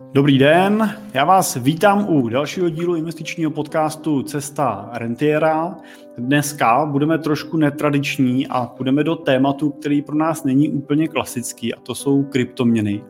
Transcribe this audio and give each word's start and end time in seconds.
Dobrý 0.00 0.38
den, 0.38 0.94
já 1.14 1.24
vás 1.24 1.56
vítám 1.56 2.08
u 2.08 2.28
dalšího 2.28 2.68
dílu 2.68 2.94
investičního 2.94 3.50
podcastu 3.50 4.22
Cesta 4.22 4.90
rentiera. 4.92 5.76
Dneska 6.18 6.86
budeme 6.86 7.18
trošku 7.18 7.56
netradiční 7.56 8.46
a 8.46 8.66
půjdeme 8.66 9.04
do 9.04 9.16
tématu, 9.16 9.70
který 9.70 10.02
pro 10.02 10.14
nás 10.16 10.44
není 10.44 10.68
úplně 10.68 11.08
klasický 11.08 11.74
a 11.74 11.80
to 11.80 11.94
jsou 11.94 12.22
kryptoměny. 12.22 13.04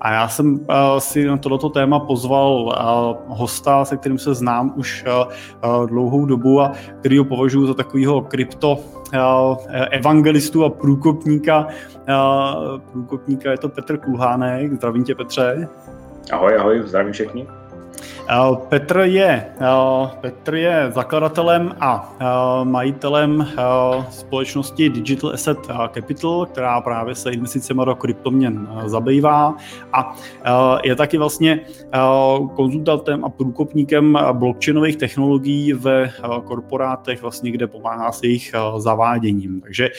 A 0.00 0.12
já 0.12 0.28
jsem 0.28 0.54
uh, 0.54 0.60
si 0.98 1.26
na 1.26 1.36
tohleto 1.36 1.68
téma 1.68 2.00
pozval 2.00 2.62
uh, 2.62 3.36
hosta, 3.38 3.84
se 3.84 3.96
kterým 3.96 4.18
se 4.18 4.34
znám 4.34 4.72
už 4.76 5.04
uh, 5.64 5.86
dlouhou 5.86 6.26
dobu 6.26 6.60
a 6.60 6.72
který 7.00 7.18
ho 7.18 7.24
považuji 7.24 7.66
za 7.66 7.74
takového 7.74 8.20
krypto 8.20 8.78
evangelistu 9.90 10.64
a 10.64 10.70
průkopníka. 10.70 11.66
Průkopníka 12.92 13.50
je 13.50 13.58
to 13.58 13.68
Petr 13.68 13.96
Kulhánek. 13.96 14.72
Zdravím 14.72 15.04
tě, 15.04 15.14
Petře. 15.14 15.68
Ahoj, 16.32 16.56
ahoj, 16.58 16.82
zdravím 16.88 17.12
všechny. 17.12 17.46
Eh, 18.28 18.56
Petr 18.68 18.98
je, 18.98 19.52
eh, 19.60 20.10
Petr 20.20 20.54
je 20.54 20.92
zakladatelem 20.94 21.74
a 21.80 22.14
eh, 22.20 22.24
majitelem 22.64 23.46
společnosti 24.10 24.88
Digital 24.88 25.30
Asset 25.30 25.58
Capital, 25.94 26.46
která 26.46 26.80
právě 26.80 27.14
se 27.14 27.30
investicemi 27.30 27.82
do 27.84 27.94
kryptoměn 27.94 28.68
zabývá 28.86 29.56
a 29.92 30.16
je 30.84 30.96
taky 30.96 31.18
vlastně 31.18 31.60
konzultantem 32.56 33.24
a 33.24 33.28
průkopníkem 33.28 34.18
blockchainových 34.32 34.96
technologií 34.96 35.72
ve 35.72 36.12
korporátech, 36.44 37.22
vlastně, 37.22 37.50
kde 37.50 37.66
pomáhá 37.66 38.12
s 38.12 38.22
jejich 38.22 38.52
zaváděním. 38.76 39.60
Takže 39.60 39.90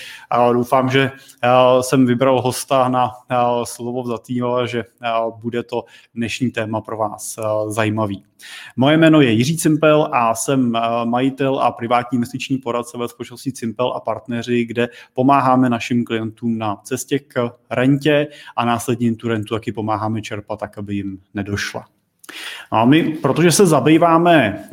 doufám, 0.54 0.90
že 0.90 1.12
jsem 1.82 2.06
vybral 2.06 2.42
hosta 2.42 2.90
na 2.90 3.12
slovo 3.64 4.04
vzatýho, 4.04 4.68
že 4.68 4.84
bude 5.42 5.64
to 5.64 5.86
dnešní 6.16 6.52
téma 6.52 6.82
pro 6.82 6.98
vás 6.98 7.40
zajímavý. 7.68 8.13
Moje 8.78 8.98
jméno 8.98 9.22
je 9.22 9.32
Jiří 9.32 9.58
Cimpel 9.58 10.10
a 10.12 10.36
jsem 10.36 10.76
eh, 10.76 10.80
majitel 11.06 11.60
a 11.60 11.72
privátní 11.72 12.16
investiční 12.16 12.58
poradce 12.58 12.98
ve 12.98 13.08
společnosti 13.08 13.52
Cimpel 13.52 13.88
a 13.88 14.00
partneři, 14.00 14.66
kde 14.66 14.90
pomáháme 15.14 15.70
našim 15.70 16.06
klientům 16.06 16.58
na 16.58 16.76
cestě 16.76 17.20
k 17.20 17.52
rentě 17.70 18.28
a 18.56 18.66
následně 18.66 19.16
tu 19.16 19.28
rentu 19.28 19.56
taky 19.56 19.72
pomáháme 19.72 20.22
čerpat 20.22 20.60
tak, 20.60 20.78
aby 20.78 20.96
jim 20.96 21.20
nedošla. 21.34 21.86
A 22.72 22.86
my, 22.86 23.04
protože 23.04 23.52
se 23.52 23.66
zabýváme 23.66 24.64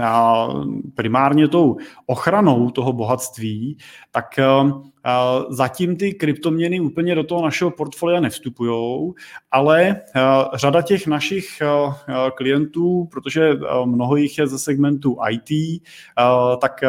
primárně 0.95 1.49
tou 1.49 1.77
ochranou 2.07 2.71
toho 2.71 2.93
bohatství, 2.93 3.79
tak 4.11 4.39
eh, 4.39 4.45
Zatím 5.49 5.97
ty 5.97 6.15
kryptoměny 6.15 6.81
úplně 6.81 7.15
do 7.15 7.25
toho 7.25 7.45
našeho 7.45 7.71
portfolia 7.71 8.21
nevstupují, 8.21 9.13
ale 9.51 9.89
eh, 9.89 10.21
řada 10.55 10.83
těch 10.83 11.07
našich 11.07 11.63
eh, 11.63 12.31
klientů, 12.35 13.09
protože 13.11 13.51
mnoho 13.85 14.17
jich 14.17 14.39
je 14.39 14.47
ze 14.47 14.59
segmentu 14.59 15.17
IT, 15.31 15.83
tak 16.61 16.81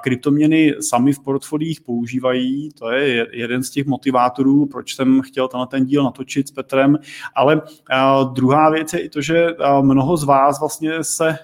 kryptoměny 0.00 0.74
sami 0.80 1.12
v 1.12 1.20
portfoliích 1.20 1.80
používají. 1.80 2.68
To 2.78 2.90
je 2.90 3.26
jeden 3.32 3.62
z 3.62 3.70
těch 3.70 3.86
motivátorů, 3.86 4.66
proč 4.66 4.94
jsem 4.94 5.22
chtěl 5.22 5.48
tenhle 5.48 5.66
ten 5.66 5.84
díl 5.84 6.04
natočit 6.04 6.48
s 6.48 6.50
Petrem. 6.50 6.98
Ale 7.34 7.62
druhá 8.32 8.70
věc 8.70 8.92
je 8.92 9.00
i 9.00 9.08
to, 9.08 9.20
že 9.20 9.46
mnoho 9.80 10.16
z 10.16 10.24
vás 10.24 10.60
vlastně 10.60 11.04
se, 11.04 11.38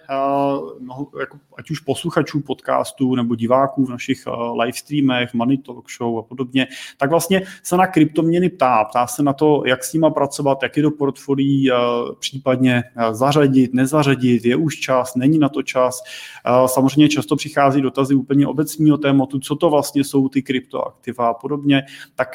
mnoho, 0.80 1.06
jako, 1.20 1.38
ať 1.58 1.70
už 1.70 1.80
posluchačů 1.80 2.40
podcastů 2.40 3.14
nebo 3.14 3.34
diváků 3.34 3.86
v 3.86 3.90
našich 3.90 4.24
live 4.60 4.72
streamech, 4.72 5.34
Money 5.34 5.58
Talk 5.58 5.90
Show 5.90 6.18
a 6.18 6.22
podobně, 6.22 6.66
tak 6.96 7.10
vlastně 7.10 7.42
se 7.62 7.76
na 7.76 7.86
kryptoměny 7.86 8.48
ptá. 8.50 8.84
Ptá 8.84 9.06
se 9.06 9.22
na 9.22 9.32
to, 9.32 9.62
jak 9.66 9.84
s 9.84 9.92
nima 9.92 10.10
pracovat, 10.10 10.62
jak 10.62 10.76
je 10.76 10.82
do 10.82 10.90
portfolií 10.90 11.70
případně 12.18 12.84
zařadit, 13.12 13.74
nezařadit, 13.74 14.44
je 14.44 14.56
už 14.56 14.76
čas, 14.76 15.14
není 15.14 15.38
na 15.38 15.48
to 15.48 15.62
čas. 15.62 16.02
Samozřejmě 16.66 17.08
často 17.08 17.36
přichází 17.36 17.82
dotazy 17.82 18.14
úplně 18.14 18.46
obecního 18.46 18.98
tématu, 18.98 19.38
co 19.38 19.56
to 19.56 19.70
vlastně 19.70 20.04
jsou 20.04 20.28
ty 20.28 20.42
kryptoaktiva 20.42 21.28
a 21.28 21.34
podobně. 21.34 21.82
Tak 22.14 22.28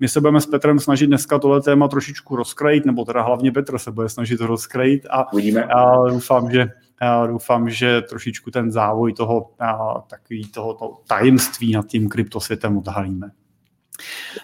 my 0.00 0.08
se 0.08 0.20
budeme 0.20 0.40
s 0.40 0.46
Petrem 0.46 0.78
snažit 0.78 1.06
dneska 1.06 1.38
tohle 1.38 1.62
téma 1.62 1.88
trošičku 1.88 2.36
rozkrajit, 2.36 2.86
nebo 2.86 3.04
teda 3.04 3.22
hlavně 3.22 3.52
Petr 3.52 3.78
se 3.78 3.92
bude 3.92 4.08
snažit 4.08 4.40
rozkrajit 4.40 5.06
a 5.10 5.32
Uvidíme. 5.32 5.64
A 5.64 6.08
doufám, 6.08 6.50
že 6.50 6.68
doufám, 7.26 7.70
že 7.70 8.02
trošičku 8.02 8.50
ten 8.50 8.72
závoj 8.72 9.12
toho, 9.12 9.50
takový 10.10 10.48
toho, 10.48 10.74
toho 10.74 11.00
tajemství 11.06 11.72
nad 11.72 11.86
tím 11.86 12.08
kryptosvětem 12.08 12.78
odhalíme. 12.78 13.30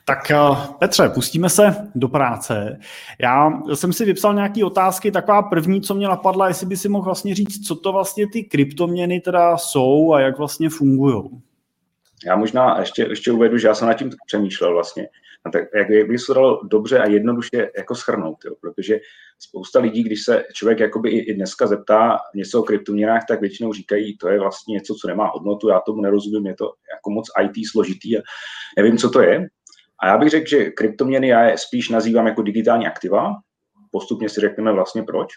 Tak 0.04 0.32
Petře, 0.78 1.08
pustíme 1.08 1.48
se 1.48 1.90
do 1.94 2.08
práce. 2.08 2.78
Já 3.18 3.50
jsem 3.74 3.92
si 3.92 4.04
vypsal 4.04 4.34
nějaké 4.34 4.64
otázky, 4.64 5.10
taková 5.10 5.42
první, 5.42 5.80
co 5.80 5.94
mě 5.94 6.08
napadla, 6.08 6.48
jestli 6.48 6.66
by 6.66 6.76
si 6.76 6.88
mohl 6.88 7.04
vlastně 7.04 7.34
říct, 7.34 7.66
co 7.66 7.76
to 7.76 7.92
vlastně 7.92 8.26
ty 8.28 8.44
kryptoměny 8.44 9.20
teda 9.20 9.56
jsou 9.56 10.12
a 10.12 10.20
jak 10.20 10.38
vlastně 10.38 10.70
fungují. 10.70 11.22
Já 12.26 12.36
možná 12.36 12.80
ještě, 12.80 13.02
ještě 13.02 13.32
uvedu, 13.32 13.58
že 13.58 13.68
já 13.68 13.74
jsem 13.74 13.88
nad 13.88 13.94
tím 13.94 14.10
přemýšlel 14.26 14.72
vlastně. 14.72 15.08
A 15.44 15.50
tak 15.50 15.64
jak, 15.74 15.90
jak 15.90 16.08
by 16.08 16.18
se 16.18 16.34
dalo 16.34 16.60
dobře 16.64 16.98
a 16.98 17.08
jednoduše 17.08 17.70
jako 17.76 17.94
schrnout, 17.94 18.44
jo? 18.44 18.54
protože 18.60 18.98
spousta 19.48 19.80
lidí, 19.80 20.02
když 20.02 20.24
se 20.24 20.44
člověk 20.54 20.80
jakoby 20.80 21.10
i, 21.10 21.34
dneska 21.34 21.66
zeptá 21.66 22.18
něco 22.34 22.60
o 22.60 22.62
kryptoměnách, 22.62 23.22
tak 23.28 23.40
většinou 23.40 23.72
říkají, 23.72 24.16
to 24.16 24.28
je 24.28 24.40
vlastně 24.40 24.72
něco, 24.72 24.94
co 24.94 25.08
nemá 25.08 25.26
hodnotu, 25.26 25.68
já 25.68 25.80
tomu 25.80 26.02
nerozumím, 26.02 26.46
je 26.46 26.54
to 26.54 26.72
jako 26.96 27.10
moc 27.10 27.26
IT 27.42 27.70
složitý 27.70 28.18
a 28.18 28.22
nevím, 28.76 28.98
co 28.98 29.10
to 29.10 29.22
je. 29.22 29.46
A 30.02 30.06
já 30.06 30.18
bych 30.18 30.30
řekl, 30.30 30.48
že 30.48 30.70
kryptoměny 30.70 31.28
já 31.28 31.44
je 31.44 31.58
spíš 31.58 31.88
nazývám 31.88 32.26
jako 32.26 32.42
digitální 32.42 32.86
aktiva, 32.86 33.34
postupně 33.90 34.28
si 34.28 34.40
řekneme 34.40 34.72
vlastně 34.72 35.02
proč. 35.02 35.28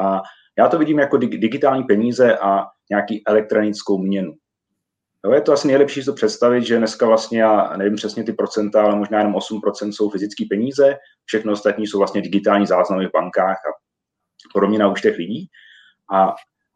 A 0.00 0.22
já 0.58 0.68
to 0.68 0.78
vidím 0.78 0.98
jako 0.98 1.16
digitální 1.16 1.84
peníze 1.84 2.38
a 2.38 2.66
nějaký 2.90 3.26
elektronickou 3.26 3.98
měnu. 3.98 4.34
Jo, 5.24 5.32
je 5.32 5.40
to 5.40 5.52
asi 5.52 5.68
nejlepší 5.68 6.04
to 6.04 6.12
představit, 6.12 6.64
že 6.64 6.78
dneska 6.78 7.06
vlastně, 7.06 7.42
já 7.42 7.76
nevím 7.76 7.96
přesně 7.96 8.24
ty 8.24 8.32
procenta, 8.32 8.82
ale 8.82 8.96
možná 8.96 9.18
jenom 9.18 9.34
8% 9.34 9.90
jsou 9.90 10.10
fyzické 10.10 10.44
peníze, 10.50 10.96
všechno 11.24 11.52
ostatní 11.52 11.86
jsou 11.86 11.98
vlastně 11.98 12.22
digitální 12.22 12.66
záznamy 12.66 13.06
v 13.06 13.12
bankách 13.12 13.56
a 13.56 13.70
podobně 14.52 14.78
na 14.78 14.88
účtech 14.88 15.16
lidí. 15.16 15.48
A 16.12 16.34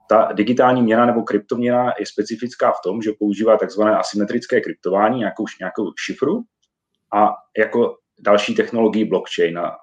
ta 0.08 0.32
digitální 0.32 0.82
měna 0.82 1.06
nebo 1.06 1.22
kryptoměna 1.22 1.92
je 1.98 2.06
specifická 2.06 2.72
v 2.72 2.80
tom, 2.84 3.02
že 3.02 3.12
používá 3.18 3.56
takzvané 3.56 3.96
asymetrické 3.96 4.60
kryptování, 4.60 5.18
nějakou, 5.18 5.44
nějakou 5.60 5.92
šifru 6.04 6.42
a 7.14 7.34
jako 7.58 7.96
další 8.18 8.54
technologii 8.54 9.04
blockchain. 9.04 9.58
A 9.58 9.76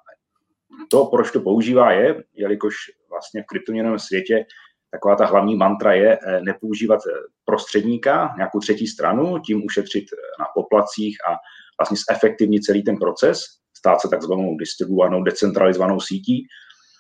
to, 0.90 1.06
proč 1.06 1.32
to 1.32 1.42
používá, 1.42 1.92
je, 1.92 2.24
jelikož 2.34 2.76
vlastně 3.10 3.44
v 3.44 3.46
kryptoměnovém 3.46 4.00
světě 4.00 4.46
taková 4.92 5.16
ta 5.16 5.26
hlavní 5.26 5.56
mantra 5.56 5.94
je 5.94 6.18
eh, 6.18 6.42
nepoužívat 6.42 7.00
eh, 7.08 7.12
prostředníka, 7.46 8.34
nějakou 8.38 8.60
třetí 8.60 8.88
stranu, 8.88 9.40
tím 9.40 9.66
ušetřit 9.66 10.06
eh, 10.14 10.16
na 10.40 10.46
poplacích 10.56 11.18
a 11.30 11.36
vlastně 11.82 11.98
zefektivnit 12.12 12.64
celý 12.64 12.84
ten 12.84 12.98
proces, 12.98 13.40
stát 13.78 14.02
se 14.02 14.08
takzvanou 14.08 14.58
distribuovanou, 14.58 15.24
decentralizovanou 15.24 16.00
sítí. 16.00 16.48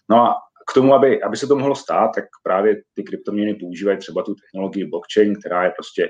No 0.10 0.18
a 0.18 0.36
k 0.70 0.74
tomu, 0.74 0.94
aby, 0.94 1.24
aby 1.24 1.38
se 1.38 1.48
to 1.48 1.56
mohlo 1.56 1.76
stát, 1.76 2.12
tak 2.16 2.26
právě 2.44 2.82
ty 2.94 3.04
kryptoměny 3.04 3.54
používají 3.54 3.98
třeba 3.98 4.24
tu 4.24 4.36
technologii 4.36 4.86
blockchain, 4.86 5.36
která 5.40 5.64
je 5.64 5.72
prostě 5.72 6.10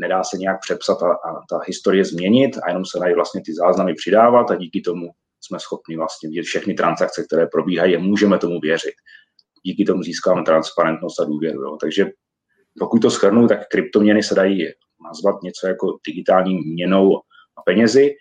nedá 0.00 0.24
se 0.24 0.36
nějak 0.36 0.60
přepsat 0.60 1.02
a, 1.02 1.12
a 1.12 1.40
ta 1.50 1.58
historie 1.66 2.04
změnit 2.04 2.56
a 2.62 2.68
jenom 2.68 2.84
se 2.84 2.98
dají 2.98 3.14
vlastně 3.14 3.42
ty 3.46 3.54
záznamy 3.54 3.94
přidávat 3.94 4.50
a 4.50 4.54
díky 4.54 4.80
tomu 4.80 5.06
jsme 5.40 5.60
schopni 5.60 5.96
vlastně 5.96 6.28
vidět 6.28 6.42
všechny 6.42 6.74
transakce, 6.74 7.24
které 7.24 7.46
probíhají 7.46 7.96
a 7.96 7.98
můžeme 7.98 8.38
tomu 8.38 8.60
věřit 8.60 8.94
díky 9.66 9.84
tomu 9.84 10.02
získáme 10.02 10.42
transparentnost 10.42 11.20
a 11.20 11.24
důvěru. 11.24 11.62
Jo. 11.62 11.76
Takže 11.80 12.06
pokud 12.78 13.02
to 13.02 13.10
schrnu, 13.10 13.48
tak 13.48 13.68
kryptoměny 13.68 14.22
se 14.22 14.34
dají 14.34 14.66
nazvat 15.04 15.42
něco 15.42 15.66
jako 15.66 15.98
digitální 16.06 16.58
měnou 16.58 17.16
a 17.56 17.62
penězi, 17.62 18.14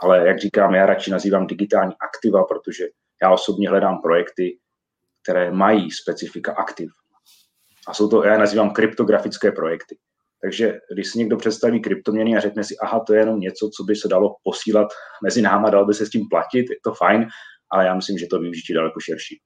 ale 0.00 0.26
jak 0.26 0.38
říkám, 0.38 0.74
já 0.74 0.86
radši 0.86 1.10
nazývám 1.10 1.46
digitální 1.46 1.92
aktiva, 2.00 2.44
protože 2.44 2.84
já 3.22 3.32
osobně 3.32 3.68
hledám 3.68 4.02
projekty, 4.02 4.58
které 5.22 5.50
mají 5.50 5.90
specifika 5.90 6.52
aktiv. 6.52 6.90
A 7.88 7.94
jsou 7.94 8.08
to, 8.08 8.24
já 8.24 8.38
nazývám 8.38 8.70
kryptografické 8.70 9.52
projekty. 9.52 9.96
Takže 10.42 10.78
když 10.92 11.08
si 11.08 11.18
někdo 11.18 11.36
představí 11.36 11.80
kryptoměny 11.80 12.36
a 12.36 12.40
řekne 12.40 12.64
si, 12.64 12.76
aha, 12.82 13.00
to 13.06 13.14
je 13.14 13.20
jenom 13.20 13.40
něco, 13.40 13.70
co 13.76 13.84
by 13.84 13.96
se 13.96 14.08
dalo 14.08 14.36
posílat 14.44 14.88
mezi 15.24 15.42
náma, 15.42 15.70
dalo 15.70 15.86
by 15.86 15.94
se 15.94 16.06
s 16.06 16.10
tím 16.10 16.28
platit, 16.30 16.70
je 16.70 16.76
to 16.84 16.94
fajn, 16.94 17.26
ale 17.70 17.86
já 17.86 17.94
myslím, 17.94 18.18
že 18.18 18.26
to 18.26 18.40
využití 18.40 18.74
daleko 18.74 19.00
širší. 19.00 19.40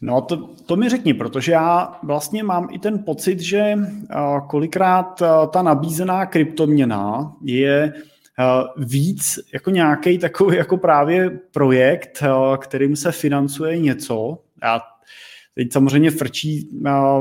No 0.00 0.20
to, 0.20 0.36
to 0.66 0.76
mi 0.76 0.88
řekni, 0.88 1.14
protože 1.14 1.52
já 1.52 1.98
vlastně 2.02 2.42
mám 2.42 2.68
i 2.72 2.78
ten 2.78 2.98
pocit, 2.98 3.40
že 3.40 3.78
kolikrát 4.48 5.22
ta 5.50 5.62
nabízená 5.62 6.26
kryptoměna 6.26 7.32
je 7.42 7.92
víc 8.76 9.38
jako 9.52 9.70
nějaký 9.70 10.18
takový 10.18 10.56
jako 10.56 10.76
právě 10.76 11.30
projekt, 11.52 12.22
kterým 12.58 12.96
se 12.96 13.12
financuje 13.12 13.78
něco. 13.78 14.38
Já 14.62 14.80
teď 15.58 15.72
samozřejmě 15.72 16.10
frčí 16.10 16.68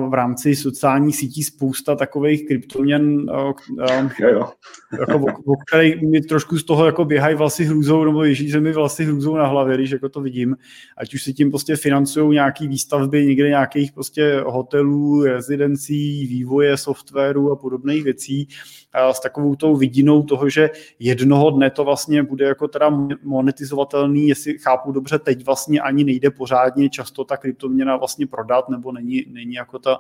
v 0.10 0.14
rámci 0.14 0.56
sociálních 0.56 1.16
sítí 1.16 1.44
spousta 1.44 1.96
takových 1.96 2.48
kryptoměn, 2.48 3.26
jo, 3.30 3.54
jo. 4.20 4.50
Jako, 5.00 5.18
o, 5.18 5.54
o 5.54 5.56
kterých 5.68 6.02
mi 6.02 6.22
trošku 6.22 6.58
z 6.58 6.64
toho 6.64 6.86
jako 6.86 7.06
běhají 7.06 7.36
vlasy 7.36 7.64
hrůzou, 7.64 8.04
nebo 8.04 8.24
ježí 8.24 8.52
se 8.52 8.60
mi 8.60 8.74
vlasy 8.74 9.06
hrůzou 9.06 9.36
na 9.36 9.48
hlavě, 9.48 9.78
když 9.78 9.92
jako 9.92 10.10
to 10.10 10.22
vidím. 10.22 10.56
Ať 10.98 11.14
už 11.14 11.24
si 11.24 11.34
tím 11.34 11.50
prostě 11.50 11.76
financují 11.76 12.34
nějaký 12.34 12.68
výstavby 12.68 13.26
někde 13.26 13.50
nějakých 13.50 13.92
prostě 13.92 14.44
hotelů, 14.46 15.24
rezidencí, 15.24 16.28
vývoje 16.28 16.78
softwaru 16.78 17.52
a 17.52 17.56
podobných 17.56 18.04
věcí 18.04 18.48
s 19.12 19.20
takovou 19.20 19.56
tou 19.56 19.76
vidinou 19.76 20.24
toho, 20.24 20.50
že 20.50 20.70
jednoho 21.00 21.52
dne 21.52 21.70
to 21.70 21.84
vlastně 21.84 22.24
bude 22.24 22.46
jako 22.46 22.68
teda 22.68 23.08
monetizovatelný, 23.24 24.28
jestli 24.28 24.58
chápu 24.58 24.92
dobře, 24.92 25.20
teď 25.20 25.46
vlastně 25.46 25.82
ani 25.82 26.04
nejde 26.04 26.32
pořádně 26.32 26.90
často 26.90 27.24
ta 27.24 27.38
kryptoměna 27.38 27.98
vlastně 27.98 28.25
prodat, 28.28 28.70
nebo 28.70 28.92
není, 28.92 29.26
není 29.28 29.54
jako 29.54 29.80
ta, 29.80 30.00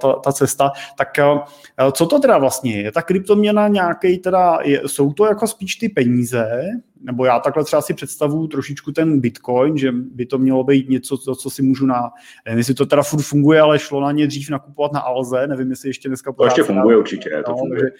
ta, 0.00 0.12
ta 0.12 0.32
cesta. 0.32 0.70
Tak 0.98 1.08
co 1.92 2.06
to 2.06 2.18
teda 2.18 2.38
vlastně 2.38 2.82
je? 2.82 2.92
Ta 2.92 3.02
kryptoměna 3.02 3.68
nějaký 3.68 4.18
teda, 4.18 4.58
jsou 4.86 5.12
to 5.12 5.26
jako 5.26 5.46
spíš 5.46 5.76
ty 5.76 5.88
peníze, 5.88 6.62
nebo 7.00 7.24
já 7.24 7.40
takhle 7.40 7.64
třeba 7.64 7.82
si 7.82 7.94
představuju 7.94 8.46
trošičku 8.46 8.92
ten 8.92 9.20
Bitcoin, 9.20 9.78
že 9.78 9.92
by 9.92 10.26
to 10.26 10.38
mělo 10.38 10.64
být 10.64 10.88
něco, 10.88 11.18
co, 11.18 11.34
co 11.34 11.50
si 11.50 11.62
můžu 11.62 11.86
na, 11.86 12.10
nevím, 12.46 12.58
jestli 12.58 12.74
to 12.74 12.86
teda 12.86 13.02
furt 13.02 13.22
funguje, 13.22 13.60
ale 13.60 13.78
šlo 13.78 14.00
na 14.00 14.12
ně 14.12 14.26
dřív 14.26 14.50
nakupovat 14.50 14.92
na 14.92 15.00
Alze, 15.00 15.46
nevím, 15.46 15.70
jestli 15.70 15.88
ještě 15.88 16.08
dneska 16.08 16.32
To 16.32 16.44
ještě 16.44 16.62
funguje 16.62 16.96
na... 16.96 17.00
určitě, 17.00 17.42
to 17.46 17.50
no, 17.50 17.56
funguje. 17.56 17.80
Takže, 17.80 17.94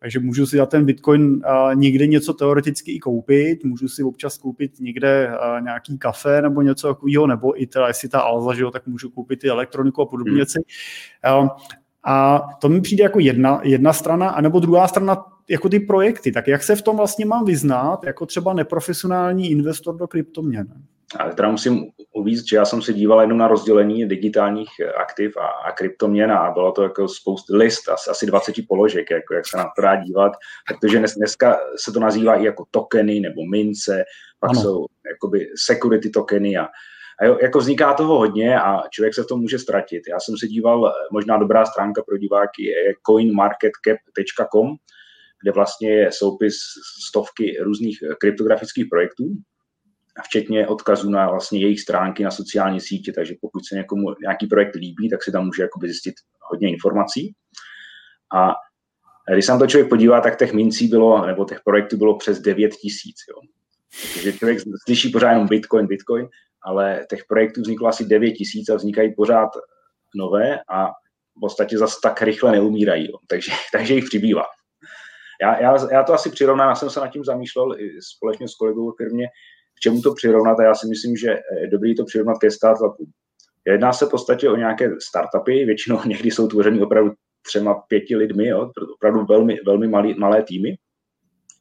takže 0.00 0.20
můžu 0.20 0.46
si 0.46 0.56
za 0.56 0.66
ten 0.66 0.84
Bitcoin 0.84 1.22
uh, 1.22 1.74
někde 1.74 2.06
něco 2.06 2.32
teoreticky 2.32 2.92
i 2.92 2.98
koupit, 2.98 3.64
můžu 3.64 3.88
si 3.88 4.02
občas 4.02 4.38
koupit 4.38 4.80
někde 4.80 5.28
uh, 5.28 5.64
nějaký 5.64 5.98
kafe 5.98 6.42
nebo 6.42 6.62
něco 6.62 6.88
takového, 6.88 7.26
nebo 7.26 7.62
i 7.62 7.66
teda, 7.66 7.88
jestli 7.88 8.08
ta 8.08 8.20
Alza, 8.20 8.54
že 8.54 8.62
jo, 8.62 8.70
tak 8.70 8.86
můžu 8.86 9.10
koupit 9.10 9.44
i 9.44 9.48
elektroniku 9.48 10.02
a 10.02 10.06
podobné 10.06 10.30
hmm. 10.30 10.36
věci. 10.36 10.58
A 12.04 12.42
to 12.60 12.68
mi 12.68 12.80
přijde 12.80 13.02
jako 13.02 13.18
jedna, 13.18 13.60
jedna 13.62 13.92
strana, 13.92 14.28
anebo 14.28 14.60
druhá 14.60 14.88
strana 14.88 15.24
jako 15.48 15.68
ty 15.68 15.80
projekty. 15.80 16.32
Tak 16.32 16.48
jak 16.48 16.62
se 16.62 16.76
v 16.76 16.82
tom 16.82 16.96
vlastně 16.96 17.24
mám 17.24 17.44
vyznat, 17.44 18.04
jako 18.04 18.26
třeba 18.26 18.52
neprofesionální 18.52 19.50
investor 19.50 19.96
do 19.96 20.06
kryptoměn? 20.06 20.66
Ale 21.18 21.34
teda 21.34 21.50
musím 21.50 21.90
uvíct, 22.12 22.48
že 22.48 22.56
já 22.56 22.64
jsem 22.64 22.82
se 22.82 22.92
díval 22.92 23.20
jenom 23.20 23.38
na 23.38 23.48
rozdělení 23.48 24.08
digitálních 24.08 24.68
aktiv 25.00 25.36
a, 25.36 25.46
a 25.46 25.72
kryptoměn 25.72 26.32
a 26.32 26.50
bylo 26.50 26.72
to 26.72 26.82
jako 26.82 27.08
spoust 27.08 27.50
list, 27.50 27.88
asi, 27.88 28.10
asi 28.10 28.26
20 28.26 28.54
položek, 28.68 29.10
jako 29.10 29.34
jak 29.34 29.46
se 29.46 29.56
na 29.56 29.64
to 29.64 29.82
dá 29.82 29.96
dívat, 29.96 30.32
protože 30.68 30.98
dnes, 30.98 31.14
dneska 31.14 31.58
se 31.76 31.92
to 31.92 32.00
nazývá 32.00 32.34
i 32.34 32.44
jako 32.44 32.64
tokeny 32.70 33.20
nebo 33.20 33.46
mince, 33.50 34.04
pak 34.40 34.50
ano. 34.50 34.60
jsou 34.62 34.86
jakoby 35.12 35.48
security 35.66 36.10
tokeny 36.10 36.56
a, 36.56 36.68
a 37.20 37.24
jo, 37.24 37.38
jako 37.42 37.58
vzniká 37.58 37.94
toho 37.94 38.18
hodně 38.18 38.60
a 38.60 38.88
člověk 38.88 39.14
se 39.14 39.22
v 39.22 39.26
tom 39.26 39.40
může 39.40 39.58
ztratit. 39.58 40.02
Já 40.08 40.20
jsem 40.20 40.36
se 40.38 40.46
díval, 40.46 40.92
možná 41.12 41.36
dobrá 41.36 41.64
stránka 41.66 42.02
pro 42.02 42.18
diváky 42.18 42.64
je 42.64 42.94
coinmarketcap.com, 43.06 44.76
kde 45.42 45.52
vlastně 45.52 45.90
je 45.90 46.12
soupis 46.12 46.54
stovky 47.08 47.56
různých 47.60 47.98
kryptografických 48.20 48.86
projektů, 48.90 49.24
včetně 50.24 50.66
odkazů 50.66 51.10
na 51.10 51.30
vlastně 51.30 51.60
jejich 51.60 51.80
stránky 51.80 52.24
na 52.24 52.30
sociální 52.30 52.80
sítě, 52.80 53.12
takže 53.12 53.34
pokud 53.40 53.66
se 53.66 53.74
někomu 53.74 54.06
nějaký 54.20 54.46
projekt 54.46 54.74
líbí, 54.74 55.08
tak 55.10 55.22
si 55.22 55.32
tam 55.32 55.46
může 55.46 55.68
zjistit 55.82 56.14
hodně 56.50 56.68
informací. 56.68 57.34
A 58.34 58.52
když 59.32 59.46
se 59.46 59.52
na 59.52 59.58
to 59.58 59.66
člověk 59.66 59.88
podívá, 59.88 60.20
tak 60.20 60.38
těch 60.38 60.52
mincí 60.52 60.88
bylo, 60.88 61.26
nebo 61.26 61.44
těch 61.44 61.60
projektů 61.64 61.96
bylo 61.96 62.18
přes 62.18 62.40
9 62.40 62.68
tisíc. 62.76 63.16
Takže 64.14 64.32
člověk 64.32 64.58
slyší 64.84 65.10
pořád 65.10 65.30
jenom 65.30 65.48
Bitcoin, 65.48 65.86
Bitcoin, 65.86 66.28
ale 66.62 67.06
těch 67.10 67.24
projektů 67.28 67.60
vzniklo 67.60 67.88
asi 67.88 68.04
9 68.04 68.32
tisíc 68.32 68.68
a 68.68 68.74
vznikají 68.74 69.14
pořád 69.14 69.50
nové 70.16 70.58
a 70.70 70.86
v 71.36 71.40
podstatě 71.40 71.78
zase 71.78 71.96
tak 72.02 72.22
rychle 72.22 72.52
neumírají, 72.52 73.10
jo. 73.10 73.18
Takže, 73.28 73.52
takže 73.72 73.94
jich 73.94 74.04
přibývá. 74.04 74.44
Já, 75.42 75.60
já, 75.60 75.92
já 75.92 76.02
to 76.02 76.12
asi 76.12 76.30
přirovnám, 76.30 76.68
já 76.68 76.74
jsem 76.74 76.90
se 76.90 77.00
nad 77.00 77.08
tím 77.08 77.24
zamýšlel 77.24 77.80
i 77.80 78.02
společně 78.16 78.48
s 78.48 78.54
kolegou 78.54 78.92
v 78.92 78.96
firmě, 78.96 79.26
k 79.78 79.80
čemu 79.80 80.00
to 80.00 80.14
přirovnat 80.14 80.60
a 80.60 80.62
já 80.62 80.74
si 80.74 80.86
myslím, 80.86 81.16
že 81.16 81.28
je 81.60 81.68
dobrý 81.70 81.94
to 81.94 82.04
přirovnat 82.04 82.38
ke 82.38 82.50
startupům. 82.50 83.06
Jedná 83.66 83.92
se 83.92 84.06
v 84.06 84.08
podstatě 84.08 84.48
o 84.50 84.56
nějaké 84.56 84.90
startupy, 85.08 85.64
většinou 85.64 86.00
někdy 86.06 86.30
jsou 86.30 86.48
tvořeny 86.48 86.82
opravdu 86.82 87.12
třema, 87.46 87.74
pěti 87.74 88.16
lidmi, 88.16 88.46
jo, 88.46 88.70
opravdu 88.94 89.24
velmi, 89.24 89.56
velmi 89.66 89.88
malý, 89.88 90.14
malé 90.14 90.42
týmy 90.42 90.76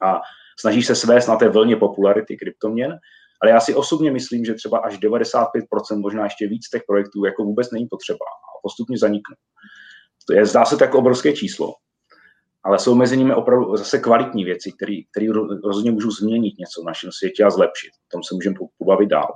a 0.01 0.21
snaží 0.63 0.83
se 0.83 0.95
svést 0.95 1.27
na 1.27 1.36
té 1.36 1.50
vlně 1.50 1.75
popularity 1.75 2.38
kryptoměn, 2.38 2.92
ale 3.42 3.51
já 3.51 3.60
si 3.60 3.75
osobně 3.75 4.12
myslím, 4.12 4.45
že 4.45 4.54
třeba 4.54 4.77
až 4.77 5.00
95%, 5.00 5.48
možná 5.98 6.24
ještě 6.24 6.48
víc 6.48 6.69
těch 6.69 6.83
projektů 6.88 7.25
jako 7.25 7.44
vůbec 7.44 7.71
není 7.71 7.88
potřeba 7.88 8.25
a 8.25 8.60
postupně 8.63 8.98
zaniknou. 8.98 9.36
To 10.27 10.33
je, 10.33 10.45
zdá 10.45 10.65
se 10.65 10.77
to 10.77 10.83
jako 10.83 10.98
obrovské 11.00 11.33
číslo, 11.33 11.74
ale 12.63 12.80
jsou 12.80 12.95
mezi 12.95 13.18
nimi 13.18 13.36
opravdu 13.36 13.77
zase 13.77 14.00
kvalitní 14.00 14.44
věci, 14.44 14.71
které 15.12 15.27
rozhodně 15.63 15.92
můžou 15.92 16.12
změnit 16.12 16.54
něco 16.60 16.81
v 16.81 16.86
našem 16.86 17.12
světě 17.12 17.44
a 17.44 17.50
zlepšit. 17.50 17.92
O 17.92 18.10
tom 18.12 18.24
se 18.24 18.36
můžeme 18.36 18.56
pobavit 18.77 19.10
dál. 19.10 19.31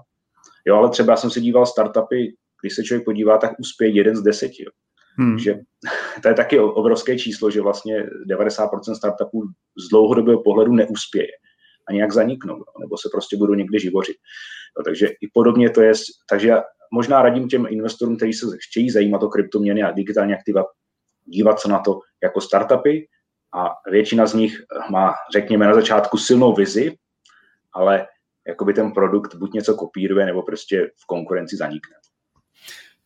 Jo, 0.67 0.75
ale 0.75 0.89
třeba 0.89 1.13
já 1.13 1.17
jsem 1.17 1.31
se 1.31 1.41
díval 1.41 1.65
startupy, 1.65 2.35
když 2.61 2.75
se 2.75 2.83
člověk 2.83 3.05
podívá, 3.05 3.37
tak 3.37 3.59
uspěje 3.59 3.95
jeden 3.95 4.15
z 4.15 4.21
deseti. 4.21 4.63
Jo. 4.63 4.71
Hmm. 5.17 5.39
Že 5.39 5.59
to 6.21 6.27
je 6.27 6.33
taky 6.33 6.59
obrovské 6.59 7.17
číslo, 7.17 7.51
že 7.51 7.61
vlastně 7.61 8.03
90% 8.31 8.95
startupů 8.97 9.43
z 9.77 9.89
dlouhodobého 9.89 10.43
pohledu 10.43 10.73
neuspěje 10.73 11.31
a 11.89 11.93
nějak 11.93 12.11
zaniknou, 12.11 12.63
nebo 12.79 12.97
se 12.97 13.09
prostě 13.11 13.37
budou 13.37 13.53
někde 13.53 13.79
živořit. 13.79 14.15
Jo, 14.77 14.83
takže 14.83 15.07
i 15.07 15.27
podobně 15.33 15.69
to 15.69 15.81
je, 15.81 15.93
takže 16.29 16.47
já 16.47 16.63
možná 16.93 17.21
radím 17.21 17.47
těm 17.47 17.65
investorům, 17.69 18.17
kteří 18.17 18.33
se 18.33 18.45
chtějí 18.69 18.89
zajímat 18.89 19.23
o 19.23 19.29
kryptoměny 19.29 19.83
a 19.83 19.91
digitální 19.91 20.33
aktiva, 20.33 20.65
dívat 21.25 21.59
se 21.59 21.69
na 21.69 21.79
to 21.79 21.99
jako 22.23 22.41
startupy 22.41 23.07
a 23.55 23.69
většina 23.91 24.25
z 24.25 24.33
nich 24.33 24.63
má, 24.91 25.13
řekněme, 25.33 25.67
na 25.67 25.73
začátku 25.73 26.17
silnou 26.17 26.53
vizi, 26.53 26.95
ale 27.73 28.07
jakoby 28.47 28.73
ten 28.73 28.91
produkt 28.91 29.35
buď 29.35 29.53
něco 29.53 29.75
kopíruje, 29.75 30.25
nebo 30.25 30.43
prostě 30.43 30.91
v 31.03 31.05
konkurenci 31.07 31.57
zanikne. 31.57 31.95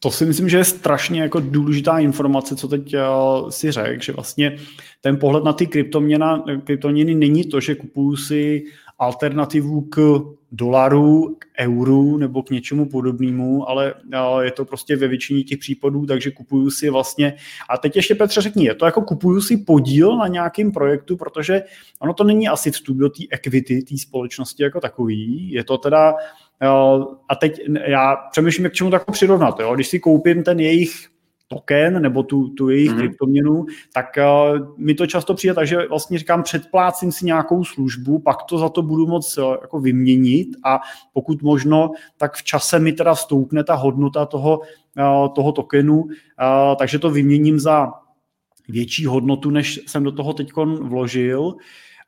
To 0.04 0.12
si 0.12 0.26
myslím, 0.26 0.50
že 0.50 0.58
je 0.58 0.66
strašně 0.66 1.22
jako 1.22 1.40
důležitá 1.40 2.00
informace, 2.00 2.56
co 2.56 2.68
teď 2.68 2.96
uh, 2.96 3.50
si 3.50 3.72
řekl, 3.72 4.04
že 4.04 4.14
vlastně 4.14 4.58
ten 5.02 5.18
pohled 5.18 5.44
na 5.44 5.54
ty 5.54 5.68
kryptoměny 5.68 7.16
není 7.16 7.44
to, 7.44 7.60
že 7.60 7.76
kupuju 7.76 8.16
si 8.16 8.64
alternativu 9.02 9.82
k 9.82 10.22
dolaru, 10.52 11.36
k 11.40 11.46
euru 11.60 12.18
nebo 12.18 12.44
k 12.44 12.50
něčemu 12.50 12.90
podobnému, 12.90 13.70
ale 13.70 13.94
je 14.42 14.52
to 14.52 14.66
prostě 14.66 14.96
ve 14.96 15.08
většině 15.08 15.44
těch 15.44 15.60
případů, 15.60 16.06
takže 16.06 16.32
kupuju 16.32 16.72
si 16.72 16.90
vlastně, 16.90 17.34
a 17.70 17.78
teď 17.78 17.96
ještě 17.96 18.16
Petře 18.16 18.42
řekni, 18.42 18.66
je 18.66 18.76
to 18.76 18.86
jako 18.86 19.02
kupuju 19.02 19.42
si 19.42 19.58
podíl 19.58 20.18
na 20.18 20.28
nějakém 20.28 20.72
projektu, 20.72 21.18
protože 21.18 21.64
ono 22.00 22.14
to 22.14 22.24
není 22.24 22.48
asi 22.48 22.72
vstup 22.72 22.98
do 22.98 23.10
té 23.10 23.24
equity, 23.32 23.82
té 23.82 23.98
společnosti 23.98 24.64
jako 24.64 24.80
takový, 24.80 25.52
je 25.52 25.64
to 25.64 25.78
teda, 25.78 26.14
a 27.30 27.36
teď 27.36 27.62
já 27.88 28.16
přemýšlím, 28.32 28.64
jak 28.64 28.74
čemu 28.74 28.90
to 28.90 28.96
jako 28.96 29.12
přirovnat, 29.12 29.60
jo? 29.60 29.76
když 29.76 29.88
si 29.88 30.00
koupím 30.00 30.44
ten 30.44 30.60
jejich 30.60 31.08
token 31.52 32.02
nebo 32.02 32.24
tu, 32.24 32.50
tu 32.50 32.70
jejich 32.70 32.92
mm-hmm. 32.92 32.98
kryptoměnu, 32.98 33.66
tak 33.94 34.06
uh, 34.18 34.78
mi 34.78 34.94
to 34.94 35.08
často 35.08 35.34
přijde 35.34 35.54
tak, 35.54 35.68
že 35.68 35.88
vlastně 35.88 36.20
říkám, 36.20 36.44
předplácím 36.44 37.12
si 37.12 37.26
nějakou 37.26 37.64
službu, 37.64 38.20
pak 38.20 38.44
to 38.44 38.58
za 38.58 38.70
to 38.70 38.82
budu 38.82 39.08
moc 39.08 39.38
uh, 39.38 39.52
jako 39.62 39.80
vyměnit 39.80 40.48
a 40.64 40.80
pokud 41.14 41.42
možno, 41.42 41.92
tak 42.18 42.36
v 42.36 42.44
čase 42.44 42.80
mi 42.80 42.94
teda 42.94 43.16
stoupne 43.16 43.64
ta 43.64 43.76
hodnota 43.76 44.26
toho, 44.26 44.60
uh, 44.60 45.34
toho 45.34 45.52
tokenu, 45.52 45.98
uh, 46.02 46.10
takže 46.80 47.00
to 47.00 47.10
vyměním 47.10 47.60
za 47.60 47.92
větší 48.70 49.06
hodnotu, 49.06 49.50
než 49.50 49.80
jsem 49.88 50.04
do 50.04 50.12
toho 50.12 50.34
teď 50.34 50.52
vložil. 50.82 51.56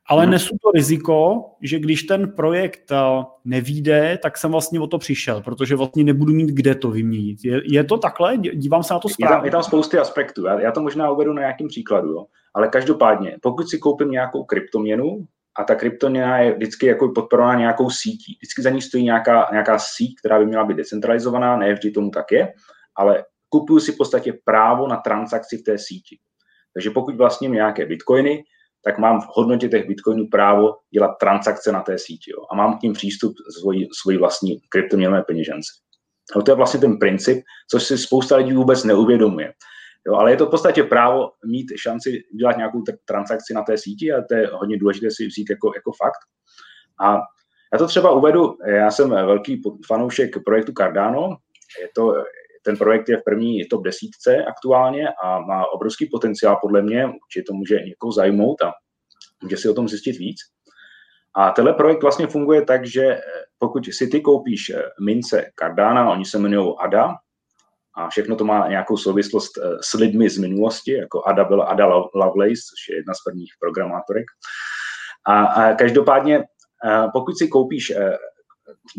Ale 0.10 0.24
hmm. 0.24 0.32
nesu 0.32 0.56
to 0.64 0.72
riziko, 0.72 1.46
že 1.62 1.80
když 1.80 2.04
ten 2.04 2.32
projekt 2.32 2.92
eh, 2.92 3.24
nevíde, 3.46 4.20
tak 4.22 4.38
jsem 4.38 4.52
vlastně 4.52 4.80
o 4.80 4.88
to 4.88 4.98
přišel, 4.98 5.42
protože 5.42 5.76
vlastně 5.76 6.04
nebudu 6.04 6.34
mít 6.34 6.50
kde 6.50 6.76
to 6.76 6.92
vyměnit. 6.92 7.38
Je, 7.44 7.62
je 7.66 7.84
to 7.84 7.98
takhle? 7.98 8.38
Dívám 8.38 8.84
se 8.84 8.94
na 8.94 9.00
to 9.00 9.10
správně. 9.10 9.36
Je 9.36 9.38
tam, 9.38 9.46
je 9.46 9.52
tam 9.52 9.64
spousty 9.64 9.98
aspektů. 9.98 10.46
Já, 10.46 10.60
já 10.60 10.72
to 10.72 10.82
možná 10.82 11.12
uvedu 11.12 11.34
na 11.34 11.42
nějakým 11.42 11.68
příkladu. 11.68 12.10
Jo. 12.10 12.26
Ale 12.54 12.68
každopádně, 12.68 13.38
pokud 13.42 13.70
si 13.70 13.78
koupím 13.78 14.12
nějakou 14.12 14.44
kryptoměnu, 14.44 15.28
a 15.60 15.64
ta 15.64 15.76
kryptoměna 15.76 16.38
je 16.40 16.54
vždycky 16.54 16.86
jako 16.86 17.10
podporovaná 17.10 17.60
nějakou 17.60 17.90
sítí. 17.90 18.38
Vždycky 18.42 18.62
za 18.62 18.70
ní 18.70 18.82
stojí 18.82 19.04
nějaká, 19.04 19.48
nějaká 19.52 19.80
síť, 19.80 20.16
která 20.20 20.40
by 20.40 20.46
měla 20.46 20.66
být 20.66 20.78
decentralizovaná, 20.78 21.58
ne 21.58 21.74
vždy 21.74 21.92
tomu 21.92 22.10
tak 22.10 22.32
je, 22.32 22.54
ale 22.96 23.26
kupuju 23.50 23.80
si 23.80 23.92
v 23.92 23.98
podstatě 23.98 24.34
právo 24.44 24.88
na 24.88 24.98
transakci 24.98 25.58
v 25.58 25.64
té 25.64 25.78
síti. 25.78 26.20
Takže 26.74 26.90
pokud 26.90 27.16
vlastně 27.16 27.48
nějaké 27.48 27.86
bitcoiny, 27.86 28.44
tak 28.86 28.98
mám 28.98 29.22
v 29.22 29.28
hodnotě 29.28 29.70
těch 29.70 29.88
bitcoinů 29.88 30.28
právo 30.28 30.76
dělat 30.94 31.12
transakce 31.20 31.72
na 31.72 31.82
té 31.82 31.98
síti 31.98 32.32
jo, 32.32 32.46
a 32.52 32.56
mám 32.56 32.80
k 32.80 32.82
ním 32.82 32.94
přístup 32.94 33.34
svoji, 33.60 33.88
svoji 34.02 34.18
vlastní 34.18 34.60
kryptoměnové 34.70 35.22
peněžence. 35.22 35.72
No, 36.36 36.42
to 36.42 36.52
je 36.52 36.56
vlastně 36.56 36.80
ten 36.80 36.98
princip, 36.98 37.44
což 37.72 37.84
si 37.84 37.98
spousta 37.98 38.36
lidí 38.36 38.54
vůbec 38.54 38.84
neuvědomuje. 38.84 39.54
Jo, 40.08 40.14
ale 40.16 40.32
je 40.32 40.38
to 40.38 40.46
v 40.46 40.50
podstatě 40.50 40.84
právo 40.84 41.32
mít 41.46 41.66
šanci 41.82 42.24
dělat 42.40 42.58
nějakou 42.58 42.84
transakci 43.06 43.54
na 43.54 43.62
té 43.62 43.78
síti 43.78 44.14
a 44.14 44.22
to 44.30 44.36
je 44.36 44.48
hodně 44.54 44.78
důležité 44.78 45.08
si 45.12 45.28
vzít 45.28 45.50
jako, 45.50 45.72
jako 45.76 45.92
fakt. 45.92 46.20
A 47.00 47.22
já 47.74 47.80
to 47.80 47.88
třeba 47.88 48.12
uvedu, 48.12 48.58
já 48.68 48.92
jsem 48.92 49.10
velký 49.10 49.62
fanoušek 49.88 50.44
projektu 50.46 50.74
Cardano, 50.78 51.38
je 51.82 51.90
to 51.96 52.14
ten 52.66 52.78
projekt 52.78 53.10
je 53.10 53.18
v 53.18 53.24
první 53.26 53.66
top 53.66 53.84
desítce 53.84 54.46
aktuálně 54.46 55.08
a 55.24 55.40
má 55.40 55.66
obrovský 55.74 56.10
potenciál 56.12 56.58
podle 56.62 56.82
mě, 56.82 57.06
určitě 57.06 57.44
to 57.48 57.54
může 57.54 57.80
někoho 57.80 58.12
zajmout 58.12 58.62
a 58.62 58.72
může 59.44 59.58
si 59.58 59.70
o 59.70 59.74
tom 59.74 59.88
zjistit 59.88 60.18
víc. 60.18 60.38
A 61.36 61.52
tenhle 61.52 61.74
projekt 61.74 62.02
vlastně 62.02 62.28
funguje 62.28 62.62
tak, 62.66 62.86
že 62.86 63.06
eh, 63.06 63.22
pokud 63.58 63.86
si 63.86 64.08
ty 64.08 64.22
koupíš 64.22 64.70
eh, 64.70 64.84
mince 65.06 65.46
Cardana, 65.60 66.12
oni 66.12 66.26
se 66.26 66.38
jmenují 66.38 66.76
ADA, 66.80 67.16
a 67.96 68.10
všechno 68.10 68.36
to 68.36 68.46
má 68.46 68.68
nějakou 68.68 68.98
souvislost 68.98 69.58
eh, 69.58 69.78
s 69.82 69.94
lidmi 69.94 70.30
z 70.30 70.38
minulosti, 70.38 70.92
jako 70.92 71.24
Ada 71.28 71.44
byla 71.44 71.66
Ada 71.66 71.86
Lovelace, 72.16 72.62
což 72.70 72.90
je 72.90 72.96
jedna 72.96 73.14
z 73.14 73.24
prvních 73.26 73.54
programátorek. 73.60 74.26
A, 75.28 75.46
a 75.46 75.76
každopádně, 75.76 76.44
pokud 77.14 77.38
si 77.38 77.48
koupíš, 77.48 77.94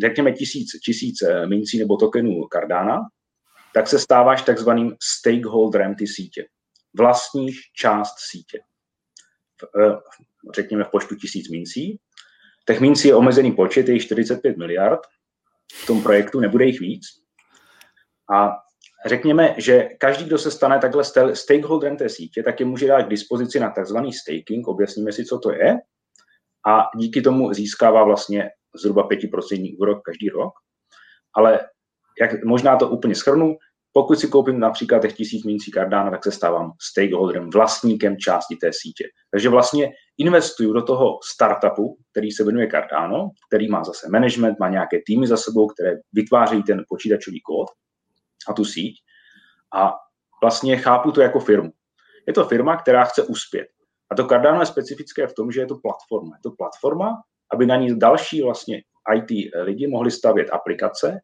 řekněme, 0.01 0.33
tisíc, 0.33 0.71
tisíc 0.85 1.15
mincí 1.47 1.79
nebo 1.79 1.97
tokenů 1.97 2.47
Cardana, 2.53 3.01
tak 3.75 3.89
se 3.89 3.99
stáváš 3.99 4.43
takzvaným 4.43 4.97
stakeholderem 5.03 5.95
ty 5.95 6.07
sítě. 6.07 6.47
Vlastníš 6.99 7.61
část 7.77 8.15
sítě. 8.31 8.59
Řekněme 10.55 10.85
v 10.85 10.91
počtu 10.91 11.15
tisíc 11.15 11.51
mincí 11.51 11.99
Těch 12.67 12.81
mincí 12.81 13.09
je 13.09 13.15
omezený 13.15 13.53
počet, 13.53 13.89
je 13.89 14.01
45 14.01 14.57
miliard 14.57 15.01
v 15.73 15.87
tom 15.87 16.03
projektu, 16.03 16.41
nebude 16.41 16.65
jich 16.65 16.81
víc. 16.81 17.03
A 18.35 18.53
řekněme, 19.07 19.55
že 19.59 19.89
každý, 20.01 20.25
kdo 20.25 20.39
se 20.39 20.51
stane 20.51 20.79
takhle 20.79 21.05
stakeholderem 21.35 21.97
té 21.97 22.09
sítě, 22.09 22.43
tak 22.43 22.61
je 22.61 22.67
může 22.67 22.87
dát 22.87 23.03
k 23.03 23.09
dispozici 23.09 23.61
na 23.61 23.71
takzvaný 23.71 24.13
staking, 24.13 24.69
objasníme 24.69 25.13
si, 25.13 25.25
co 25.25 25.39
to 25.39 25.53
je, 25.53 25.75
a 26.67 26.89
díky 26.97 27.23
tomu 27.23 27.53
získává 27.53 28.05
vlastně 28.05 28.51
zhruba 28.83 29.09
5% 29.09 29.77
úrok 29.79 30.03
každý 30.05 30.29
rok. 30.29 30.53
Ale 31.37 31.69
jak 32.21 32.45
možná 32.45 32.77
to 32.77 32.89
úplně 32.89 33.15
schrnu, 33.15 33.57
pokud 33.93 34.19
si 34.19 34.29
koupím 34.29 34.61
například 34.61 35.03
těch 35.03 35.13
tisíc 35.13 35.45
mincí 35.45 35.71
Cardano, 35.71 36.11
tak 36.11 36.25
se 36.25 36.33
stávám 36.33 36.73
stakeholderem, 36.83 37.51
vlastníkem 37.51 38.17
části 38.17 38.57
té 38.57 38.71
sítě. 38.73 39.05
Takže 39.31 39.49
vlastně 39.49 39.93
investuju 40.19 40.73
do 40.73 40.83
toho 40.83 41.19
startupu, 41.35 41.97
který 42.11 42.31
se 42.31 42.45
jmenuje 42.45 42.69
Cardano, 42.71 43.31
který 43.49 43.69
má 43.69 43.85
zase 43.85 44.09
management, 44.09 44.59
má 44.59 44.69
nějaké 44.69 45.01
týmy 45.07 45.27
za 45.27 45.37
sebou, 45.37 45.67
které 45.67 45.97
vytvářejí 46.13 46.63
ten 46.63 46.85
počítačový 46.89 47.41
kód 47.41 47.67
a 48.49 48.53
tu 48.53 48.65
síť. 48.65 48.95
A 49.75 49.95
vlastně 50.43 50.77
chápu 50.77 51.13
to 51.13 51.21
jako 51.21 51.41
firmu. 51.41 51.71
Je 52.27 52.33
to 52.33 52.45
firma, 52.45 52.77
která 52.77 53.05
chce 53.05 53.23
uspět. 53.23 53.67
A 54.11 54.15
to 54.15 54.27
Cardano 54.27 54.61
je 54.61 54.67
specifické 54.67 55.27
v 55.27 55.35
tom, 55.35 55.53
že 55.53 55.61
je 55.61 55.67
to 55.67 55.75
platforma. 55.75 56.37
Je 56.37 56.43
to 56.43 56.51
platforma, 56.51 57.23
aby 57.53 57.67
na 57.67 57.77
ní 57.77 57.99
další 57.99 58.43
vlastně 58.43 58.83
IT 59.15 59.53
lidi 59.63 59.87
mohli 59.87 60.11
stavět 60.11 60.51
aplikace, 60.51 61.21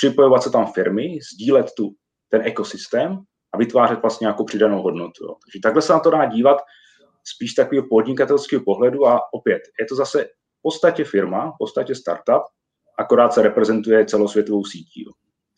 připojovat 0.00 0.42
se 0.42 0.50
tam 0.50 0.72
firmy, 0.72 1.18
sdílet 1.32 1.66
tu 1.76 1.94
ten 2.28 2.42
ekosystém 2.44 3.18
a 3.54 3.58
vytvářet 3.58 4.02
vlastně 4.02 4.24
nějakou 4.24 4.44
přidanou 4.44 4.82
hodnotu. 4.82 5.24
Jo. 5.24 5.34
Takže 5.44 5.60
takhle 5.62 5.82
se 5.82 5.92
na 5.92 6.00
to 6.00 6.10
dá 6.10 6.26
dívat 6.26 6.58
spíš 7.34 7.54
takového 7.54 7.86
podnikatelského 7.88 8.62
pohledu 8.64 9.06
a 9.06 9.20
opět, 9.32 9.62
je 9.80 9.86
to 9.86 9.94
zase 9.94 10.24
v 10.24 10.62
podstatě 10.62 11.04
firma, 11.04 11.50
v 11.50 11.54
podstatě 11.58 11.94
startup, 11.94 12.42
akorát 12.98 13.32
se 13.32 13.42
reprezentuje 13.42 14.06
celosvětovou 14.06 14.64
sítí. 14.64 15.04
Jo. 15.04 15.12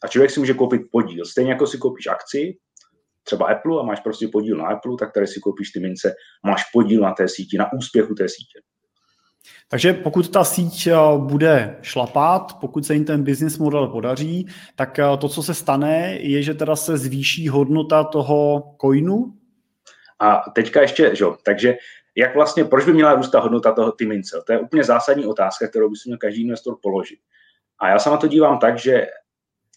A 0.05 0.09
člověk 0.09 0.31
si 0.31 0.41
může 0.41 0.55
koupit 0.55 0.83
podíl. 0.93 1.25
Stejně 1.25 1.51
jako 1.53 1.67
si 1.67 1.79
koupíš 1.79 2.07
akci, 2.07 2.59
třeba 3.23 3.47
Apple 3.47 3.81
a 3.81 3.83
máš 3.83 4.01
prostě 4.01 4.29
podíl 4.29 4.57
na 4.57 4.67
Apple, 4.67 4.97
tak 4.99 5.13
tady 5.13 5.27
si 5.27 5.41
koupíš 5.41 5.71
ty 5.71 5.81
mince, 5.81 6.15
máš 6.47 6.63
podíl 6.73 7.01
na 7.01 7.13
té 7.13 7.29
síti, 7.29 7.59
na 7.59 7.73
úspěchu 7.73 8.15
té 8.15 8.29
sítě. 8.29 8.61
Takže 9.69 9.93
pokud 9.93 10.29
ta 10.29 10.45
síť 10.45 10.87
eh, 10.87 10.97
bude 11.17 11.77
šlapat, 11.83 12.57
pokud 12.61 12.87
se 12.87 12.95
jim 12.95 13.05
ten 13.05 13.25
business 13.25 13.59
model 13.59 13.87
podaří, 13.89 14.47
tak 14.77 14.99
eh, 14.99 15.17
to, 15.21 15.29
co 15.29 15.43
se 15.43 15.55
stane, 15.55 16.19
je, 16.21 16.43
že 16.43 16.55
teda 16.55 16.77
se 16.77 16.99
zvýší 16.99 17.49
hodnota 17.49 18.05
toho 18.05 18.75
coinu? 18.81 19.35
A 20.21 20.51
teďka 20.55 20.81
ještě, 20.81 21.17
že 21.17 21.25
takže 21.45 21.77
jak 22.15 22.35
vlastně, 22.35 22.65
proč 22.65 22.85
by 22.85 22.93
měla 22.93 23.15
růst 23.15 23.31
ta 23.31 23.41
hodnota 23.41 23.73
toho 23.73 23.93
ty 23.93 24.07
mince? 24.07 24.43
To 24.47 24.53
je 24.53 24.59
úplně 24.59 24.85
zásadní 24.85 25.27
otázka, 25.27 25.69
kterou 25.69 25.91
by 25.91 25.97
si 25.97 26.09
měl 26.09 26.19
každý 26.19 26.43
investor 26.43 26.77
položit. 26.83 27.19
A 27.79 27.89
já 27.89 27.99
se 27.99 28.11
na 28.11 28.17
to 28.17 28.27
dívám 28.27 28.59
tak, 28.59 28.79
že 28.79 29.07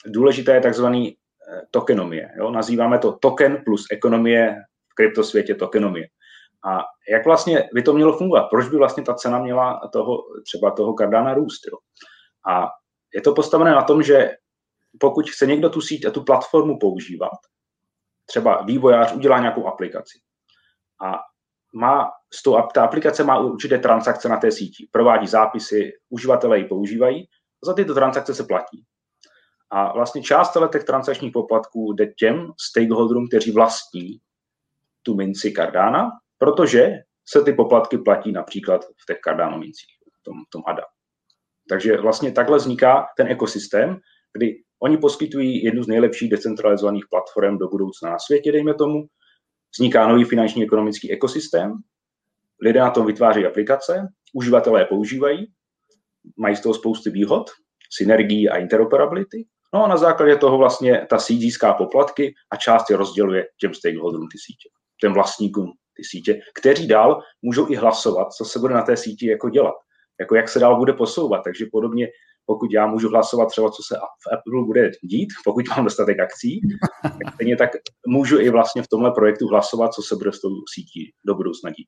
důležité 0.05 0.53
je 0.53 0.61
takzvaný 0.61 1.17
eh, 1.17 1.61
tokenomie. 1.71 2.29
Jo? 2.37 2.51
Nazýváme 2.51 2.97
to 2.99 3.11
token 3.11 3.61
plus 3.65 3.85
ekonomie 3.91 4.55
v 4.89 4.95
kryptosvětě 4.95 5.55
tokenomie. 5.55 6.07
A 6.65 6.83
jak 7.09 7.25
vlastně 7.25 7.69
by 7.73 7.81
to 7.81 7.93
mělo 7.93 8.17
fungovat? 8.17 8.47
Proč 8.49 8.69
by 8.69 8.77
vlastně 8.77 9.03
ta 9.03 9.13
cena 9.13 9.39
měla 9.39 9.89
toho, 9.93 10.17
třeba 10.43 10.71
toho 10.71 10.93
Cardana 10.93 11.33
růst? 11.33 11.61
Jo? 11.71 11.77
A 12.53 12.67
je 13.13 13.21
to 13.21 13.33
postavené 13.33 13.71
na 13.71 13.83
tom, 13.83 14.03
že 14.03 14.31
pokud 14.99 15.29
chce 15.29 15.45
někdo 15.45 15.69
tu 15.69 15.81
síť 15.81 16.05
a 16.05 16.11
tu 16.11 16.23
platformu 16.23 16.79
používat, 16.79 17.31
třeba 18.25 18.61
vývojář 18.61 19.13
udělá 19.13 19.39
nějakou 19.39 19.67
aplikaci 19.67 20.19
a 21.05 21.19
má, 21.73 22.11
z 22.33 22.43
toho, 22.43 22.67
ta 22.73 22.83
aplikace 22.83 23.23
má 23.23 23.39
určité 23.39 23.77
transakce 23.77 24.29
na 24.29 24.37
té 24.37 24.51
síti, 24.51 24.89
provádí 24.91 25.27
zápisy, 25.27 25.91
uživatelé 26.09 26.57
ji 26.57 26.65
používají, 26.65 27.27
za 27.63 27.73
tyto 27.73 27.93
transakce 27.93 28.35
se 28.35 28.43
platí. 28.43 28.83
A 29.69 29.93
vlastně 29.93 30.23
část 30.23 30.57
těch 30.71 30.83
transakčních 30.83 31.33
poplatků 31.33 31.93
jde 31.93 32.07
těm 32.07 32.51
stakeholderům, 32.59 33.27
kteří 33.27 33.51
vlastní 33.51 34.19
tu 35.03 35.15
minci 35.15 35.51
Cardana 35.51 36.11
protože 36.45 36.93
se 37.27 37.41
ty 37.41 37.53
poplatky 37.53 37.97
platí 37.97 38.31
například 38.31 38.85
v 38.85 39.05
těch 39.07 39.17
Cardano 39.23 39.59
v 39.59 40.23
tom, 40.23 40.35
tom 40.49 40.61
ADA. 40.67 40.83
Takže 41.69 41.97
vlastně 41.97 42.31
takhle 42.31 42.57
vzniká 42.57 43.05
ten 43.17 43.27
ekosystém, 43.27 43.99
kdy 44.33 44.55
oni 44.79 44.97
poskytují 44.97 45.63
jednu 45.63 45.83
z 45.83 45.87
nejlepších 45.87 46.29
decentralizovaných 46.29 47.05
platform 47.09 47.57
do 47.57 47.67
budoucna 47.67 48.09
na 48.09 48.19
světě, 48.19 48.51
dejme 48.51 48.73
tomu. 48.73 49.05
Vzniká 49.77 50.07
nový 50.07 50.23
finanční 50.23 50.63
ekonomický 50.63 51.11
ekosystém, 51.11 51.73
lidé 52.61 52.79
na 52.79 52.89
tom 52.89 53.05
vytváří 53.05 53.45
aplikace, 53.45 54.07
uživatelé 54.33 54.81
je 54.81 54.85
používají, 54.85 55.47
mají 56.37 56.55
z 56.55 56.61
toho 56.61 56.73
spousty 56.73 57.09
výhod, 57.09 57.49
synergii 57.97 58.49
a 58.49 58.57
interoperability. 58.57 59.45
No 59.73 59.85
a 59.85 59.87
na 59.87 59.97
základě 59.97 60.35
toho 60.35 60.57
vlastně 60.57 61.07
ta 61.09 61.19
síť 61.19 61.41
získá 61.41 61.73
poplatky 61.73 62.33
a 62.51 62.55
část 62.55 62.89
je 62.89 62.97
rozděluje 62.97 63.47
těm 63.59 63.73
stakeholderům 63.73 64.27
ty 64.31 64.37
sítě, 64.37 64.69
těm 65.01 65.13
vlastníkům 65.13 65.73
ty 65.97 66.03
sítě, 66.03 66.39
kteří 66.59 66.87
dál 66.87 67.21
můžou 67.41 67.71
i 67.71 67.75
hlasovat, 67.75 68.33
co 68.33 68.45
se 68.45 68.59
bude 68.59 68.73
na 68.73 68.81
té 68.81 68.97
síti 68.97 69.27
jako 69.27 69.49
dělat, 69.49 69.75
jako 70.19 70.35
jak 70.35 70.49
se 70.49 70.59
dál 70.59 70.77
bude 70.77 70.93
posouvat. 70.93 71.41
Takže 71.43 71.65
podobně, 71.71 72.07
pokud 72.45 72.73
já 72.73 72.87
můžu 72.87 73.09
hlasovat 73.09 73.45
třeba, 73.45 73.69
co 73.69 73.83
se 73.87 73.95
v 73.97 74.33
Apple 74.33 74.65
bude 74.65 74.91
dít, 75.03 75.29
pokud 75.45 75.65
mám 75.69 75.83
dostatek 75.83 76.19
akcí, 76.19 76.61
tak 77.39 77.57
tak 77.57 77.69
můžu 78.07 78.39
i 78.39 78.49
vlastně 78.49 78.83
v 78.83 78.87
tomhle 78.87 79.11
projektu 79.11 79.47
hlasovat, 79.47 79.93
co 79.93 80.01
se 80.01 80.15
bude 80.15 80.31
s 80.31 80.41
tou 80.41 80.49
sítí 80.73 81.11
do 81.27 81.35
budoucna 81.35 81.69
dít. 81.69 81.87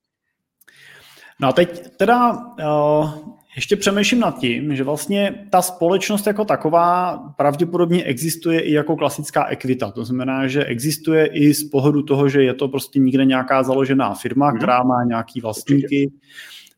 No 1.42 1.48
a 1.48 1.52
teď 1.52 1.98
teda 1.98 2.32
uh, 2.32 3.12
ještě 3.56 3.76
přemýšlím 3.76 4.20
nad 4.20 4.40
tím, 4.40 4.76
že 4.76 4.84
vlastně 4.84 5.46
ta 5.50 5.62
společnost 5.62 6.28
jako 6.28 6.46
taková 6.46 7.18
pravděpodobně 7.38 8.04
existuje 8.04 8.60
i 8.60 8.74
jako 8.74 8.96
klasická 8.96 9.46
ekvita. 9.46 9.92
To 9.92 10.06
znamená, 10.06 10.48
že 10.48 10.66
existuje 10.66 11.26
i 11.26 11.54
z 11.54 11.70
pohledu 11.70 12.04
toho, 12.04 12.30
že 12.30 12.44
je 12.44 12.54
to 12.54 12.68
prostě 12.68 13.00
někde 13.00 13.26
nějaká 13.26 13.64
založená 13.64 14.14
firma, 14.14 14.52
mm. 14.52 14.58
která 14.58 14.84
má 14.84 15.04
nějaký 15.04 15.42
vlastníky. 15.42 16.12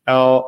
Uh, 0.08 0.40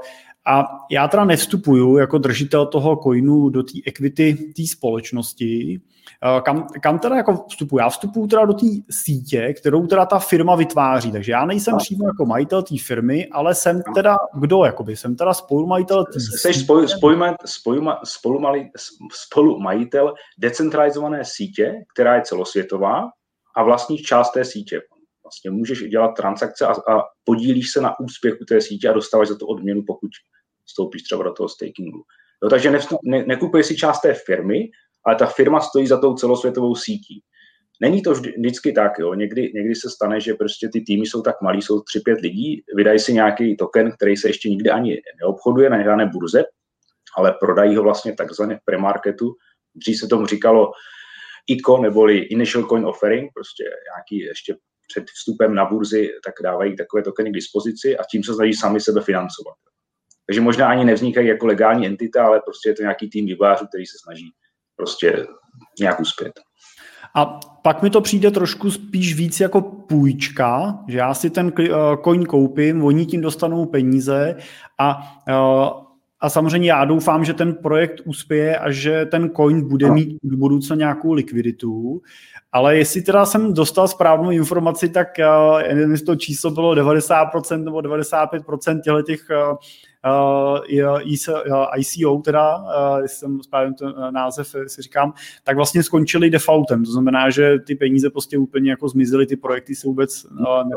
a 0.46 0.64
já 0.90 1.08
teda 1.08 1.24
nevstupuju 1.24 1.96
jako 1.96 2.18
držitel 2.18 2.66
toho 2.66 2.96
coinu 2.96 3.48
do 3.48 3.62
té 3.62 3.72
equity 3.86 4.52
té 4.56 4.66
společnosti, 4.66 5.80
Eh, 6.24 6.40
kam, 6.40 6.66
kam 6.82 6.98
teda 6.98 7.16
jako 7.16 7.44
vstupuji? 7.48 7.78
Já 7.78 7.88
vstupuji 7.88 8.26
teda 8.26 8.44
do 8.44 8.54
té 8.54 8.66
sítě, 8.90 9.52
kterou 9.52 9.86
teda 9.86 10.06
ta 10.06 10.18
firma 10.18 10.54
vytváří, 10.54 11.12
takže 11.12 11.32
já 11.32 11.44
nejsem 11.44 11.76
přímo 11.76 12.06
jako 12.06 12.26
majitel 12.26 12.62
té 12.62 12.74
firmy, 12.84 13.28
ale 13.32 13.54
jsem 13.54 13.82
teda 13.94 14.16
kdo, 14.34 14.64
jakoby, 14.64 14.96
jsem 14.96 15.16
teda 15.16 15.34
spolumajitel 15.34 16.04
té 16.04 16.20
Jsi 16.20 16.54
spolu, 16.54 16.88
spolu, 16.88 17.16
spolu, 17.44 17.90
spolu, 18.04 18.70
spolumajitel 19.12 20.14
decentralizované 20.38 21.24
sítě, 21.24 21.74
která 21.94 22.14
je 22.14 22.22
celosvětová 22.22 23.10
a 23.56 23.62
vlastních 23.62 24.02
část 24.02 24.30
té 24.30 24.44
sítě. 24.44 24.80
Vlastně 25.32 25.50
můžeš 25.50 25.82
dělat 25.82 26.08
transakce 26.08 26.66
a, 26.66 26.72
a 26.72 27.02
podílíš 27.24 27.72
se 27.72 27.80
na 27.80 28.00
úspěchu 28.00 28.44
té 28.44 28.60
sítě 28.60 28.88
a 28.88 28.92
dostáváš 28.92 29.28
za 29.28 29.38
to 29.38 29.46
odměnu, 29.46 29.82
pokud 29.86 30.10
vstoupíš 30.64 31.02
třeba 31.02 31.22
do 31.22 31.32
toho 31.32 31.48
stakingu. 31.48 32.02
No, 32.42 32.48
takže 32.48 32.70
nevstup, 32.70 32.98
ne, 33.04 33.24
nekupuješ 33.26 33.66
si 33.66 33.76
část 33.76 34.00
té 34.00 34.14
firmy, 34.14 34.70
ale 35.06 35.16
ta 35.16 35.26
firma 35.26 35.60
stojí 35.60 35.86
za 35.86 36.00
tou 36.00 36.14
celosvětovou 36.14 36.74
sítí. 36.74 37.22
Není 37.80 38.02
to 38.02 38.12
vždycky 38.12 38.72
tak, 38.72 38.98
jo. 38.98 39.14
Někdy, 39.14 39.52
někdy 39.54 39.74
se 39.74 39.90
stane, 39.90 40.20
že 40.20 40.34
prostě 40.34 40.68
ty 40.68 40.80
týmy 40.80 41.06
jsou 41.06 41.22
tak 41.22 41.42
malí, 41.42 41.62
jsou 41.62 41.78
3-5 41.78 42.20
lidí, 42.22 42.62
vydají 42.76 42.98
si 42.98 43.12
nějaký 43.12 43.56
token, 43.56 43.92
který 43.92 44.16
se 44.16 44.28
ještě 44.28 44.50
nikdy 44.50 44.70
ani 44.70 45.02
neobchoduje 45.20 45.70
na 45.70 45.82
žádné 45.82 46.06
burze, 46.06 46.44
ale 47.16 47.34
prodají 47.40 47.76
ho 47.76 47.82
vlastně 47.82 48.14
takzvaně 48.14 48.56
v 48.56 48.64
premarketu. 48.64 49.34
Dřív 49.74 49.98
se 49.98 50.06
tomu 50.06 50.26
říkalo 50.26 50.72
ICO, 51.46 51.78
neboli 51.78 52.18
Initial 52.18 52.64
Coin 52.64 52.86
Offering, 52.86 53.30
prostě 53.34 53.64
nějaký 53.64 54.18
ještě 54.18 54.56
před 54.88 55.04
vstupem 55.04 55.54
na 55.54 55.64
burzy, 55.64 56.10
tak 56.24 56.34
dávají 56.42 56.76
takové 56.76 57.02
tokeny 57.02 57.30
k 57.30 57.34
dispozici 57.34 57.98
a 57.98 58.02
tím 58.10 58.24
se 58.24 58.34
snaží 58.34 58.54
sami 58.54 58.80
sebe 58.80 59.00
financovat. 59.00 59.54
Takže 60.26 60.40
možná 60.40 60.68
ani 60.68 60.84
nevznikají 60.84 61.28
jako 61.28 61.46
legální 61.46 61.86
entita, 61.86 62.26
ale 62.26 62.40
prostě 62.40 62.68
je 62.68 62.74
to 62.74 62.82
nějaký 62.82 63.10
tým 63.10 63.26
vývojářů, 63.26 63.66
který 63.66 63.86
se 63.86 63.96
snaží 64.04 64.30
prostě 64.76 65.26
nějak 65.80 66.00
uspět. 66.00 66.32
A 67.14 67.40
pak 67.62 67.82
mi 67.82 67.90
to 67.90 68.00
přijde 68.00 68.30
trošku 68.30 68.70
spíš 68.70 69.14
víc 69.14 69.40
jako 69.40 69.60
půjčka, 69.62 70.78
že 70.88 70.98
já 70.98 71.14
si 71.14 71.30
ten 71.30 71.52
coin 72.04 72.26
koupím, 72.26 72.84
oni 72.84 73.06
tím 73.06 73.20
dostanou 73.20 73.66
peníze 73.66 74.36
a 74.80 75.02
a 76.22 76.30
samozřejmě 76.30 76.70
já 76.70 76.84
doufám, 76.84 77.24
že 77.24 77.34
ten 77.34 77.54
projekt 77.54 78.00
uspěje 78.04 78.58
a 78.58 78.70
že 78.70 79.06
ten 79.06 79.30
coin 79.30 79.68
bude 79.68 79.90
mít 79.90 80.18
v 80.22 80.36
budoucnu 80.36 80.76
nějakou 80.76 81.12
likviditu. 81.12 82.02
Ale 82.52 82.76
jestli 82.76 83.02
teda 83.02 83.26
jsem 83.26 83.54
dostal 83.54 83.88
správnou 83.88 84.30
informaci, 84.30 84.88
tak 84.88 85.08
uh, 85.18 85.96
to 86.06 86.16
číslo 86.16 86.50
bylo 86.50 86.74
90% 86.74 87.64
nebo 87.64 87.78
95% 87.78 88.80
těchto 88.80 89.02
těch 89.02 89.20
uh, 89.30 89.56
uh, 90.04 91.68
ICO, 91.76 92.16
teda, 92.24 92.56
uh, 92.56 93.02
jestli 93.02 93.18
jsem 93.18 93.42
správně 93.42 93.74
ten 93.78 93.94
název 94.10 94.54
si 94.66 94.82
říkám, 94.82 95.12
tak 95.44 95.56
vlastně 95.56 95.82
skončili 95.82 96.30
defaultem. 96.30 96.84
To 96.84 96.92
znamená, 96.92 97.30
že 97.30 97.58
ty 97.66 97.74
peníze 97.74 98.10
prostě 98.10 98.38
úplně 98.38 98.70
jako 98.70 98.88
zmizely, 98.88 99.26
ty 99.26 99.36
projekty 99.36 99.74
se 99.74 99.86
vůbec 99.86 100.24
uh, 100.24 100.70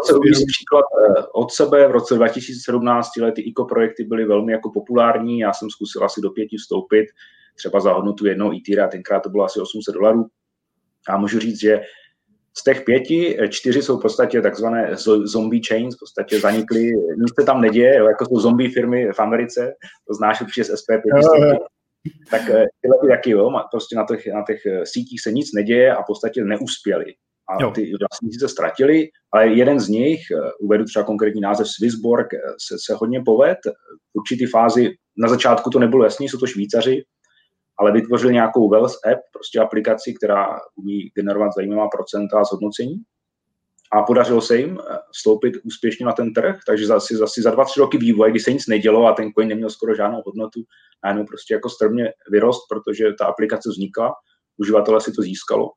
příklad 0.48 0.86
od 1.34 1.52
sebe. 1.52 1.88
V 1.88 1.92
roce 1.92 2.16
2017 2.16 3.10
ty 3.36 3.42
ICO 3.42 3.66
projekty 3.66 4.04
byly 4.04 4.26
velmi 4.26 4.52
jako 4.52 4.72
populární. 4.72 5.40
Já 5.40 5.54
jsem 5.54 5.70
zkusil 5.70 6.06
asi 6.06 6.22
do 6.22 6.30
pěti 6.30 6.58
vstoupit, 6.58 7.06
třeba 7.56 7.80
za 7.80 7.94
hodnotu 7.94 8.26
jednoho 8.26 8.52
a 8.84 8.88
tenkrát 8.88 9.20
to 9.20 9.30
bylo 9.30 9.44
asi 9.44 9.60
800 9.60 9.94
dolarů. 9.96 10.26
A 11.10 11.18
můžu 11.18 11.40
říct, 11.40 11.60
že 11.60 11.82
z 12.58 12.64
těch 12.64 12.82
pěti, 12.82 13.38
eh, 13.40 13.48
čtyři 13.48 13.82
jsou 13.82 13.98
v 13.98 14.02
podstatě 14.02 14.42
takzvané 14.42 14.92
zombie 15.24 15.62
chains, 15.68 15.96
v 15.96 16.00
podstatě 16.00 16.40
zanikly, 16.40 16.84
nic 17.18 17.34
se 17.40 17.46
tam 17.46 17.62
neděje, 17.62 17.98
jo, 17.98 18.06
jako 18.06 18.26
jsou 18.26 18.40
zombie 18.40 18.70
firmy 18.70 19.12
v 19.12 19.20
Americe, 19.20 19.74
to 20.08 20.14
znáš 20.14 20.42
určitě 20.42 20.64
z 20.64 20.70
SP5, 20.70 21.58
tak 22.32 22.42
eh, 22.42 22.66
tyhle 22.82 22.98
ty 23.02 23.08
taky, 23.08 23.30
jo, 23.30 23.52
prostě 23.72 23.96
na 23.96 24.06
těch, 24.06 24.28
na 24.28 24.44
těch 24.48 24.66
eh, 24.66 24.86
sítích 24.86 25.22
se 25.22 25.32
nic 25.32 25.54
neděje 25.54 25.96
a 25.96 26.02
v 26.02 26.06
podstatě 26.08 26.44
neuspěli. 26.44 27.06
A 27.50 27.72
ty 27.72 27.92
vlastníci 28.00 28.40
se 28.40 28.50
ztratili, 28.50 29.08
ale 29.32 29.48
jeden 29.48 29.80
z 29.80 29.90
nich, 29.90 30.20
uvedu 30.60 30.86
třeba 30.86 31.06
konkrétní 31.06 31.42
název 31.42 31.68
Swissborg, 31.68 32.28
se, 32.68 32.76
se 32.86 32.94
hodně 32.94 33.22
poved. 33.26 33.58
V 34.14 34.20
určitý 34.20 34.46
fázi, 34.46 34.90
na 35.18 35.30
začátku 35.30 35.70
to 35.70 35.80
nebylo 35.80 36.04
jasný, 36.04 36.30
jsou 36.30 36.38
to 36.38 36.48
Švýcaři, 36.48 37.04
ale 37.80 37.92
vytvořil 37.92 38.32
nějakou 38.32 38.70
Wells 38.70 39.00
app, 39.12 39.22
prostě 39.34 39.60
aplikaci, 39.60 40.14
která 40.14 40.60
umí 40.76 41.10
generovat 41.16 41.52
zajímavá 41.56 41.88
procenta 41.88 42.44
zhodnocení 42.44 43.04
a 43.94 44.02
podařilo 44.02 44.42
se 44.42 44.58
jim 44.58 44.80
eh, 44.80 44.98
vstoupit 45.12 45.54
úspěšně 45.64 46.06
na 46.06 46.12
ten 46.12 46.34
trh, 46.34 46.60
takže 46.68 46.88
zase, 46.88 47.18
zase 47.18 47.42
za 47.42 47.52
dva, 47.52 47.66
tři 47.66 47.80
roky 47.80 47.98
vývoje, 47.98 48.32
kdy 48.32 48.40
se 48.40 48.54
nic 48.54 48.68
nedělo 48.68 49.08
a 49.08 49.14
ten 49.14 49.32
coin 49.32 49.50
neměl 49.50 49.70
skoro 49.70 49.96
žádnou 49.96 50.22
hodnotu, 50.26 50.64
najednou 51.04 51.26
prostě 51.26 51.54
jako 51.54 51.70
strmě 51.70 52.14
vyrost, 52.32 52.62
protože 52.70 53.14
ta 53.20 53.26
aplikace 53.26 53.70
vznikla, 53.70 54.14
uživatelé 54.58 55.02
si 55.02 55.12
to 55.12 55.22
získalo 55.22 55.70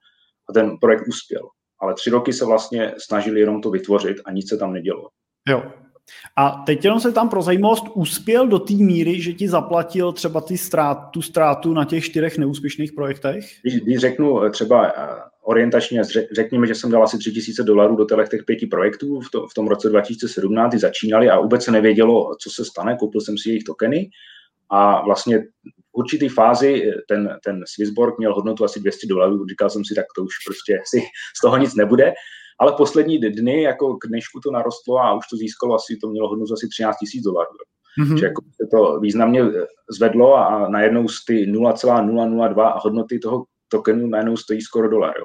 a 0.50 0.52
ten 0.52 0.76
projekt 0.80 1.08
uspěl. 1.08 1.42
Ale 1.80 1.94
tři 1.94 2.10
roky 2.10 2.32
se 2.32 2.44
vlastně 2.44 2.94
snažili 2.98 3.40
jenom 3.40 3.60
to 3.60 3.70
vytvořit 3.70 4.16
a 4.24 4.32
nic 4.32 4.48
se 4.48 4.56
tam 4.56 4.72
nedělo. 4.72 5.08
Jo, 5.48 5.72
a 6.36 6.62
teď 6.66 6.84
jenom 6.84 7.00
se 7.00 7.12
tam 7.12 7.28
pro 7.28 7.42
zajímavost 7.42 7.84
uspěl 7.94 8.46
do 8.46 8.58
té 8.58 8.74
míry, 8.74 9.20
že 9.20 9.32
ti 9.32 9.48
zaplatil 9.48 10.12
třeba 10.12 10.40
ty 10.40 10.58
strát, 10.58 10.94
tu 11.10 11.22
ztrátu 11.22 11.72
na 11.72 11.84
těch 11.84 12.04
čtyřech 12.04 12.38
neúspěšných 12.38 12.92
projektech? 12.92 13.44
Když, 13.62 13.80
když 13.80 13.98
řeknu 13.98 14.42
eh, 14.42 14.50
třeba 14.50 14.86
eh, 14.86 14.92
orientačně, 15.42 16.02
řekněme, 16.32 16.66
že 16.66 16.74
jsem 16.74 16.90
dal 16.90 17.02
asi 17.02 17.18
3000 17.18 17.62
dolarů 17.62 17.96
do 17.96 18.06
těch 18.30 18.44
pěti 18.44 18.66
projektů 18.66 19.20
v, 19.20 19.30
to, 19.30 19.46
v 19.46 19.54
tom 19.54 19.68
roce 19.68 19.88
2017, 19.88 20.70
kdy 20.70 20.78
začínali 20.78 21.30
a 21.30 21.40
vůbec 21.40 21.64
se 21.64 21.70
nevědělo, 21.70 22.36
co 22.40 22.50
se 22.50 22.64
stane, 22.64 22.96
koupil 22.96 23.20
jsem 23.20 23.38
si 23.38 23.48
jejich 23.48 23.64
tokeny 23.64 24.10
a 24.70 25.04
vlastně 25.04 25.38
v 25.38 25.44
určitý 25.92 26.28
fázi 26.28 26.88
eh, 26.88 26.92
ten, 27.08 27.38
ten 27.44 27.62
Swissborg 27.66 28.18
měl 28.18 28.34
hodnotu 28.34 28.64
asi 28.64 28.80
200 28.80 29.06
dolarů, 29.06 29.46
říkal 29.46 29.70
jsem 29.70 29.84
si, 29.84 29.94
tak 29.94 30.06
to 30.16 30.22
už 30.22 30.34
prostě 30.46 30.78
si 30.84 31.00
z 31.36 31.40
toho 31.40 31.56
nic 31.56 31.74
nebude 31.74 32.12
ale 32.60 32.72
poslední 32.76 33.18
dny, 33.18 33.62
jako 33.62 33.96
k 33.96 34.06
dnešku 34.06 34.40
to 34.40 34.50
narostlo 34.50 34.98
a 34.98 35.14
už 35.14 35.24
to 35.30 35.36
získalo 35.36 35.74
asi, 35.74 35.96
to 36.02 36.08
mělo 36.08 36.28
hodnotu 36.28 36.52
asi 36.52 36.68
13 36.68 36.96
tisíc 36.96 37.22
dolarů. 37.22 37.50
Mm-hmm. 38.00 38.18
Že 38.18 38.26
jako 38.26 38.42
se 38.42 38.68
to 38.70 39.00
významně 39.00 39.42
eh, 39.42 39.66
zvedlo 39.96 40.34
a 40.34 40.68
najednou 40.68 41.08
z 41.08 41.24
ty 41.24 41.46
0,002 41.46 42.78
hodnoty 42.78 43.18
toho 43.18 43.44
tokenu 43.68 44.06
najednou 44.06 44.36
stojí 44.36 44.60
skoro 44.60 44.88
dolar. 44.88 45.14
Jo. 45.18 45.24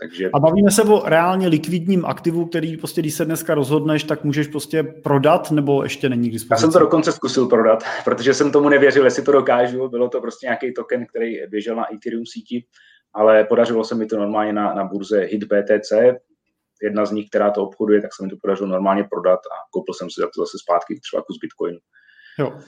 Takže... 0.00 0.30
A 0.34 0.38
bavíme 0.38 0.70
se 0.70 0.82
o 0.82 1.02
reálně 1.08 1.48
likvidním 1.48 2.04
aktivu, 2.04 2.46
který 2.46 2.76
prostě, 2.76 3.00
když 3.00 3.14
se 3.14 3.24
dneska 3.24 3.54
rozhodneš, 3.54 4.04
tak 4.04 4.24
můžeš 4.24 4.46
prostě 4.46 4.82
prodat, 4.82 5.50
nebo 5.50 5.82
ještě 5.82 6.08
není 6.08 6.28
k 6.28 6.32
dispozici? 6.32 6.54
Já 6.54 6.60
jsem 6.60 6.72
to 6.72 6.78
dokonce 6.78 7.12
zkusil 7.12 7.46
prodat, 7.46 7.84
protože 8.04 8.34
jsem 8.34 8.52
tomu 8.52 8.68
nevěřil, 8.68 9.04
jestli 9.04 9.22
to 9.22 9.32
dokážu. 9.32 9.88
Bylo 9.88 10.08
to 10.08 10.20
prostě 10.20 10.46
nějaký 10.46 10.74
token, 10.74 11.06
který 11.06 11.46
běžel 11.50 11.76
na 11.76 11.94
Ethereum 11.94 12.26
síti 12.26 12.64
ale 13.14 13.44
podařilo 13.44 13.84
se 13.84 13.94
mi 13.94 14.06
to 14.06 14.18
normálně 14.18 14.52
na, 14.52 14.74
na 14.74 14.84
burze 14.84 15.20
HitBTC, 15.20 15.92
jedna 16.82 17.06
z 17.06 17.10
nich, 17.10 17.28
která 17.28 17.50
to 17.50 17.62
obchoduje, 17.62 18.02
tak 18.02 18.14
se 18.14 18.22
mi 18.22 18.30
to 18.30 18.36
podařilo 18.42 18.68
normálně 18.68 19.04
prodat 19.04 19.38
a 19.38 19.56
koupil 19.70 19.94
jsem 19.94 20.10
si 20.10 20.20
za 20.20 20.26
to 20.26 20.40
zase 20.42 20.58
zpátky 20.58 21.00
třeba 21.00 21.22
kus 21.22 21.38
Bitcoinu. 21.40 21.78
Jo. 22.38 22.60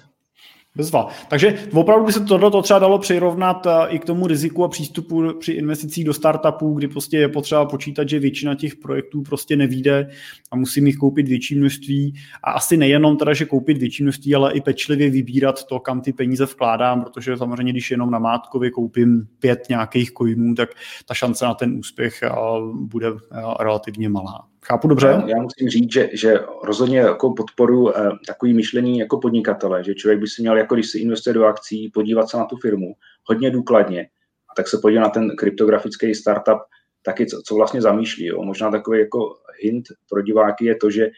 Bezva. 0.77 1.09
Takže 1.29 1.69
opravdu 1.73 2.07
by 2.07 2.13
se 2.13 2.21
tohle 2.21 2.63
třeba 2.63 2.79
dalo 2.79 2.99
přirovnat 2.99 3.67
eh, 3.67 3.71
i 3.89 3.99
k 3.99 4.05
tomu 4.05 4.27
riziku 4.27 4.65
a 4.65 4.69
přístupu 4.69 5.39
při 5.39 5.53
investicích 5.53 6.05
do 6.05 6.15
startupů, 6.15 6.75
kdy 6.75 6.89
prostě 6.89 7.19
je 7.19 7.29
potřeba 7.29 7.65
počítat, 7.65 8.09
že 8.09 8.19
většina 8.19 8.55
těch 8.55 8.77
projektů 8.77 9.23
prostě 9.23 9.57
nevíde 9.57 10.11
a 10.51 10.57
musím 10.57 10.87
jich 10.87 10.97
koupit 10.97 11.29
větší 11.29 11.55
množství. 11.55 12.15
A 12.43 12.53
asi 12.53 12.77
nejenom 12.77 13.17
teda, 13.17 13.35
že 13.35 13.45
koupit 13.45 13.79
větší 13.79 14.03
množství, 14.03 14.35
ale 14.35 14.53
i 14.53 14.61
pečlivě 14.61 15.11
vybírat 15.11 15.65
to, 15.65 15.81
kam 15.81 16.01
ty 16.01 16.13
peníze 16.13 16.45
vkládám, 16.45 17.03
protože 17.03 17.37
samozřejmě, 17.37 17.73
když 17.73 17.91
jenom 17.91 18.11
na 18.11 18.19
Mátkově 18.19 18.71
koupím 18.71 19.29
pět 19.39 19.67
nějakých 19.69 20.13
coinů, 20.19 20.55
tak 20.55 20.69
ta 21.07 21.15
šance 21.15 21.45
na 21.45 21.55
ten 21.55 21.79
úspěch 21.79 22.23
eh, 22.23 22.31
bude 22.73 23.09
eh, 23.09 23.41
relativně 23.61 24.09
malá. 24.09 24.52
Chápu 24.64 24.88
dobře? 24.88 25.07
Já, 25.07 25.29
já 25.29 25.42
musím 25.42 25.68
říct, 25.68 25.92
že, 25.92 26.11
že 26.12 26.40
rozhodně 26.62 26.98
jako 26.98 27.35
podporu 27.35 27.98
eh, 27.98 28.11
takový 28.27 28.55
myšlení 28.55 28.98
jako 28.98 29.20
podnikatele, 29.20 29.85
že 29.85 29.94
člověk 29.94 30.20
by 30.20 30.27
si 30.27 30.42
měl, 30.42 30.59
jako 30.59 30.75
když 30.75 30.90
se 30.90 30.98
investuje 30.98 31.35
do 31.35 31.44
akcí, 31.44 31.90
podívat 31.94 32.31
se 32.31 32.37
na 32.37 32.44
tu 32.44 32.57
firmu 32.57 32.94
hodně 33.25 33.51
důkladně 33.51 34.09
a 34.51 34.55
tak 34.57 34.68
se 34.68 34.79
podívat 34.83 35.03
na 35.03 35.09
ten 35.09 35.37
kryptografický 35.37 36.14
startup, 36.14 36.59
taky 37.03 37.27
co, 37.27 37.42
co 37.44 37.55
vlastně 37.55 37.83
zamýšlí. 37.83 38.27
Jo. 38.27 38.42
Možná 38.42 38.70
takový 38.70 39.01
jako 39.01 39.37
hint 39.62 39.85
pro 40.09 40.22
diváky 40.22 40.64
je 40.64 40.77
to, 40.77 40.90
že 40.90 41.11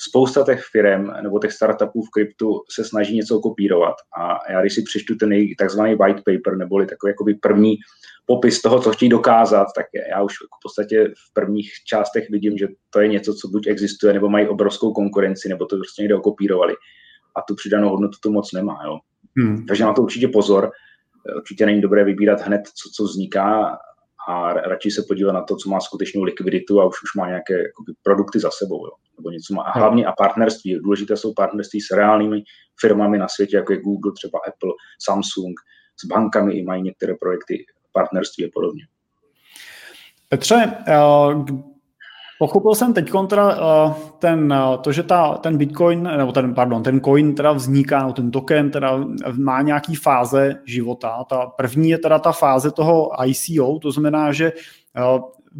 spousta 0.00 0.44
těch 0.44 0.64
firm 0.72 1.10
nebo 1.22 1.38
těch 1.38 1.52
startupů 1.52 2.02
v 2.02 2.10
kryptu 2.10 2.62
se 2.70 2.84
snaží 2.84 3.16
něco 3.16 3.40
kopírovat. 3.40 3.94
A 4.20 4.52
já 4.52 4.60
když 4.60 4.74
si 4.74 4.82
přečtu 4.82 5.14
ten 5.14 5.30
takzvaný 5.58 5.94
white 5.94 6.16
paper, 6.24 6.56
neboli 6.56 6.86
takový 6.86 7.10
jakoby 7.10 7.34
první 7.34 7.76
popis 8.26 8.62
toho, 8.62 8.80
co 8.80 8.92
chtějí 8.92 9.08
dokázat, 9.08 9.66
tak 9.76 9.86
já 10.10 10.22
už 10.22 10.34
v 10.34 10.62
podstatě 10.62 11.08
v 11.08 11.32
prvních 11.32 11.72
částech 11.86 12.30
vidím, 12.30 12.58
že 12.58 12.68
to 12.90 13.00
je 13.00 13.08
něco, 13.08 13.34
co 13.34 13.48
buď 13.48 13.66
existuje, 13.66 14.12
nebo 14.12 14.28
mají 14.28 14.48
obrovskou 14.48 14.92
konkurenci, 14.92 15.48
nebo 15.48 15.66
to 15.66 15.76
prostě 15.76 16.02
někde 16.02 16.14
okopírovali. 16.14 16.74
A 17.36 17.42
tu 17.42 17.54
přidanou 17.54 17.88
hodnotu 17.88 18.18
to 18.22 18.30
moc 18.30 18.52
nemá. 18.52 18.78
Jo. 18.84 18.98
Hmm. 19.38 19.66
Takže 19.66 19.84
na 19.84 19.92
to 19.92 20.02
určitě 20.02 20.28
pozor. 20.28 20.70
Určitě 21.36 21.66
není 21.66 21.80
dobré 21.80 22.04
vybírat 22.04 22.40
hned, 22.40 22.62
co, 22.66 22.90
co 22.96 23.04
vzniká 23.04 23.78
a 24.28 24.52
radši 24.52 24.90
se 24.90 25.02
podívat 25.08 25.32
na 25.32 25.42
to, 25.42 25.56
co 25.56 25.70
má 25.70 25.80
skutečnou 25.80 26.22
likviditu 26.22 26.80
a 26.80 26.84
už, 26.84 27.02
už 27.02 27.14
má 27.16 27.28
nějaké 27.28 27.54
jakoby, 27.54 27.92
produkty 28.02 28.40
za 28.40 28.50
sebou. 28.50 28.86
Jo. 28.86 28.92
Nebo 29.18 29.30
něco 29.30 29.54
má. 29.54 29.62
A 29.62 29.78
hlavně 29.78 30.06
a 30.06 30.12
partnerství. 30.12 30.78
Důležité 30.78 31.16
jsou 31.16 31.34
partnerství 31.34 31.80
s 31.80 31.90
reálnými 31.96 32.42
firmami 32.80 33.18
na 33.18 33.28
světě, 33.28 33.56
jako 33.56 33.72
je 33.72 33.82
Google, 33.82 34.12
třeba 34.12 34.38
Apple, 34.38 34.72
Samsung, 35.02 35.54
s 36.04 36.06
bankami 36.06 36.54
i 36.54 36.62
mají 36.62 36.82
některé 36.82 37.14
projekty 37.20 37.64
partnerství 37.92 38.44
a 38.44 38.48
podobně. 38.54 38.82
Petře, 40.28 40.72
eh, 40.86 40.94
pochopil 42.38 42.74
jsem 42.74 42.92
teď 42.92 43.10
kontra 43.10 43.52
eh, 43.52 43.94
ten, 44.18 44.52
eh, 44.52 44.78
to, 44.78 44.92
že 44.92 45.02
ta, 45.02 45.34
ten 45.34 45.56
Bitcoin, 45.56 46.02
nebo 46.02 46.32
ten, 46.32 46.54
pardon, 46.54 46.82
ten 46.82 47.00
coin 47.00 47.34
teda 47.34 47.52
vzniká, 47.52 48.00
nebo 48.00 48.12
ten 48.12 48.30
token 48.30 48.70
teda 48.70 49.04
má 49.32 49.62
nějaký 49.62 49.94
fáze 49.94 50.54
života. 50.64 51.24
Ta 51.24 51.46
první 51.46 51.90
je 51.90 51.98
teda 51.98 52.18
ta 52.18 52.32
fáze 52.32 52.70
toho 52.70 53.10
ICO, 53.26 53.78
to 53.78 53.92
znamená, 53.92 54.32
že 54.32 54.52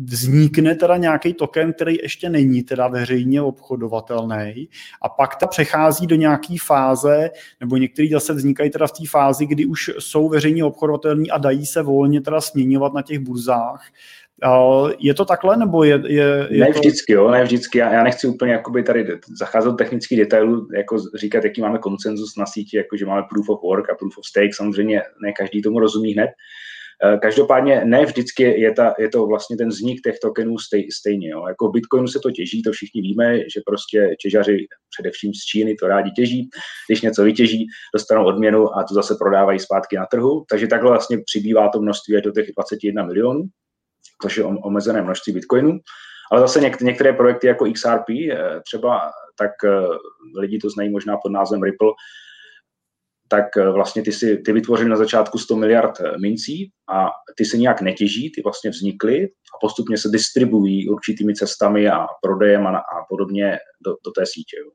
vznikne 0.04 0.74
teda 0.74 0.96
nějaký 0.96 1.34
token, 1.34 1.72
který 1.72 1.96
ještě 2.02 2.30
není 2.30 2.62
teda 2.62 2.88
veřejně 2.88 3.42
obchodovatelný 3.42 4.68
a 5.02 5.08
pak 5.08 5.36
ta 5.36 5.46
přechází 5.46 6.06
do 6.06 6.16
nějaké 6.16 6.54
fáze, 6.62 7.30
nebo 7.60 7.76
některý 7.76 8.10
zase 8.10 8.32
vznikají 8.32 8.70
teda 8.70 8.86
v 8.86 8.92
té 8.92 9.04
fázi, 9.08 9.46
kdy 9.46 9.66
už 9.66 9.90
jsou 9.98 10.28
veřejně 10.28 10.64
obchodovatelní 10.64 11.30
a 11.30 11.38
dají 11.38 11.66
se 11.66 11.82
volně 11.82 12.20
teda 12.20 12.40
směňovat 12.40 12.94
na 12.94 13.02
těch 13.02 13.18
burzách. 13.18 13.84
Je 14.98 15.14
to 15.14 15.24
takhle, 15.24 15.56
nebo 15.56 15.84
je, 15.84 16.02
je, 16.06 16.46
je 16.50 16.64
Ne 16.64 16.70
vždycky, 16.70 17.12
jo, 17.12 17.30
ne 17.30 17.42
vždycky. 17.42 17.78
Já, 17.78 17.92
já 17.92 18.02
nechci 18.02 18.26
úplně 18.26 18.52
jakoby 18.52 18.82
tady 18.82 19.18
zacházet 19.38 19.70
do 19.70 19.76
technických 19.76 20.18
detailů, 20.18 20.68
jako 20.76 20.96
říkat, 21.14 21.44
jaký 21.44 21.60
máme 21.60 21.78
konsenzus 21.78 22.36
na 22.36 22.46
síti, 22.46 22.76
jako 22.76 22.96
že 22.96 23.06
máme 23.06 23.22
proof 23.30 23.48
of 23.48 23.62
work 23.62 23.90
a 23.90 23.94
proof 23.94 24.18
of 24.18 24.26
stake. 24.26 24.54
Samozřejmě 24.54 25.02
ne 25.22 25.32
každý 25.32 25.62
tomu 25.62 25.78
rozumí 25.78 26.12
hned, 26.12 26.30
Eh, 27.04 27.18
každopádně 27.18 27.84
ne 27.84 28.04
vždycky 28.04 28.42
je, 28.42 28.72
ta, 28.72 28.94
je 28.98 29.08
to 29.08 29.26
vlastně 29.26 29.56
ten 29.56 29.68
vznik 29.68 30.00
těch 30.00 30.18
tokenů 30.18 30.58
stej, 30.58 30.90
stejně. 30.90 31.28
Jo. 31.28 31.46
Jako 31.48 31.68
Bitcoinu 31.68 32.08
se 32.08 32.18
to 32.22 32.30
těží, 32.30 32.62
to 32.62 32.72
všichni 32.72 33.02
víme, 33.02 33.38
že 33.38 33.60
prostě 33.66 34.16
těžaři 34.22 34.66
především 34.96 35.34
z 35.34 35.44
Číny 35.44 35.74
to 35.74 35.88
rádi 35.88 36.10
těží. 36.10 36.48
Když 36.88 37.02
něco 37.02 37.24
vytěží, 37.24 37.66
dostanou 37.94 38.24
odměnu 38.24 38.76
a 38.76 38.84
to 38.84 38.94
zase 38.94 39.14
prodávají 39.18 39.58
zpátky 39.58 39.96
na 39.96 40.06
trhu. 40.06 40.44
Takže 40.50 40.66
takhle 40.66 40.90
vlastně 40.90 41.18
přibývá 41.24 41.68
to 41.68 41.80
množství 41.80 42.20
do 42.22 42.30
těch 42.30 42.46
21 42.56 43.06
milionů, 43.06 43.42
což 44.22 44.36
je 44.36 44.44
omezené 44.44 45.02
množství 45.02 45.32
Bitcoinu. 45.32 45.78
Ale 46.32 46.40
zase 46.40 46.60
něk- 46.60 46.84
některé 46.84 47.12
projekty 47.12 47.46
jako 47.46 47.72
XRP 47.72 48.08
eh, 48.10 48.60
třeba, 48.66 49.10
tak 49.38 49.50
lidi 50.38 50.58
to 50.58 50.70
znají 50.70 50.90
možná 50.90 51.16
pod 51.16 51.28
názvem 51.28 51.62
Ripple, 51.62 51.88
tak 53.28 53.56
eh, 53.56 53.70
vlastně 53.70 54.02
ty, 54.02 54.12
si, 54.12 54.36
ty 54.36 54.52
vytvořili 54.52 54.90
na 54.90 54.96
začátku 54.96 55.38
100 55.38 55.56
miliard 55.56 56.00
eh, 56.00 56.18
mincí 56.18 56.70
a 56.92 57.08
ty 57.36 57.44
se 57.44 57.58
nějak 57.58 57.80
netěží, 57.80 58.32
ty 58.32 58.42
vlastně 58.42 58.70
vznikly 58.70 59.24
a 59.24 59.58
postupně 59.60 59.98
se 59.98 60.08
distribuují 60.08 60.88
určitými 60.88 61.34
cestami 61.34 61.88
a 61.88 62.06
prodejem 62.22 62.66
a, 62.66 62.78
a 62.78 63.04
podobně 63.08 63.58
do, 63.84 63.96
do 64.04 64.10
té 64.10 64.26
sítě. 64.26 64.56
Jo. 64.64 64.70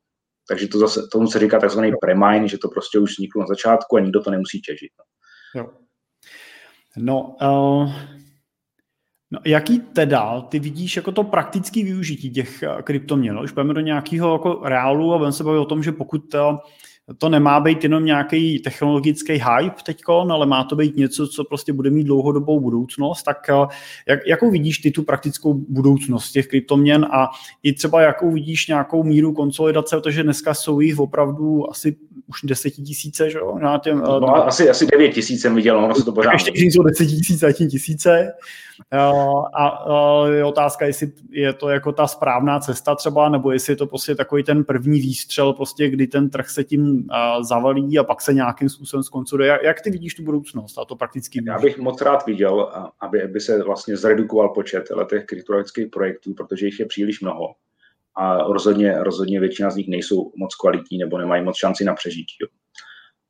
Takže 0.48 0.68
to 0.68 0.80
zase, 0.80 1.02
tomu 1.12 1.28
se 1.28 1.40
říká 1.40 1.60
takzvaný 1.60 1.92
premine, 2.02 2.48
že 2.48 2.58
to 2.58 2.70
prostě 2.70 3.00
už 3.00 3.12
vzniklo 3.12 3.42
na 3.42 3.48
začátku 3.48 3.98
a 3.98 4.00
nikdo 4.00 4.22
to 4.22 4.32
nemusí 4.32 4.62
těžit. 4.62 4.92
No. 5.56 5.62
Jo. 5.62 5.70
No, 6.98 7.36
uh, 7.42 7.92
no, 9.34 9.40
jaký 9.46 9.80
teda 9.80 10.42
ty 10.42 10.60
vidíš 10.60 10.96
jako 10.96 11.12
to 11.12 11.24
praktické 11.24 11.84
využití 11.84 12.32
těch 12.32 12.64
kryptoměn? 12.84 13.40
Už 13.40 13.52
půjdeme 13.52 13.74
do 13.74 13.82
nějakého 13.82 14.34
jako 14.34 14.62
reálu 14.64 15.14
a 15.14 15.18
budeme 15.18 15.34
se 15.34 15.44
bavit 15.44 15.60
o 15.60 15.66
tom, 15.66 15.84
že 15.84 15.92
pokud 15.92 16.34
uh, 16.34 16.58
to 17.18 17.30
nemá 17.30 17.60
být 17.60 17.84
jenom 17.84 18.06
nějaký 18.06 18.60
technologický 18.60 19.34
hype 19.34 19.84
teď, 19.86 20.02
ale 20.08 20.46
má 20.46 20.64
to 20.64 20.76
být 20.76 20.98
něco, 20.98 21.28
co 21.28 21.44
prostě 21.44 21.74
bude 21.74 21.90
mít 21.90 22.04
dlouhodobou 22.04 22.60
budoucnost, 22.60 23.24
tak 23.24 23.50
eh, 23.50 23.54
jak, 24.08 24.20
jakou 24.28 24.52
vidíš 24.52 24.78
ty 24.78 24.92
tu 24.92 25.04
praktickou 25.04 25.54
budoucnost 25.54 26.32
těch 26.32 26.48
kryptoměn 26.48 27.06
a 27.12 27.30
i 27.64 27.74
třeba 27.74 28.02
jakou 28.02 28.32
vidíš 28.32 28.68
nějakou 28.68 29.04
míru 29.04 29.34
konsolidace, 29.34 29.96
protože 29.96 30.24
dneska 30.24 30.54
jsou 30.54 30.80
jich 30.80 31.00
opravdu 31.00 31.72
asi 31.72 31.96
už 32.28 32.40
desetitisíce, 32.44 33.30
že 33.30 33.38
jo? 33.38 33.58
Na 33.62 33.78
těm, 33.78 34.00
no, 34.00 34.20
no, 34.20 34.36
asi, 34.36 34.70
asi 34.70 34.88
devět 34.88 35.10
tisíc 35.10 35.42
jsem 35.42 35.56
viděl, 35.56 35.78
ono 35.78 35.96
se 35.96 36.06
to 36.06 36.12
pořád. 36.12 36.34
Ještě 36.34 36.52
jsou 36.56 36.84
desetitisíce, 36.84 37.46
zatím 37.46 37.70
tisíce. 37.70 38.34
Eh, 38.92 38.98
a, 39.54 39.68
a 39.68 40.28
je 40.28 40.46
otázka, 40.46 40.86
jestli 40.86 41.12
je 41.30 41.54
to 41.54 41.70
jako 41.70 41.92
ta 41.92 42.08
správná 42.08 42.60
cesta 42.60 42.96
třeba, 42.96 43.30
nebo 43.30 43.52
jestli 43.52 43.74
je 43.74 43.78
to 43.78 43.88
prostě 43.88 44.16
takový 44.16 44.44
ten 44.44 44.64
první 44.64 45.00
výstřel, 45.00 45.54
prostě, 45.54 45.90
kdy 45.90 46.08
ten 46.08 46.30
trh 46.30 46.50
se 46.50 46.64
tím 46.64 46.93
zavalí 47.42 48.00
a 48.00 48.04
pak 48.04 48.22
se 48.22 48.34
nějakým 48.34 48.70
způsobem 48.70 49.04
skonculuje. 49.04 49.50
Jak, 49.50 49.64
jak 49.64 49.82
ty 49.82 49.92
vidíš 49.92 50.16
tu 50.16 50.24
budoucnost 50.24 50.78
a 50.78 50.86
to 50.86 50.96
prakticky? 50.96 51.42
Já 51.48 51.60
bych 51.60 51.78
moc 51.78 52.02
rád 52.02 52.26
viděl, 52.26 52.72
aby, 53.00 53.24
aby 53.24 53.40
se 53.40 53.64
vlastně 53.64 53.98
zredukoval 53.98 54.50
počet 54.50 54.90
těch 55.10 55.26
kryptologických 55.26 55.88
projektů, 55.88 56.34
protože 56.34 56.66
jich 56.66 56.80
je 56.80 56.86
příliš 56.86 57.22
mnoho. 57.22 57.48
A 58.16 58.38
rozhodně, 58.38 59.04
rozhodně 59.04 59.40
většina 59.40 59.70
z 59.70 59.76
nich 59.76 59.88
nejsou 59.88 60.32
moc 60.36 60.56
kvalitní 60.56 60.98
nebo 60.98 61.18
nemají 61.18 61.44
moc 61.44 61.58
šanci 61.58 61.84
na 61.84 61.94
přežití. 61.94 62.36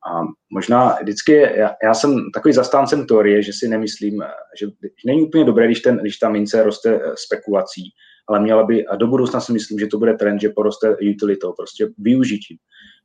A 0.07 0.21
možná 0.49 0.97
vždycky, 1.01 1.33
já, 1.33 1.71
já 1.83 1.93
jsem 1.93 2.31
takový 2.33 2.53
zastáncem 2.53 3.07
teorie, 3.07 3.43
že 3.43 3.53
si 3.53 3.67
nemyslím, 3.67 4.23
že, 4.59 4.65
že 4.65 4.89
není 5.05 5.21
úplně 5.21 5.45
dobré, 5.45 5.65
když, 5.65 5.79
ten, 5.79 5.97
když 5.97 6.17
ta 6.17 6.29
mince 6.29 6.63
roste 6.63 6.95
eh, 6.95 7.11
spekulací, 7.15 7.83
ale 8.27 8.39
měla 8.39 8.63
by, 8.63 8.87
a 8.87 8.95
do 8.95 9.07
budoucna 9.07 9.39
si 9.39 9.53
myslím, 9.53 9.79
že 9.79 9.87
to 9.87 9.97
bude 9.97 10.13
trend, 10.13 10.41
že 10.41 10.49
poroste 10.49 10.95
utilitou, 10.95 11.53
prostě 11.53 11.87
využitím. 11.97 12.57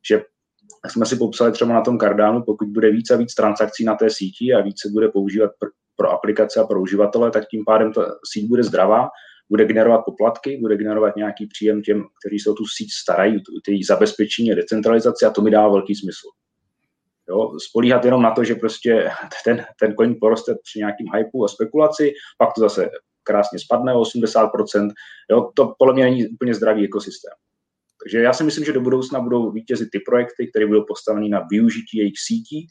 Že 0.09 0.23
jsme 0.87 1.07
si 1.07 1.17
popsali 1.17 1.53
třeba 1.53 1.75
na 1.75 1.81
tom 1.81 1.99
Cardánu, 1.99 2.43
pokud 2.43 2.69
bude 2.69 2.91
víc 2.91 3.11
a 3.11 3.17
víc 3.17 3.35
transakcí 3.35 3.85
na 3.85 3.95
té 3.95 4.11
síti 4.11 4.55
a 4.55 4.61
více 4.61 4.89
bude 4.93 5.09
používat 5.09 5.51
pr- 5.51 5.71
pro 5.97 6.11
aplikace 6.11 6.61
a 6.61 6.65
pro 6.65 6.81
uživatele, 6.81 7.31
tak 7.31 7.49
tím 7.51 7.65
pádem 7.65 7.93
ta 7.93 8.07
síť 8.33 8.49
bude 8.49 8.63
zdravá, 8.63 9.09
bude 9.51 9.65
generovat 9.65 10.05
poplatky, 10.05 10.59
bude 10.61 10.77
generovat 10.77 11.17
nějaký 11.17 11.47
příjem 11.47 11.83
těm, 11.83 12.05
kteří 12.21 12.39
se 12.39 12.51
o 12.51 12.55
tu 12.55 12.65
síť 12.67 12.89
starají, 12.93 13.43
ty 13.65 13.73
její 13.73 13.85
zabezpečení 13.85 14.53
a 14.53 14.55
decentralizaci 14.55 15.27
a 15.27 15.31
to 15.31 15.43
mi 15.43 15.51
dává 15.51 15.69
velký 15.69 15.95
smysl. 15.95 16.27
Jo, 17.29 17.51
spolíhat 17.69 18.05
jenom 18.05 18.23
na 18.23 18.31
to, 18.31 18.45
že 18.45 18.55
prostě 18.55 19.11
ten, 19.45 19.65
ten 19.81 19.95
coin 19.95 20.17
poroste 20.21 20.55
při 20.63 20.79
nějakým 20.79 21.07
hypeu 21.15 21.45
a 21.45 21.49
spekulaci, 21.49 22.13
pak 22.39 22.55
to 22.55 22.61
zase 22.61 22.89
krásně 23.23 23.59
spadne 23.59 23.95
o 23.95 24.03
80%, 24.03 24.89
jo, 25.31 25.51
to 25.55 25.75
podle 25.79 25.95
mě 25.95 26.05
není 26.05 26.29
úplně 26.29 26.55
zdravý 26.55 26.85
ekosystém. 26.85 27.33
Takže 28.09 28.19
já 28.19 28.33
si 28.33 28.45
myslím, 28.45 28.65
že 28.65 28.73
do 28.73 28.81
budoucna 28.81 29.21
budou 29.21 29.51
vítězit 29.51 29.89
ty 29.93 30.01
projekty, 30.07 30.47
které 30.51 30.67
budou 30.67 30.85
postaveny 30.89 31.29
na 31.29 31.47
využití 31.51 31.99
jejich 31.99 32.19
sítí 32.27 32.67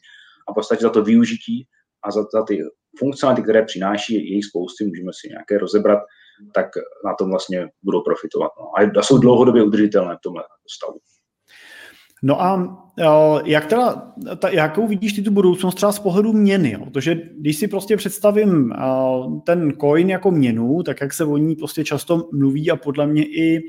a 0.48 0.52
v 0.52 0.54
podstatě 0.54 0.82
za 0.82 0.90
to 0.90 1.02
využití 1.04 1.66
a 2.04 2.10
za, 2.10 2.22
za 2.34 2.42
ty 2.42 2.60
funkcionality, 2.98 3.42
které 3.42 3.62
přináší 3.62 4.14
jejich 4.14 4.44
spousty, 4.44 4.84
můžeme 4.84 5.12
si 5.20 5.28
nějaké 5.28 5.58
rozebrat, 5.58 5.98
tak 6.54 6.66
na 7.04 7.14
tom 7.14 7.30
vlastně 7.30 7.68
budou 7.82 8.02
profitovat. 8.02 8.50
No. 8.60 8.98
A 8.98 9.02
jsou 9.02 9.18
dlouhodobě 9.18 9.62
udržitelné 9.62 10.14
v 10.14 10.22
tomhle 10.22 10.42
stavu. 10.76 10.98
No 12.22 12.42
a 12.42 12.78
jak 13.44 13.66
teda, 13.66 14.12
ta, 14.38 14.48
jakou 14.48 14.86
vidíš 14.86 15.12
ty 15.12 15.22
tu 15.22 15.30
budoucnost 15.30 15.74
třeba 15.74 15.92
z 15.92 15.98
pohledu 15.98 16.32
měny? 16.32 16.72
Jo? 16.72 16.84
Protože 16.84 17.14
když 17.38 17.56
si 17.56 17.68
prostě 17.68 17.96
představím 17.96 18.72
ten 19.46 19.72
coin 19.80 20.10
jako 20.10 20.30
měnu, 20.30 20.82
tak 20.82 21.00
jak 21.00 21.12
se 21.12 21.24
o 21.24 21.36
ní 21.36 21.56
prostě 21.56 21.84
často 21.84 22.28
mluví 22.32 22.70
a 22.70 22.76
podle 22.76 23.06
mě 23.06 23.22
i 23.22 23.60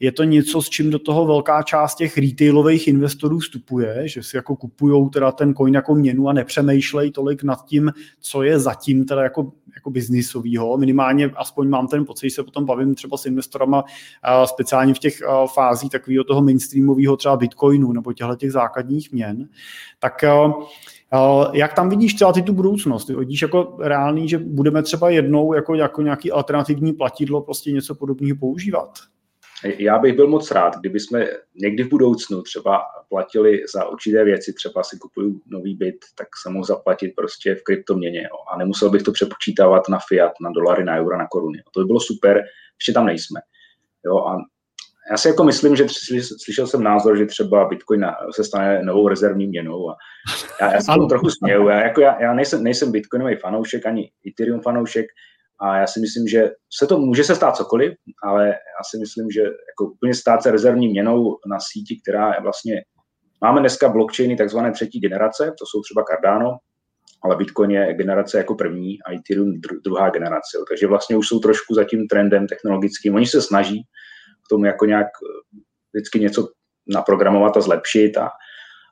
je 0.00 0.12
to 0.12 0.24
něco, 0.24 0.62
s 0.62 0.68
čím 0.68 0.90
do 0.90 0.98
toho 0.98 1.26
velká 1.26 1.62
část 1.62 1.94
těch 1.94 2.18
retailových 2.18 2.88
investorů 2.88 3.38
vstupuje, 3.38 4.08
že 4.08 4.22
si 4.22 4.36
jako 4.36 4.56
kupují 4.56 5.10
teda 5.10 5.32
ten 5.32 5.54
coin 5.54 5.74
jako 5.74 5.94
měnu 5.94 6.28
a 6.28 6.32
nepřemýšlejí 6.32 7.10
tolik 7.12 7.42
nad 7.42 7.64
tím, 7.64 7.92
co 8.20 8.42
je 8.42 8.58
zatím 8.58 9.04
teda 9.04 9.22
jako, 9.22 9.52
jako 9.74 9.90
biznisovýho. 9.90 10.76
Minimálně 10.76 11.30
aspoň 11.36 11.68
mám 11.68 11.88
ten 11.88 12.04
pocit, 12.04 12.30
že 12.30 12.34
se 12.34 12.42
potom 12.42 12.64
bavím 12.64 12.94
třeba 12.94 13.16
s 13.16 13.26
investorama 13.26 13.84
speciálně 14.44 14.94
v 14.94 14.98
těch 14.98 15.18
fázích 15.54 15.90
takového 15.90 16.24
toho 16.24 16.42
mainstreamového 16.42 17.16
třeba 17.16 17.36
bitcoinu 17.36 17.92
nebo 17.92 18.12
těchto 18.12 18.36
těch 18.36 18.52
základních 18.52 19.12
měn. 19.12 19.48
Tak 19.98 20.24
jak 21.52 21.74
tam 21.74 21.88
vidíš 21.88 22.14
třeba 22.14 22.32
ty 22.32 22.42
tu 22.42 22.52
budoucnost? 22.52 23.08
Vidíš 23.08 23.42
jako 23.42 23.76
reálný, 23.80 24.28
že 24.28 24.38
budeme 24.38 24.82
třeba 24.82 25.10
jednou 25.10 25.54
jako, 25.54 25.74
jako 25.74 26.02
nějaký 26.02 26.32
alternativní 26.32 26.92
platidlo 26.92 27.40
prostě 27.40 27.72
něco 27.72 27.94
podobného 27.94 28.36
používat? 28.40 28.98
Já 29.64 29.98
bych 29.98 30.14
byl 30.14 30.28
moc 30.28 30.50
rád, 30.50 30.76
kdyby 30.76 31.00
jsme 31.00 31.26
někdy 31.54 31.82
v 31.82 31.88
budoucnu 31.88 32.42
třeba 32.42 32.82
platili 33.08 33.62
za 33.74 33.88
určité 33.88 34.24
věci, 34.24 34.52
třeba 34.52 34.82
si 34.82 34.98
kupuju 34.98 35.40
nový 35.46 35.74
byt, 35.74 35.96
tak 36.18 36.28
se 36.42 36.50
mohl 36.50 36.64
zaplatit 36.64 37.12
prostě 37.16 37.54
v 37.54 37.62
kryptoměně 37.62 38.22
jo, 38.22 38.36
a 38.52 38.58
nemusel 38.58 38.90
bych 38.90 39.02
to 39.02 39.12
přepočítávat 39.12 39.88
na 39.88 39.98
fiat, 40.08 40.32
na 40.40 40.50
dolary, 40.50 40.84
na 40.84 40.96
euro, 40.96 41.18
na 41.18 41.26
koruny. 41.26 41.62
To 41.74 41.80
by 41.80 41.86
bylo 41.86 42.00
super, 42.00 42.42
ještě 42.80 42.92
tam 42.92 43.06
nejsme. 43.06 43.40
Jo, 44.06 44.18
a 44.18 44.36
já 45.10 45.16
si 45.16 45.28
jako 45.28 45.44
myslím, 45.44 45.76
že 45.76 45.86
slyšel 46.44 46.66
jsem 46.66 46.82
názor, 46.82 47.18
že 47.18 47.26
třeba 47.26 47.68
Bitcoin 47.68 48.06
se 48.34 48.44
stane 48.44 48.82
novou 48.82 49.08
rezervní 49.08 49.46
měnou 49.46 49.90
a 49.90 49.96
já, 50.60 50.72
já 50.72 50.80
se 50.80 50.92
tomu 50.94 51.06
trochu 51.06 51.30
směju. 51.30 51.68
Já, 51.68 51.80
jako 51.80 52.00
já, 52.00 52.22
já 52.22 52.34
nejsem, 52.34 52.62
nejsem 52.62 52.92
Bitcoinový 52.92 53.36
fanoušek, 53.36 53.86
ani 53.86 54.10
Ethereum 54.28 54.60
fanoušek, 54.60 55.06
a 55.60 55.78
já 55.78 55.86
si 55.86 56.00
myslím, 56.00 56.26
že 56.26 56.50
se 56.78 56.86
to 56.86 56.98
může 56.98 57.24
se 57.24 57.34
stát 57.34 57.56
cokoliv, 57.56 57.92
ale 58.22 58.46
já 58.48 58.82
si 58.90 58.98
myslím, 58.98 59.30
že 59.30 59.40
jako 59.42 59.92
úplně 59.94 60.14
stát 60.14 60.42
se 60.42 60.50
rezervní 60.50 60.88
měnou 60.88 61.38
na 61.46 61.58
síti, 61.60 62.00
která 62.02 62.34
je 62.34 62.40
vlastně 62.42 62.82
Máme 63.40 63.60
dneska 63.60 63.88
blockchainy 63.88 64.36
takzvané 64.36 64.72
třetí 64.72 65.00
generace, 65.00 65.44
to 65.58 65.64
jsou 65.66 65.82
třeba 65.82 66.04
Cardano, 66.04 66.56
ale 67.24 67.36
Bitcoin 67.36 67.70
je 67.70 67.94
generace 67.94 68.38
jako 68.38 68.54
první 68.54 69.02
a 69.02 69.12
Ethereum 69.12 69.60
druhá 69.84 70.10
generace. 70.10 70.58
Takže 70.68 70.86
vlastně 70.86 71.16
už 71.16 71.28
jsou 71.28 71.38
trošku 71.38 71.74
za 71.74 71.84
tím 71.84 72.08
trendem 72.08 72.46
technologickým. 72.46 73.14
Oni 73.14 73.26
se 73.26 73.42
snaží 73.42 73.82
k 74.46 74.48
tomu 74.50 74.64
jako 74.64 74.86
nějak 74.86 75.06
eh, 75.06 75.60
vždycky 75.92 76.20
něco 76.20 76.48
naprogramovat 76.94 77.56
a 77.56 77.60
zlepšit 77.60 78.16
a, 78.16 78.30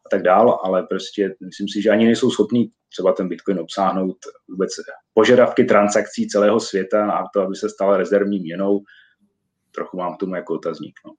a 0.06 0.08
tak 0.10 0.22
dál, 0.22 0.60
ale 0.64 0.82
prostě 0.82 1.34
myslím 1.44 1.68
si, 1.68 1.82
že 1.82 1.90
ani 1.90 2.04
nejsou 2.04 2.30
schopní 2.30 2.70
třeba 2.88 3.12
ten 3.12 3.28
Bitcoin 3.28 3.58
obsáhnout 3.58 4.16
vůbec 4.48 4.70
požadavky 5.14 5.64
transakcí 5.64 6.28
celého 6.28 6.60
světa 6.60 7.12
a 7.12 7.24
to, 7.34 7.40
aby 7.40 7.56
se 7.56 7.70
stala 7.70 7.96
rezervní 7.96 8.40
měnou, 8.40 8.82
trochu 9.74 9.96
mám 9.96 10.16
k 10.16 10.18
tomu 10.20 10.34
jako 10.34 10.54
otazník. 10.54 10.94
No. 11.06 11.12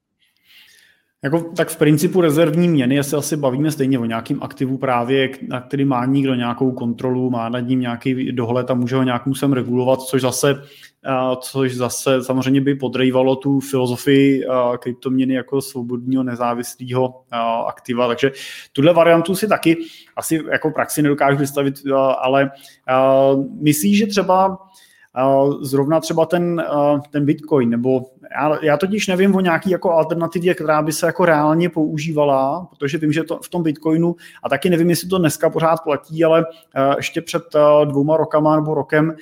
Jako, 1.26 1.42
tak 1.42 1.70
v 1.70 1.78
principu 1.78 2.22
rezervní 2.22 2.68
měny 2.68 3.04
se 3.04 3.18
asi 3.18 3.38
bavíme 3.38 3.72
stejně 3.72 4.00
o 4.00 4.06
nějakým 4.06 4.44
aktivu 4.44 4.78
právě, 4.78 5.30
na 5.48 5.62
který 5.62 5.86
má 5.86 6.06
někdo 6.06 6.36
nějakou 6.36 6.72
kontrolu, 6.72 7.30
má 7.30 7.50
nad 7.50 7.60
ním 7.60 7.80
nějaký 7.80 8.32
dohled 8.32 8.72
a 8.72 8.74
může 8.74 8.96
ho 8.96 9.04
nějakým 9.04 9.36
sem 9.36 9.54
regulovat, 9.54 10.02
což 10.02 10.22
zase, 10.22 10.62
což 11.40 11.76
zase 11.76 12.24
samozřejmě 12.24 12.62
by 12.62 12.76
podrývalo 12.76 13.36
tu 13.36 13.60
filozofii 13.60 14.44
kryptoměny 14.80 15.34
jako 15.34 15.62
svobodního 15.62 16.24
nezávislého 16.24 17.22
aktiva. 17.68 18.08
Takže 18.08 18.32
tuhle 18.74 18.94
variantu 18.94 19.36
si 19.36 19.48
taky 19.48 19.78
asi 20.16 20.44
jako 20.52 20.72
praxi 20.72 21.02
nedokážu 21.02 21.38
vystavit, 21.38 21.76
ale 22.20 22.52
myslíš, 23.62 23.98
že 23.98 24.08
třeba 24.08 24.58
zrovna 25.62 26.00
třeba 26.00 26.26
ten, 26.26 26.64
ten 27.12 27.26
Bitcoin 27.26 27.70
nebo 27.70 28.02
já, 28.32 28.58
já 28.62 28.78
totiž 28.78 29.08
nevím 29.08 29.36
o 29.36 29.40
nějaký 29.40 29.70
jako 29.70 29.92
alternativě, 29.92 30.54
která 30.54 30.82
by 30.82 30.92
se 30.92 31.06
jako 31.06 31.26
reálně 31.26 31.70
používala, 31.70 32.68
protože 32.70 32.98
vím, 32.98 33.12
že 33.12 33.24
to 33.24 33.40
v 33.44 33.50
tom 33.50 33.64
Bitcoinu, 33.64 34.16
a 34.44 34.50
taky 34.50 34.70
nevím, 34.70 34.90
jestli 34.90 35.10
to 35.10 35.18
dneska 35.18 35.50
pořád 35.50 35.84
platí, 35.84 36.24
ale 36.24 36.46
uh, 36.46 36.94
ještě 36.98 37.22
před 37.22 37.44
uh, 37.56 37.86
dvouma 37.86 38.18
rokama 38.18 38.56
nebo 38.56 38.74
rokem 38.74 39.16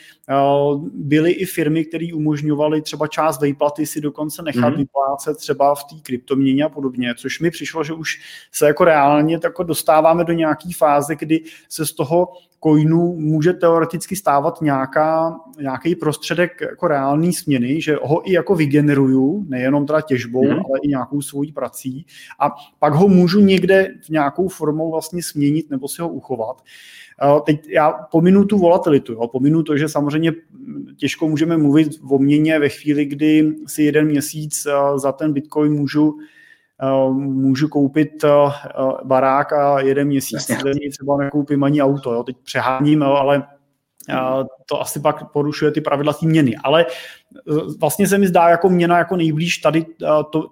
byly 0.94 1.32
i 1.32 1.46
firmy, 1.46 1.86
které 1.86 2.08
umožňovaly 2.14 2.82
třeba 2.82 3.08
část 3.08 3.42
výplaty 3.42 3.86
si 3.86 4.02
dokonce 4.02 4.42
nechat 4.42 4.74
mm-hmm. 4.74 4.78
vyplácet 4.78 5.38
třeba 5.38 5.76
v 5.76 5.84
té 5.84 5.96
kryptoměně 6.04 6.64
a 6.64 6.70
podobně, 6.70 7.14
což 7.18 7.40
mi 7.40 7.52
přišlo, 7.52 7.84
že 7.84 7.94
už 7.94 8.22
se 8.52 8.68
jako 8.68 8.84
reálně 8.84 9.40
jako 9.44 9.64
dostáváme 9.64 10.24
do 10.24 10.34
nějaké 10.34 10.70
fáze, 10.78 11.16
kdy 11.16 11.44
se 11.70 11.86
z 11.86 11.94
toho 11.94 12.28
coinu 12.64 13.16
může 13.16 13.54
teoreticky 13.54 14.16
stávat 14.16 14.62
nějaká, 14.62 15.36
nějaký 15.62 15.96
prostředek 15.96 16.62
jako 16.62 16.88
reální 16.88 17.34
směny, 17.34 17.82
že 17.82 17.98
ho 18.04 18.30
i 18.30 18.34
jako 18.34 18.56
vygeneruju, 18.56 19.46
nejenom 19.50 19.86
teda 19.86 20.02
těžbou, 20.02 20.42
hmm. 20.42 20.52
ale 20.52 20.80
i 20.84 20.88
nějakou 20.88 21.22
svojí 21.22 21.52
prací 21.52 22.06
a 22.40 22.52
pak 22.80 22.94
ho 22.94 23.08
můžu 23.08 23.40
někde 23.40 23.88
v 24.06 24.10
nějakou 24.10 24.48
formou 24.48 24.92
vlastně 24.92 25.24
směnit 25.24 25.70
nebo 25.70 25.88
si 25.88 26.02
ho 26.02 26.10
uchovat. 26.10 26.64
Teď 27.46 27.68
já 27.70 27.92
pominu 27.92 28.46
tu 28.46 28.58
volatilitu, 28.58 29.14
jo. 29.14 29.28
pominu 29.28 29.64
to, 29.64 29.78
že 29.78 29.90
samozřejmě 29.90 30.32
těžko 30.96 31.28
můžeme 31.28 31.58
mluvit 31.58 31.90
o 32.10 32.18
měně 32.18 32.60
ve 32.60 32.70
chvíli, 32.70 33.06
kdy 33.06 33.56
si 33.68 33.84
jeden 33.84 34.08
měsíc 34.08 34.68
za 34.96 35.12
ten 35.12 35.34
bitcoin 35.34 35.74
můžu 35.74 36.18
můžu 37.14 37.68
koupit 37.68 38.24
eh, 38.24 38.30
barák 39.04 39.54
a 39.54 39.80
jeden 39.80 40.08
měsíc 40.08 40.50
třeba 40.92 41.18
nekoupím 41.18 41.64
ani 41.64 41.82
auto. 41.82 42.14
Jo. 42.14 42.24
Teď 42.24 42.38
přeháním, 42.44 43.04
ale 43.04 43.48
eh, 44.10 44.16
to 44.66 44.82
asi 44.82 45.00
pak 45.00 45.32
porušuje 45.32 45.72
ty 45.72 45.82
pravidla 45.82 46.14
té 46.14 46.26
měny. 46.26 46.56
Ale 46.64 46.86
vlastně 47.80 48.08
se 48.08 48.18
mi 48.18 48.28
zdá 48.28 48.50
jako 48.50 48.70
měna 48.70 48.98
jako 48.98 49.16
nejblíž 49.16 49.58
tady 49.58 49.86
této 50.00 50.50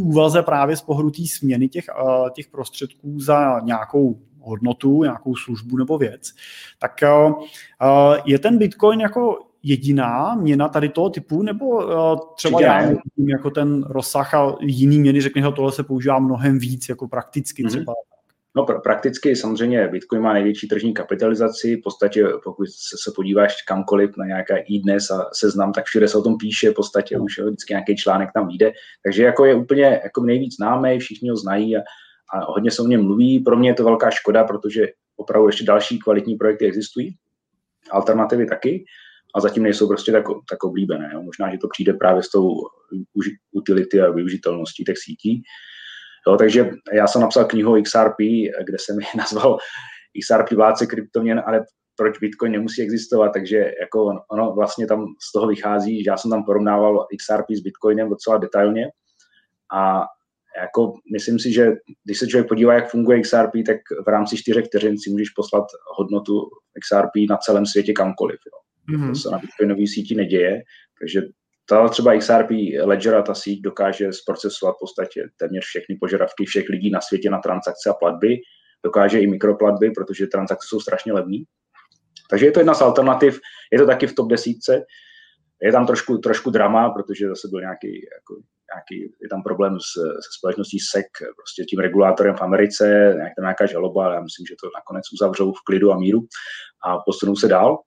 úvaze 0.00 0.42
právě 0.42 0.76
z 0.76 0.82
pohledu 0.82 1.10
té 1.10 1.22
směny 1.26 1.68
těch, 1.68 1.84
těch 2.32 2.48
prostředků 2.48 3.20
za 3.20 3.60
nějakou 3.60 4.18
hodnotu, 4.40 5.02
nějakou 5.02 5.36
službu 5.36 5.76
nebo 5.76 5.98
věc. 5.98 6.32
Tak 6.78 6.92
je 8.24 8.38
ten 8.38 8.58
Bitcoin 8.58 9.00
jako 9.00 9.38
jediná 9.64 10.34
měna 10.34 10.68
tady 10.68 10.88
toho 10.88 11.10
typu, 11.10 11.42
nebo 11.42 11.66
uh, 11.66 12.18
třeba 12.36 12.62
já 12.62 12.80
nevím, 12.80 13.28
jako 13.28 13.50
ten 13.50 13.82
rozsah 13.82 14.34
a 14.34 14.56
jiný 14.60 14.98
měny, 14.98 15.20
řekne, 15.20 15.42
že 15.42 15.48
tohle 15.56 15.72
se 15.72 15.82
používá 15.82 16.18
mnohem 16.18 16.58
víc, 16.58 16.88
jako 16.88 17.08
prakticky 17.08 17.64
mm-hmm. 17.64 17.68
třeba. 17.68 17.92
No 18.56 18.64
pr- 18.64 18.80
prakticky 18.80 19.36
samozřejmě 19.36 19.88
Bitcoin 19.88 20.22
má 20.22 20.32
největší 20.32 20.68
tržní 20.68 20.94
kapitalizaci, 20.94 21.76
v 21.76 21.82
podstatě 21.82 22.24
pokud 22.44 22.68
se, 22.68 22.96
se 23.04 23.12
podíváš 23.16 23.62
kamkoliv 23.62 24.16
na 24.16 24.26
nějaké 24.26 24.58
i 24.58 24.78
dnes 24.78 25.10
a 25.10 25.28
seznam, 25.32 25.72
tak 25.72 25.84
všude 25.84 26.08
se 26.08 26.18
o 26.18 26.22
tom 26.22 26.38
píše, 26.38 26.70
v 26.70 26.74
podstatě 26.74 27.18
už 27.18 27.38
jo, 27.38 27.46
vždycky 27.46 27.72
nějaký 27.72 27.96
článek 27.96 28.30
tam 28.34 28.48
vyjde, 28.48 28.72
takže 29.04 29.24
jako 29.24 29.44
je 29.44 29.54
úplně 29.54 30.00
jako 30.04 30.24
nejvíc 30.24 30.56
známý, 30.56 30.98
všichni 30.98 31.30
ho 31.30 31.36
znají 31.36 31.76
a, 31.76 31.80
a 32.34 32.52
hodně 32.52 32.70
se 32.70 32.82
o 32.82 32.86
něm 32.86 33.02
mluví. 33.04 33.38
Pro 33.38 33.56
mě 33.56 33.70
je 33.70 33.74
to 33.74 33.84
velká 33.84 34.10
škoda, 34.10 34.44
protože 34.44 34.86
opravdu 35.16 35.48
ještě 35.48 35.64
další 35.64 35.98
kvalitní 35.98 36.34
projekty 36.36 36.66
existují, 36.66 37.16
alternativy 37.90 38.46
taky, 38.46 38.84
a 39.34 39.40
zatím 39.40 39.62
nejsou 39.62 39.88
prostě 39.88 40.12
tak, 40.12 40.24
tak 40.50 40.64
oblíbené. 40.64 41.10
Jo. 41.12 41.22
Možná, 41.22 41.52
že 41.52 41.58
to 41.58 41.68
přijde 41.68 41.92
právě 41.92 42.22
s 42.22 42.30
tou 42.30 42.54
utility 43.52 44.00
a 44.00 44.10
využitelností 44.10 44.84
těch 44.84 44.98
sítí. 44.98 45.42
Jo, 46.28 46.36
takže 46.36 46.70
já 46.92 47.06
jsem 47.06 47.20
napsal 47.20 47.44
knihu 47.44 47.82
XRP, 47.82 48.18
kde 48.64 48.78
jsem 48.78 49.00
ji 49.00 49.06
nazval 49.16 49.58
XRP 50.22 50.52
vládce 50.52 50.86
kryptoměn, 50.86 51.42
ale 51.46 51.64
proč 51.96 52.18
Bitcoin 52.18 52.52
nemusí 52.52 52.82
existovat, 52.82 53.32
takže 53.32 53.72
jako 53.80 54.22
ono 54.30 54.52
vlastně 54.54 54.86
tam 54.86 55.06
z 55.28 55.32
toho 55.32 55.46
vychází, 55.46 56.04
že 56.04 56.10
já 56.10 56.16
jsem 56.16 56.30
tam 56.30 56.44
porovnával 56.44 57.06
XRP 57.18 57.50
s 57.50 57.60
Bitcoinem 57.60 58.08
docela 58.08 58.38
detailně 58.38 58.86
a 59.74 60.04
jako 60.60 60.92
myslím 61.12 61.38
si, 61.38 61.52
že 61.52 61.72
když 62.04 62.18
se 62.18 62.26
člověk 62.26 62.48
podívá, 62.48 62.74
jak 62.74 62.90
funguje 62.90 63.20
XRP, 63.20 63.52
tak 63.66 63.76
v 64.06 64.08
rámci 64.08 64.36
čtyřech 64.36 64.66
vteřin 64.66 64.98
si 64.98 65.10
můžeš 65.10 65.30
poslat 65.30 65.64
hodnotu 65.96 66.34
XRP 66.84 67.28
na 67.30 67.36
celém 67.36 67.66
světě 67.66 67.92
kamkoliv. 67.92 68.38
Jo. 68.46 68.63
Mm-hmm. 68.88 69.08
To 69.08 69.14
se 69.14 69.30
na 69.30 69.38
bitcoinové 69.38 69.86
síti 69.86 70.14
neděje, 70.14 70.62
takže 71.00 71.22
ta 71.68 71.88
třeba 71.88 72.18
XRP 72.18 72.50
Ledger 72.82 73.14
a 73.14 73.22
ta 73.22 73.34
síť 73.34 73.62
dokáže 73.62 74.12
zprocesovat 74.12 74.76
v 74.76 74.80
podstatě 74.80 75.28
téměř 75.36 75.64
všechny 75.64 75.96
požadavky 76.00 76.44
všech 76.44 76.68
lidí 76.68 76.90
na 76.90 77.00
světě 77.00 77.30
na 77.30 77.38
transakce 77.38 77.90
a 77.90 77.94
platby, 77.94 78.36
dokáže 78.84 79.20
i 79.20 79.26
mikroplatby, 79.26 79.90
protože 79.90 80.26
transakce 80.26 80.66
jsou 80.68 80.80
strašně 80.80 81.12
levné. 81.12 81.38
Takže 82.30 82.46
je 82.46 82.52
to 82.52 82.60
jedna 82.60 82.74
z 82.74 82.80
alternativ, 82.80 83.40
je 83.72 83.78
to 83.78 83.86
taky 83.86 84.06
v 84.06 84.14
top 84.14 84.28
desítce, 84.30 84.84
je 85.62 85.72
tam 85.72 85.86
trošku, 85.86 86.18
trošku 86.18 86.50
drama, 86.50 86.90
protože 86.90 87.28
zase 87.28 87.48
byl 87.48 87.60
nějaký, 87.60 88.06
jako, 88.16 88.42
nějaký 88.74 89.14
je 89.22 89.28
tam 89.28 89.42
problém 89.42 89.80
s, 89.80 89.92
se 89.94 90.28
společností 90.38 90.78
SEC, 90.80 91.06
prostě 91.36 91.64
tím 91.64 91.78
regulátorem 91.78 92.34
v 92.34 92.42
Americe, 92.42 93.12
nějak 93.16 93.32
tam 93.36 93.42
nějaká 93.42 93.66
žaloba, 93.66 94.04
ale 94.04 94.14
já 94.14 94.20
myslím, 94.20 94.46
že 94.46 94.54
to 94.60 94.70
nakonec 94.78 95.04
uzavřou 95.12 95.52
v 95.52 95.64
klidu 95.66 95.92
a 95.92 95.98
míru 95.98 96.20
a 96.86 96.98
posunou 96.98 97.36
se 97.36 97.48
dál. 97.48 97.78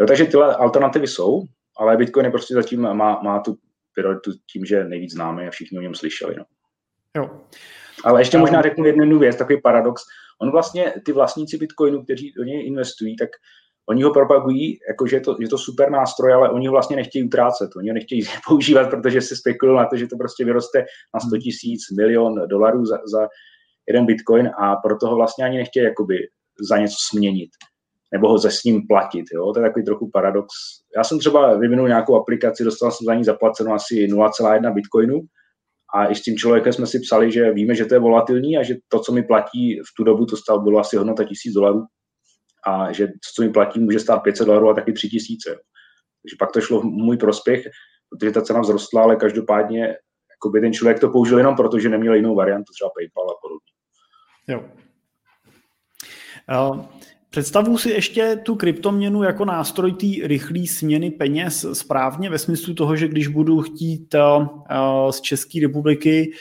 Jo, 0.00 0.06
takže 0.06 0.24
tyhle 0.24 0.56
alternativy 0.56 1.06
jsou, 1.06 1.42
ale 1.76 1.96
Bitcoin 1.96 2.26
je 2.26 2.30
prostě 2.30 2.54
zatím 2.54 2.80
má, 2.80 3.20
má 3.22 3.40
tu 3.40 3.56
prioritu 3.94 4.30
tím, 4.52 4.64
že 4.64 4.84
nejvíc 4.84 5.12
známe 5.12 5.48
a 5.48 5.50
všichni 5.50 5.78
o 5.78 5.82
něm 5.82 5.94
slyšeli. 5.94 6.34
No. 6.38 6.44
Jo. 7.16 7.40
Ale 8.04 8.20
ještě 8.20 8.38
možná 8.38 8.62
řeknu 8.62 8.84
jednu, 8.84 9.18
věc, 9.18 9.36
takový 9.36 9.60
paradox. 9.60 10.02
On 10.42 10.50
vlastně, 10.50 10.94
ty 11.04 11.12
vlastníci 11.12 11.58
Bitcoinu, 11.58 12.04
kteří 12.04 12.32
do 12.36 12.44
něj 12.44 12.66
investují, 12.66 13.16
tak 13.16 13.28
oni 13.88 14.02
ho 14.02 14.12
propagují, 14.12 14.78
jako 14.88 15.06
že 15.06 15.16
je 15.16 15.20
to, 15.20 15.36
je 15.40 15.48
to 15.48 15.58
super 15.58 15.90
nástroj, 15.90 16.32
ale 16.32 16.50
oni 16.50 16.66
ho 16.66 16.72
vlastně 16.72 16.96
nechtějí 16.96 17.24
utrácet, 17.24 17.70
oni 17.76 17.90
ho 17.90 17.94
nechtějí 17.94 18.22
používat, 18.48 18.90
protože 18.90 19.20
se 19.20 19.36
spekulují 19.36 19.78
na 19.78 19.86
to, 19.86 19.96
že 19.96 20.06
to 20.06 20.16
prostě 20.16 20.44
vyroste 20.44 20.84
na 21.14 21.20
100 21.20 21.38
tisíc, 21.38 21.90
milion 21.96 22.48
dolarů 22.48 22.86
za, 22.86 22.98
za 23.12 23.28
jeden 23.88 24.06
bitcoin 24.06 24.50
a 24.58 24.76
proto 24.76 25.06
ho 25.06 25.16
vlastně 25.16 25.44
ani 25.44 25.56
nechtějí 25.56 25.84
jakoby 25.84 26.18
za 26.68 26.78
něco 26.78 26.96
směnit 27.10 27.50
nebo 28.12 28.28
ho 28.28 28.38
ze 28.38 28.50
s 28.50 28.64
ním 28.64 28.86
platit. 28.86 29.24
Jo? 29.34 29.52
To 29.52 29.60
je 29.60 29.66
takový 29.66 29.84
trochu 29.84 30.10
paradox. 30.12 30.48
Já 30.96 31.04
jsem 31.04 31.18
třeba 31.18 31.56
vyvinul 31.56 31.88
nějakou 31.88 32.16
aplikaci, 32.16 32.64
dostal 32.64 32.90
jsem 32.90 33.04
za 33.04 33.14
ní 33.14 33.24
zaplaceno 33.24 33.72
asi 33.72 33.94
0,1 33.94 34.74
bitcoinu 34.74 35.20
a 35.94 36.06
i 36.06 36.14
s 36.14 36.22
tím 36.22 36.36
člověkem 36.36 36.72
jsme 36.72 36.86
si 36.86 37.00
psali, 37.00 37.32
že 37.32 37.52
víme, 37.52 37.74
že 37.74 37.84
to 37.84 37.94
je 37.94 38.00
volatilní 38.00 38.58
a 38.58 38.62
že 38.62 38.74
to, 38.88 39.00
co 39.00 39.12
mi 39.12 39.22
platí 39.22 39.80
v 39.80 39.94
tu 39.96 40.04
dobu, 40.04 40.26
to 40.26 40.36
stalo, 40.36 40.60
bylo 40.60 40.78
asi 40.78 40.96
hodnota 40.96 41.24
1000 41.24 41.52
dolarů 41.52 41.84
a 42.66 42.92
že 42.92 43.06
to, 43.06 43.12
co 43.34 43.42
mi 43.42 43.50
platí, 43.50 43.80
může 43.80 44.00
stát 44.00 44.18
500 44.18 44.46
dolarů 44.46 44.68
a 44.68 44.74
taky 44.74 44.92
3000. 44.92 45.50
Takže 45.50 46.36
pak 46.38 46.52
to 46.52 46.60
šlo 46.60 46.80
v 46.80 46.84
můj 46.84 47.16
prospěch, 47.16 47.64
protože 48.10 48.30
ta 48.30 48.42
cena 48.42 48.62
vzrostla, 48.62 49.02
ale 49.02 49.16
každopádně 49.16 49.96
jakoby 50.36 50.60
ten 50.60 50.72
člověk 50.72 51.00
to 51.00 51.08
použil 51.08 51.38
jenom 51.38 51.56
proto, 51.56 51.78
že 51.78 51.88
neměl 51.88 52.14
jinou 52.14 52.34
variantu, 52.34 52.72
třeba 52.72 52.90
PayPal 52.90 53.30
a 53.30 53.34
podobně. 53.42 53.72
Jo. 54.48 54.64
Uh, 56.70 56.84
Představuji 57.32 57.78
si 57.78 57.90
ještě 57.90 58.36
tu 58.42 58.54
kryptoměnu 58.54 59.22
jako 59.22 59.44
nástroj 59.44 59.92
té 59.92 60.06
rychlé 60.26 60.66
směny 60.66 61.10
peněz 61.10 61.66
správně 61.72 62.30
ve 62.30 62.38
smyslu 62.38 62.74
toho, 62.74 62.96
že 62.96 63.08
když 63.08 63.28
budu 63.28 63.60
chtít 63.60 64.14
uh, 64.14 65.10
z 65.10 65.20
České 65.20 65.60
republiky 65.62 66.32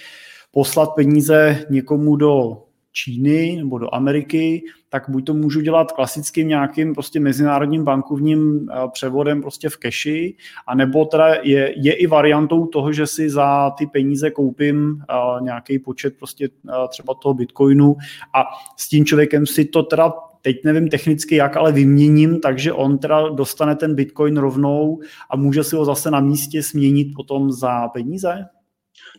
poslat 0.51 0.95
peníze 0.95 1.65
někomu 1.69 2.15
do 2.15 2.63
Číny 2.91 3.56
nebo 3.58 3.77
do 3.77 3.95
Ameriky, 3.95 4.63
tak 4.89 5.10
buď 5.10 5.25
to 5.25 5.34
můžu 5.34 5.62
dělat 5.62 5.91
klasickým 5.91 6.47
nějakým 6.47 6.93
prostě 6.93 7.19
mezinárodním 7.19 7.84
bankovním 7.84 8.69
eh, 8.69 8.75
převodem 8.91 9.41
prostě 9.41 9.69
v 9.69 9.77
keši, 9.77 10.36
anebo 10.67 11.06
teda 11.06 11.27
je, 11.27 11.73
je 11.77 11.93
i 11.93 12.08
variantou 12.08 12.65
toho, 12.65 12.93
že 12.93 13.08
si 13.08 13.30
za 13.30 13.71
ty 13.77 13.88
peníze 13.88 14.32
koupím 14.32 14.91
uh, 14.91 15.43
nějaký 15.43 15.80
počet 15.80 16.17
prostě 16.17 16.49
třeba 16.89 17.13
toho 17.13 17.34
bitcoinu 17.34 17.95
a 18.34 18.43
s 18.77 18.89
tím 18.89 19.06
člověkem 19.06 19.45
si 19.45 19.65
to 19.65 19.84
teda 19.84 20.13
teď 20.41 20.56
nevím 20.65 20.89
technicky 20.89 21.36
jak, 21.36 21.58
ale 21.58 21.71
vyměním, 21.71 22.39
takže 22.39 22.73
on 22.73 22.97
teda 22.97 23.30
dostane 23.30 23.75
ten 23.75 23.95
bitcoin 23.95 24.38
rovnou 24.38 24.99
a 25.30 25.36
může 25.36 25.63
si 25.63 25.75
ho 25.75 25.86
zase 25.86 26.12
na 26.12 26.19
místě 26.19 26.63
směnit 26.63 27.13
potom 27.15 27.51
za 27.51 27.88
peníze? 27.88 28.45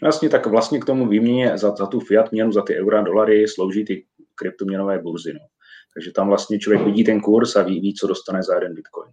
No 0.03 0.09
jasně, 0.09 0.29
tak 0.29 0.47
vlastně 0.47 0.81
k 0.81 0.85
tomu 0.85 1.09
výměně 1.09 1.59
za, 1.59 1.75
za 1.77 1.87
tu 1.87 2.01
fiat 2.01 2.33
měnu, 2.33 2.53
za 2.53 2.63
ty 2.63 2.77
eura, 2.77 3.03
dolary 3.03 3.49
slouží 3.49 3.85
ty 3.85 4.05
kryptoměnové 4.35 4.99
burzy. 4.99 5.33
No. 5.33 5.41
Takže 5.95 6.13
tam 6.13 6.29
vlastně 6.29 6.59
člověk 6.59 6.85
vidí 6.85 7.05
ten 7.05 7.21
kurz 7.21 7.57
a 7.57 7.63
ví, 7.63 7.81
ví 7.81 7.95
co 7.95 8.07
dostane 8.07 8.43
za 8.43 8.55
jeden 8.55 8.75
bitcoin. 8.75 9.13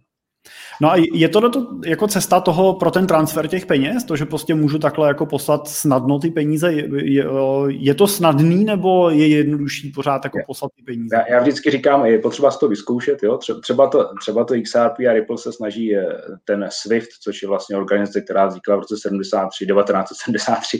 No 0.82 0.90
a 0.90 0.96
je 1.14 1.28
to, 1.28 1.50
to 1.50 1.66
jako 1.84 2.08
cesta 2.08 2.40
toho 2.40 2.74
pro 2.74 2.90
ten 2.90 3.06
transfer 3.06 3.48
těch 3.48 3.66
peněz, 3.66 4.04
to, 4.04 4.16
že 4.16 4.24
prostě 4.24 4.54
můžu 4.54 4.78
takhle 4.78 5.08
jako 5.08 5.26
poslat 5.26 5.68
snadno 5.68 6.18
ty 6.18 6.30
peníze, 6.30 6.72
je, 6.72 6.88
je, 7.12 7.24
je 7.68 7.94
to 7.94 8.06
snadný 8.06 8.64
nebo 8.64 9.10
je 9.10 9.28
jednodušší 9.28 9.90
pořád 9.90 10.24
jako 10.24 10.38
poslat 10.46 10.72
ty 10.76 10.82
peníze? 10.82 11.16
Já, 11.16 11.34
já 11.34 11.40
vždycky 11.40 11.70
říkám, 11.70 12.06
je 12.06 12.18
potřeba 12.18 12.50
to 12.50 12.68
vyzkoušet, 12.68 13.22
jo? 13.22 13.38
Třeba, 13.62 13.88
to, 13.88 14.08
třeba 14.20 14.44
to 14.44 14.54
XRP 14.62 14.98
a 15.10 15.12
Ripple 15.12 15.38
se 15.38 15.52
snaží 15.52 15.96
eh, 15.96 16.06
ten 16.44 16.68
SWIFT, 16.72 17.10
což 17.22 17.42
je 17.42 17.48
vlastně 17.48 17.76
organizace, 17.76 18.20
která 18.20 18.46
vznikla 18.46 18.76
v 18.76 18.78
roce 18.78 18.96
73, 19.02 19.66
1973, 19.66 20.78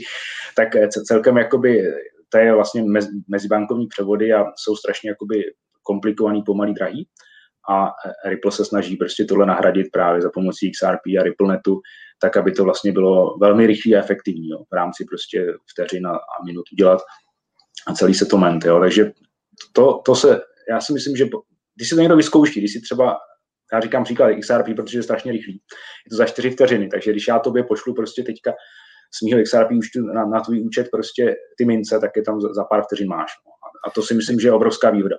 tak 0.55 0.75
eh, 0.75 0.87
celkem 0.87 1.37
jakoby 1.37 1.83
to 2.29 2.37
je 2.37 2.55
vlastně 2.55 2.83
mez, 2.83 3.07
mezibankovní 3.27 3.87
převody 3.87 4.33
a 4.33 4.45
jsou 4.55 4.75
strašně 4.75 5.09
jakoby 5.09 5.43
komplikovaný, 5.83 6.43
pomalý, 6.43 6.73
drahý 6.73 7.07
a 7.69 7.91
Ripple 8.25 8.51
se 8.51 8.65
snaží 8.65 8.97
prostě 8.97 9.25
tohle 9.25 9.45
nahradit 9.45 9.87
právě 9.91 10.21
za 10.21 10.29
pomocí 10.33 10.71
XRP 10.71 11.01
a 11.19 11.23
RippleNetu, 11.23 11.81
tak 12.21 12.37
aby 12.37 12.51
to 12.51 12.63
vlastně 12.63 12.91
bylo 12.91 13.37
velmi 13.37 13.67
rychlé 13.67 13.95
a 13.95 13.99
efektivní 13.99 14.49
jo, 14.49 14.63
v 14.71 14.75
rámci 14.75 15.05
prostě 15.05 15.53
vteřin 15.71 16.07
a, 16.07 16.19
minut 16.45 16.65
udělat 16.73 17.01
a 17.87 17.93
celý 17.93 18.13
settlement. 18.13 18.65
Jo. 18.65 18.79
Takže 18.79 19.11
to, 19.73 20.01
to 20.05 20.15
se, 20.15 20.41
já 20.69 20.81
si 20.81 20.93
myslím, 20.93 21.15
že 21.15 21.25
když 21.75 21.89
si 21.89 21.95
to 21.95 22.01
někdo 22.01 22.15
vyzkouší, 22.15 22.59
když 22.59 22.73
si 22.73 22.81
třeba 22.81 23.17
já 23.73 23.79
říkám 23.79 24.03
příklad 24.03 24.31
XRP, 24.39 24.75
protože 24.75 24.97
je 24.97 25.03
strašně 25.03 25.31
rychlý. 25.31 25.53
Je 25.53 26.09
to 26.09 26.15
za 26.15 26.25
4 26.25 26.49
vteřiny, 26.49 26.87
takže 26.87 27.11
když 27.11 27.27
já 27.27 27.39
tobě 27.39 27.63
pošlu 27.63 27.93
prostě 27.93 28.23
teďka 28.23 28.53
z 29.13 29.21
mého 29.21 29.43
XRP 29.43 29.71
účtu 29.71 30.01
na, 30.01 30.25
na 30.25 30.39
tvůj 30.41 30.61
účet 30.61 30.87
prostě 30.91 31.35
ty 31.57 31.65
mince, 31.65 31.99
tak 31.99 32.11
je 32.15 32.23
tam 32.23 32.41
za, 32.41 32.53
za 32.53 32.63
pár 32.63 32.83
vteřin 32.83 33.09
máš. 33.09 33.31
No. 33.45 33.51
A 33.87 33.89
to 33.89 34.01
si 34.01 34.13
myslím, 34.13 34.39
že 34.39 34.47
je 34.47 34.51
obrovská 34.51 34.89
výhoda. 34.89 35.17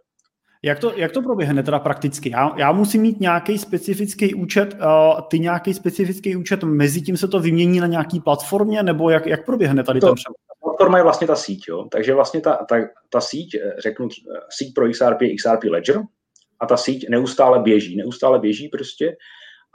Jak 0.65 0.79
to, 0.79 0.93
jak 0.97 1.13
to 1.13 1.23
proběhne 1.23 1.63
teda 1.63 1.79
prakticky? 1.79 2.31
Já, 2.31 2.51
já 2.57 2.73
musím 2.73 3.03
mít 3.03 3.21
nějaký 3.21 3.59
specifický 3.59 4.35
účet, 4.35 4.75
uh, 4.75 5.21
ty 5.31 5.39
nějaký 5.39 5.75
specifický 5.75 6.37
účet, 6.37 6.63
mezi 6.65 7.03
tím 7.03 7.17
se 7.17 7.29
to 7.29 7.41
vymění 7.41 7.81
na 7.81 7.87
nějaký 7.87 8.21
platformě, 8.21 8.83
nebo 8.83 9.11
jak, 9.11 9.27
jak 9.27 9.47
proběhne 9.47 9.85
tady 9.85 10.01
to, 10.01 10.07
ten 10.07 10.15
převod? 10.15 10.37
Platforma 10.61 10.99
je 10.99 11.05
vlastně 11.05 11.27
ta 11.27 11.37
síť, 11.37 11.65
jo? 11.69 11.89
takže 11.93 12.15
vlastně 12.15 12.41
ta, 12.41 12.57
ta, 12.69 12.77
ta 13.11 13.21
síť, 13.21 13.55
eh, 13.55 13.75
řeknu, 13.79 14.09
eh, 14.37 14.41
síť 14.51 14.75
pro 14.75 14.89
XRP 14.89 15.23
je 15.23 15.35
XRP 15.35 15.71
Ledger 15.71 16.03
a 16.61 16.67
ta 16.67 16.77
síť 16.77 17.09
neustále 17.09 17.59
běží, 17.59 17.97
neustále 17.97 18.39
běží 18.39 18.69
prostě 18.69 19.17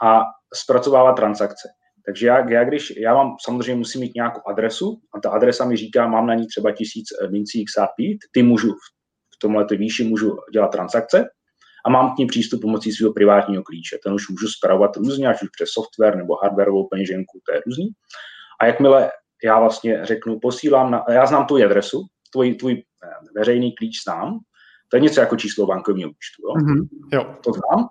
a 0.04 0.22
zpracovává 0.54 1.14
transakce. 1.14 1.70
Takže 2.06 2.28
já, 2.28 2.50
já, 2.50 2.64
když, 2.64 2.94
já 2.98 3.14
mám 3.14 3.36
samozřejmě 3.46 3.76
musím 3.76 4.02
mít 4.02 4.16
nějakou 4.16 4.42
adresu 4.48 5.00
a 5.14 5.20
ta 5.20 5.30
adresa 5.30 5.66
mi 5.66 5.78
říká, 5.78 6.08
mám 6.08 6.28
na 6.28 6.34
ní 6.36 6.48
třeba 6.48 6.72
tisíc 6.72 7.06
mincí 7.32 7.66
XRP, 7.66 8.20
ty 8.32 8.44
můžu 8.44 8.74
v 9.38 9.40
tomhle 9.40 9.66
výši 9.72 10.04
můžu 10.04 10.38
dělat 10.54 10.68
transakce 10.68 11.30
a 11.86 11.90
mám 11.90 12.16
k 12.16 12.18
ní 12.18 12.26
přístup 12.26 12.62
pomocí 12.62 12.92
svého 12.92 13.14
privátního 13.14 13.64
klíče. 13.64 13.98
Ten 14.04 14.14
už 14.14 14.30
můžu 14.30 14.48
spravovat 14.48 14.96
různě, 14.98 15.28
ať 15.28 15.44
už 15.44 15.50
přes 15.50 15.70
software 15.70 16.16
nebo 16.16 16.36
hardwareovou 16.36 16.88
peněženku, 16.88 17.42
to 17.46 17.54
je 17.54 17.62
různý. 17.66 17.88
A 18.62 18.66
jakmile 18.66 19.12
já 19.44 19.60
vlastně 19.60 20.06
řeknu, 20.06 20.40
posílám, 20.40 20.92
na, 20.92 21.06
já 21.10 21.26
znám 21.26 21.46
tu 21.46 21.56
adresu, 21.56 22.06
tvůj, 22.32 22.54
tvůj 22.54 22.74
eh, 22.74 23.08
veřejný 23.36 23.76
klíč 23.76 24.04
znám, 24.04 24.40
to 24.90 24.98
je 24.98 25.02
něco 25.02 25.20
jako 25.20 25.36
číslo 25.36 25.66
bankovního 25.66 26.10
účtu. 26.10 26.42
Jo? 26.44 26.54
Mm-hmm, 26.54 26.88
jo. 27.14 27.36
To 27.44 27.52
znám. 27.52 27.88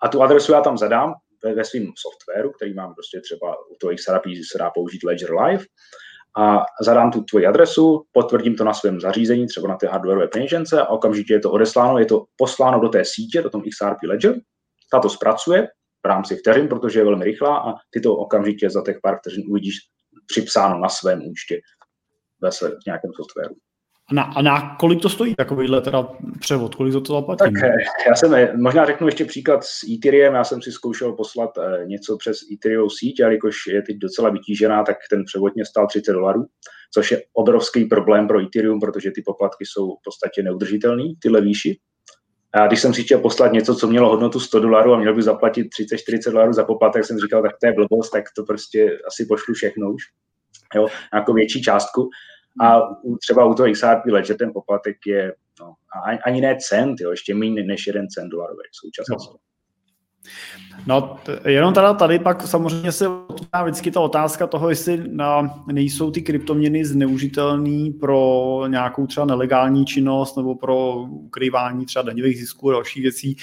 A 0.00 0.08
tu 0.08 0.22
adresu 0.22 0.52
já 0.52 0.60
tam 0.60 0.78
zadám 0.78 1.14
ve, 1.44 1.54
ve 1.54 1.64
svém 1.64 1.92
softwaru, 1.96 2.52
který 2.52 2.74
mám 2.74 2.94
prostě 2.94 3.20
třeba 3.20 3.56
u 3.70 3.76
toho 3.80 3.94
XRP 3.94 4.24
se 4.52 4.58
dá 4.58 4.70
použít 4.70 5.04
Ledger 5.04 5.32
Live 5.32 5.64
a 6.36 6.64
zadám 6.80 7.10
tu 7.10 7.22
tvoji 7.22 7.46
adresu, 7.46 8.04
potvrdím 8.12 8.56
to 8.56 8.64
na 8.64 8.74
svém 8.74 9.00
zařízení, 9.00 9.46
třeba 9.46 9.68
na 9.68 9.76
té 9.76 9.86
hardwareové 9.86 10.28
peněžence 10.28 10.80
a 10.80 10.86
okamžitě 10.86 11.32
je 11.32 11.40
to 11.40 11.50
odesláno, 11.50 11.98
je 11.98 12.06
to 12.06 12.24
posláno 12.36 12.80
do 12.80 12.88
té 12.88 13.04
sítě, 13.04 13.42
do 13.42 13.50
tom 13.50 13.62
XRP 13.62 13.98
Ledger, 14.08 14.34
ta 14.90 15.00
to 15.00 15.08
zpracuje 15.08 15.68
v 16.04 16.08
rámci 16.08 16.36
vteřin, 16.36 16.68
protože 16.68 17.00
je 17.00 17.04
velmi 17.04 17.24
rychlá 17.24 17.58
a 17.58 17.74
ty 17.90 18.00
to 18.00 18.16
okamžitě 18.16 18.70
za 18.70 18.82
těch 18.84 18.96
pár 19.02 19.18
vteřin 19.18 19.44
uvidíš 19.48 19.74
připsáno 20.26 20.78
na 20.78 20.88
svém 20.88 21.22
účtě 21.26 21.60
ve 22.42 22.52
svém 22.52 22.72
nějakém 22.86 23.10
softwaru. 23.12 23.54
A 24.10 24.14
na, 24.14 24.22
a 24.22 24.42
na 24.42 24.76
kolik 24.80 25.02
to 25.02 25.08
stojí 25.08 25.34
takovýhle 25.34 25.80
teda 25.80 26.08
převod? 26.40 26.74
Kolik 26.74 27.06
to, 27.06 27.14
zaplatí? 27.14 27.38
Tak 27.38 27.52
eh, 27.64 27.72
já 28.08 28.14
jsem, 28.14 28.34
eh, 28.34 28.56
možná 28.56 28.86
řeknu 28.86 29.06
ještě 29.06 29.24
příklad 29.24 29.64
s 29.64 29.82
Ethereum, 29.94 30.34
já 30.34 30.44
jsem 30.44 30.62
si 30.62 30.72
zkoušel 30.72 31.12
poslat 31.12 31.50
eh, 31.58 31.86
něco 31.86 32.16
přes 32.16 32.38
Ethereum 32.52 32.90
síť, 32.90 33.20
ale 33.20 33.32
jakož 33.32 33.56
je 33.68 33.82
teď 33.82 33.96
docela 33.96 34.30
vytížená, 34.30 34.82
tak 34.82 34.96
ten 35.10 35.24
převod 35.24 35.54
mě 35.54 35.64
stál 35.64 35.86
30 35.86 36.12
dolarů, 36.12 36.46
což 36.94 37.10
je 37.10 37.22
obrovský 37.32 37.84
problém 37.84 38.28
pro 38.28 38.40
Ethereum, 38.40 38.80
protože 38.80 39.10
ty 39.10 39.22
poplatky 39.22 39.66
jsou 39.66 39.96
v 39.96 40.00
podstatě 40.04 40.42
neudržitelné, 40.42 41.04
tyhle 41.22 41.40
výši. 41.40 41.78
A 42.54 42.66
když 42.66 42.80
jsem 42.80 42.94
si 42.94 43.02
chtěl 43.02 43.18
poslat 43.18 43.52
něco, 43.52 43.74
co 43.74 43.86
mělo 43.86 44.08
hodnotu 44.08 44.40
100 44.40 44.60
dolarů 44.60 44.92
a 44.92 44.98
měl 44.98 45.14
bych 45.14 45.24
zaplatit 45.24 45.66
30-40 45.80 46.32
dolarů 46.32 46.52
za 46.52 46.64
poplatek, 46.64 47.04
jsem 47.04 47.18
říkal, 47.18 47.42
tak 47.42 47.52
to 47.60 47.66
je 47.66 47.72
blbost, 47.72 48.10
tak 48.10 48.24
to 48.36 48.42
prostě 48.42 48.98
asi 49.06 49.26
pošlu 49.26 49.54
všechno 49.54 49.92
už. 49.92 50.02
Jo, 50.74 50.86
jako 51.14 51.32
větší 51.32 51.62
částku. 51.62 52.10
A 52.60 52.80
třeba 53.20 53.44
u 53.44 53.54
toho 53.54 53.72
XRP 53.72 54.06
Ledger 54.06 54.36
ten 54.36 54.52
poplatek 54.52 54.96
je 55.06 55.34
no, 55.60 55.74
ani 56.26 56.40
ne 56.40 56.56
cent, 56.68 57.00
jo, 57.00 57.10
ještě 57.10 57.34
méně 57.34 57.62
než 57.62 57.86
jeden 57.86 58.08
cent 58.08 58.28
dolarový 58.28 58.62
v 58.72 58.76
současnosti. 58.76 59.32
No. 59.32 59.53
No, 60.86 61.16
jenom 61.46 61.74
teda 61.74 61.94
tady 61.94 62.18
pak 62.18 62.42
samozřejmě 62.42 62.92
se 62.92 63.08
otvírá 63.08 63.62
vždycky 63.62 63.90
ta 63.90 64.00
otázka 64.00 64.46
toho, 64.46 64.70
jestli 64.70 65.02
na, 65.10 65.54
nejsou 65.72 66.10
ty 66.10 66.22
kryptoměny 66.22 66.84
zneužitelné 66.84 67.90
pro 68.00 68.64
nějakou 68.68 69.06
třeba 69.06 69.26
nelegální 69.26 69.86
činnost 69.86 70.36
nebo 70.36 70.54
pro 70.54 70.94
ukrývání 70.96 71.86
třeba 71.86 72.02
daňových 72.02 72.38
zisků 72.38 72.70
a 72.70 72.72
dalších 72.72 73.02
věcí 73.02 73.36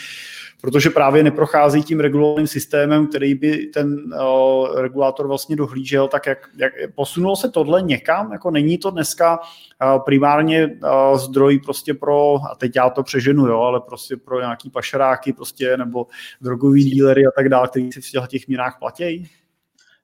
protože 0.61 0.89
právě 0.89 1.23
neprochází 1.23 1.83
tím 1.83 1.99
regulovaným 1.99 2.47
systémem, 2.47 3.07
který 3.07 3.35
by 3.35 3.57
ten 3.57 3.93
uh, 3.93 4.79
regulátor 4.81 5.27
vlastně 5.27 5.55
dohlížel, 5.55 6.07
tak 6.07 6.25
jak, 6.25 6.49
jak 6.57 6.73
posunulo 6.95 7.35
se 7.35 7.49
tohle 7.49 7.81
někam, 7.81 8.31
jako 8.31 8.51
není 8.51 8.77
to 8.77 8.91
dneska 8.91 9.39
uh, 9.39 10.03
primárně 10.03 10.67
uh, 10.67 11.17
zdroj 11.17 11.59
prostě 11.59 11.93
pro, 11.93 12.35
a 12.51 12.55
teď 12.55 12.75
já 12.75 12.89
to 12.89 13.03
přeženu, 13.03 13.47
jo, 13.47 13.59
ale 13.59 13.81
prostě 13.81 14.17
pro 14.17 14.39
nějaký 14.39 14.69
pašeráky 14.69 15.33
prostě, 15.33 15.77
nebo 15.77 16.07
drogový 16.41 16.70
dílery 16.79 17.25
a 17.25 17.31
tak 17.36 17.49
dále, 17.49 17.67
kteří 17.67 17.91
si 17.91 18.01
v 18.01 18.27
těch 18.27 18.47
měnách 18.47 18.79
platí? 18.79 19.29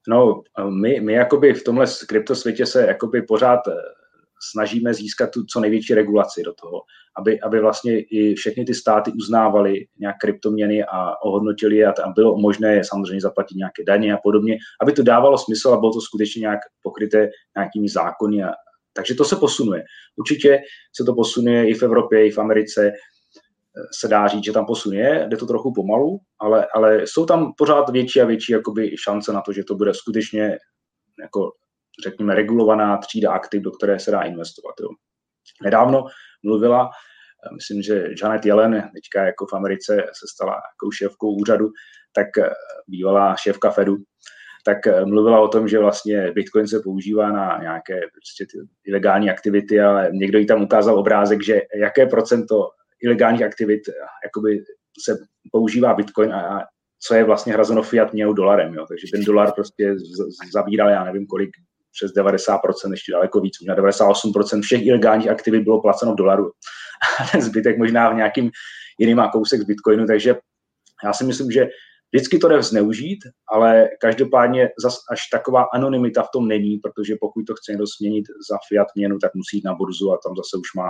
No, 0.08 0.42
my, 0.70 1.00
my 1.00 1.14
jakoby 1.14 1.54
v 1.54 1.64
tomhle 1.64 1.86
kryptosvětě 2.08 2.66
se 2.66 2.88
jakoby 2.88 3.22
pořád 3.22 3.60
snažíme 4.52 4.94
získat 4.94 5.32
tu 5.32 5.46
co 5.46 5.60
největší 5.60 5.94
regulaci 5.94 6.44
do 6.44 6.54
toho, 6.54 6.82
aby, 7.18 7.42
aby 7.42 7.60
vlastně 7.60 8.00
i 8.00 8.36
všechny 8.36 8.66
ty 8.66 8.74
státy 8.74 9.12
uznávaly 9.12 9.86
nějak 10.00 10.16
kryptoměny 10.22 10.84
a 10.84 11.22
ohodnotili 11.24 11.76
je 11.76 11.88
a 11.88 11.92
tam 11.92 12.14
bylo 12.14 12.38
možné 12.38 12.84
samozřejmě 12.84 13.22
zaplatit 13.22 13.56
nějaké 13.56 13.84
daně 13.84 14.14
a 14.14 14.18
podobně, 14.24 14.58
aby 14.82 14.92
to 14.92 15.04
dávalo 15.04 15.38
smysl 15.38 15.70
a 15.70 15.80
bylo 15.80 15.94
to 15.94 16.02
skutečně 16.02 16.40
nějak 16.40 16.60
pokryté 16.82 17.30
nějakými 17.58 17.90
zákony. 17.90 18.44
A, 18.44 18.52
takže 18.94 19.16
to 19.16 19.26
se 19.26 19.36
posunuje. 19.36 19.84
Určitě 20.16 20.60
se 20.96 21.04
to 21.04 21.14
posunuje 21.14 21.70
i 21.70 21.74
v 21.74 21.84
Evropě, 21.84 22.28
i 22.28 22.32
v 22.32 22.38
Americe. 22.38 22.92
Se 24.00 24.08
dá 24.08 24.28
říct, 24.28 24.44
že 24.44 24.52
tam 24.52 24.66
posunuje, 24.66 25.26
jde 25.30 25.38
to 25.38 25.46
trochu 25.46 25.74
pomalu, 25.74 26.20
ale, 26.40 26.68
ale 26.74 27.08
jsou 27.08 27.26
tam 27.26 27.54
pořád 27.58 27.90
větší 27.90 28.22
a 28.22 28.26
větší 28.26 28.52
jakoby 28.52 28.96
šance 28.98 29.34
na 29.34 29.42
to, 29.42 29.54
že 29.54 29.64
to 29.64 29.76
bude 29.76 29.94
skutečně 29.94 30.58
jako 31.22 31.52
řekněme, 32.04 32.36
regulovaná 32.36 32.98
třída 32.98 33.32
aktiv, 33.32 33.62
do 33.62 33.72
které 33.72 34.00
se 34.00 34.12
dá 34.12 34.22
investovat. 34.22 34.76
Jo. 34.82 34.90
Nedávno 35.64 36.06
mluvila, 36.44 36.90
eh, 36.90 37.56
myslím, 37.56 37.82
že 37.82 38.10
Janet 38.22 38.46
Yellen, 38.46 38.90
teďka 38.94 39.26
jako 39.26 39.46
v 39.46 39.54
Americe 39.54 39.96
se 39.96 40.26
stala 40.36 40.54
jako 40.54 40.92
šéfkou 40.92 41.36
úřadu, 41.36 41.70
tak 42.14 42.38
eh, 42.38 42.50
bývalá 42.88 43.36
šéfka 43.36 43.72
Fedu, 43.72 43.96
tak 44.66 44.88
eh, 44.88 45.06
mluvila 45.06 45.40
o 45.40 45.48
tom, 45.48 45.68
že 45.68 45.80
vlastně 45.80 46.32
Bitcoin 46.32 46.68
se 46.68 46.80
používá 46.80 47.32
na 47.32 47.58
nějaké 47.62 48.00
prostě 48.00 48.46
ilegální 48.86 49.30
aktivity, 49.30 49.82
ale 49.82 50.10
někdo 50.12 50.40
jí 50.40 50.46
tam 50.46 50.64
ukázal 50.64 51.00
obrázek, 51.00 51.44
že 51.44 51.62
jaké 51.82 52.06
procento 52.06 52.70
ilegálních 53.04 53.44
aktivit 53.44 53.82
jakoby 54.24 54.64
se 55.06 55.18
používá 55.52 55.94
Bitcoin 55.94 56.34
a 56.34 56.66
co 57.08 57.16
je 57.16 57.24
vlastně 57.24 57.54
hrazeno 57.54 57.84
fiat 57.84 58.14
měnou 58.14 58.34
dolarem. 58.34 58.74
Jo. 58.74 58.86
Takže 58.90 59.08
ten 59.12 59.24
dolar 59.24 59.52
prostě 59.52 59.96
zabíral, 60.54 60.90
já 60.90 61.04
nevím 61.04 61.28
kolik, 61.28 61.50
přes 61.98 62.12
90%, 62.12 62.92
ještě 62.92 63.12
daleko 63.12 63.40
víc, 63.40 63.60
možná 63.62 63.76
98% 63.76 64.62
všech 64.62 64.86
ilegálních 64.86 65.30
aktivit 65.30 65.64
bylo 65.64 65.82
placeno 65.82 66.14
v 66.14 66.16
dolaru. 66.16 66.46
A 67.20 67.28
ten 67.32 67.42
zbytek 67.42 67.78
možná 67.78 68.10
v 68.10 68.16
nějakým 68.16 68.52
jiným 69.00 69.24
kousek 69.32 69.62
z 69.62 69.64
Bitcoinu, 69.64 70.06
takže 70.06 70.36
já 71.04 71.14
si 71.14 71.24
myslím, 71.24 71.52
že 71.52 71.68
vždycky 72.14 72.38
to 72.38 72.48
jde 72.48 72.62
zneužít, 72.62 73.20
ale 73.52 73.90
každopádně 74.02 74.70
zas 74.84 74.98
až 75.12 75.20
taková 75.32 75.66
anonymita 75.74 76.24
v 76.24 76.30
tom 76.34 76.48
není, 76.48 76.78
protože 76.78 77.16
pokud 77.22 77.44
to 77.44 77.54
chce 77.56 77.72
někdo 77.72 77.86
změnit 78.00 78.26
za 78.50 78.58
fiat 78.68 78.88
měnu, 78.96 79.20
tak 79.20 79.32
musí 79.36 79.58
jít 79.58 79.66
na 79.66 79.74
burzu 79.74 80.12
a 80.12 80.20
tam 80.26 80.36
zase 80.36 80.58
už 80.58 80.74
má 80.76 80.90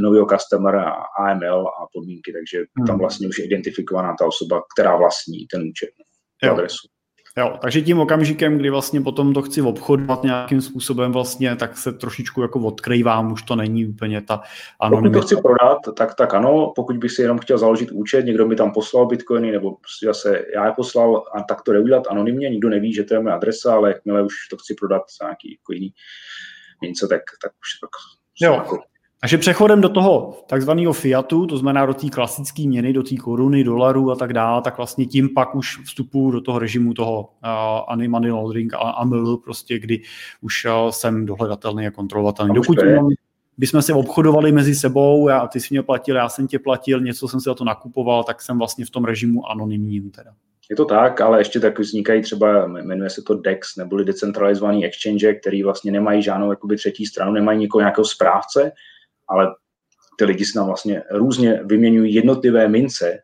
nového 0.00 0.26
customera 0.26 0.90
a 0.90 1.30
AML 1.30 1.68
a 1.68 1.86
podmínky, 1.92 2.32
takže 2.32 2.64
tam 2.86 2.88
hmm. 2.88 2.98
vlastně 2.98 3.28
už 3.28 3.38
je 3.38 3.44
identifikovaná 3.44 4.14
ta 4.18 4.26
osoba, 4.26 4.62
která 4.74 4.96
vlastní 4.96 5.46
ten 5.46 5.62
účet, 5.68 5.90
adresu. 6.50 6.88
Jo, 7.38 7.58
takže 7.62 7.82
tím 7.82 7.98
okamžikem, 8.00 8.58
kdy 8.58 8.70
vlastně 8.70 9.00
potom 9.00 9.34
to 9.34 9.42
chci 9.42 9.62
obchodovat 9.62 10.22
nějakým 10.22 10.60
způsobem 10.60 11.12
vlastně, 11.12 11.56
tak 11.56 11.76
se 11.76 11.92
trošičku 11.92 12.42
jako 12.42 12.60
odkrývám, 12.60 13.32
už 13.32 13.42
to 13.42 13.56
není 13.56 13.86
úplně 13.86 14.20
ta 14.20 14.42
anonymita. 14.80 15.18
Pokud 15.18 15.20
to 15.20 15.26
chci 15.26 15.42
prodat, 15.42 15.78
tak, 15.96 16.14
tak 16.14 16.34
ano, 16.34 16.72
pokud 16.76 16.96
bych 16.96 17.12
si 17.12 17.22
jenom 17.22 17.38
chtěl 17.38 17.58
založit 17.58 17.90
účet, 17.90 18.24
někdo 18.24 18.46
mi 18.46 18.56
tam 18.56 18.72
poslal 18.72 19.06
bitcoiny, 19.06 19.52
nebo 19.52 19.76
prostě 19.76 20.06
zase 20.06 20.44
já 20.54 20.66
je 20.66 20.72
poslal 20.76 21.24
a 21.34 21.42
tak 21.42 21.62
to 21.62 21.72
neudělat 21.72 22.06
anonymně, 22.10 22.50
nikdo 22.50 22.68
neví, 22.68 22.94
že 22.94 23.04
to 23.04 23.14
je 23.14 23.20
moje 23.20 23.34
adresa, 23.34 23.74
ale 23.74 23.88
jakmile 23.88 24.22
už 24.22 24.34
to 24.50 24.56
chci 24.56 24.74
prodat 24.74 25.02
za 25.20 25.26
nějaký 25.26 25.52
jako 25.52 25.72
jiný 25.72 25.92
něco, 26.82 27.08
tak, 27.08 27.22
tak 27.42 27.52
už 27.52 27.80
tak 27.80 27.90
jo. 28.40 28.78
Jako 29.22 29.28
takže 29.30 29.38
přechodem 29.38 29.80
do 29.80 29.88
toho 29.88 30.38
takzvaného 30.46 30.92
fiatu, 30.92 31.46
to 31.46 31.58
znamená 31.58 31.86
do 31.86 31.94
té 31.94 32.08
klasické 32.08 32.62
měny, 32.62 32.92
do 32.92 33.02
té 33.02 33.16
koruny, 33.16 33.64
dolarů 33.64 34.10
a 34.10 34.16
tak 34.16 34.32
dále, 34.32 34.62
tak 34.62 34.76
vlastně 34.76 35.06
tím 35.06 35.28
pak 35.28 35.54
už 35.54 35.78
vstupu 35.84 36.30
do 36.30 36.40
toho 36.40 36.58
režimu 36.58 36.94
toho 36.94 37.28
uh, 37.96 38.06
money 38.08 38.30
laundering 38.30 38.74
a 38.74 38.78
AML, 38.78 39.36
prostě, 39.36 39.78
kdy 39.78 40.02
už 40.40 40.64
uh, 40.64 40.90
jsem 40.90 41.26
dohledatelný 41.26 41.86
a 41.86 41.90
kontrolovatelný. 41.90 42.54
Dokud 42.54 42.78
bychom 43.58 43.82
se 43.82 43.94
obchodovali 43.94 44.52
mezi 44.52 44.74
sebou, 44.74 45.28
já, 45.28 45.46
ty 45.46 45.60
jsi 45.60 45.66
mě 45.70 45.82
platil, 45.82 46.16
já 46.16 46.28
jsem 46.28 46.46
tě 46.46 46.58
platil, 46.58 47.00
něco 47.00 47.28
jsem 47.28 47.40
si 47.40 47.44
za 47.44 47.54
to 47.54 47.64
nakupoval, 47.64 48.24
tak 48.24 48.42
jsem 48.42 48.58
vlastně 48.58 48.84
v 48.84 48.90
tom 48.90 49.04
režimu 49.04 49.50
anonymním 49.50 50.10
teda. 50.10 50.30
Je 50.70 50.76
to 50.76 50.84
tak, 50.84 51.20
ale 51.20 51.40
ještě 51.40 51.60
tak 51.60 51.78
vznikají 51.78 52.22
třeba, 52.22 52.66
jmenuje 52.66 53.10
se 53.10 53.22
to 53.22 53.34
DEX, 53.34 53.76
neboli 53.76 54.04
decentralizovaný 54.04 54.84
exchange, 54.84 55.34
který 55.34 55.62
vlastně 55.62 55.92
nemají 55.92 56.22
žádnou 56.22 56.50
jakoby, 56.50 56.76
třetí 56.76 57.06
stranu, 57.06 57.32
nemají 57.32 57.58
někoho 57.58 57.80
nějakého 57.80 58.04
správce, 58.04 58.72
ale 59.32 59.54
ty 60.18 60.24
lidi 60.24 60.44
si 60.44 60.52
tam 60.52 60.66
vlastně 60.66 61.02
různě 61.10 61.60
vyměňují 61.64 62.14
jednotlivé 62.14 62.68
mince, 62.68 63.18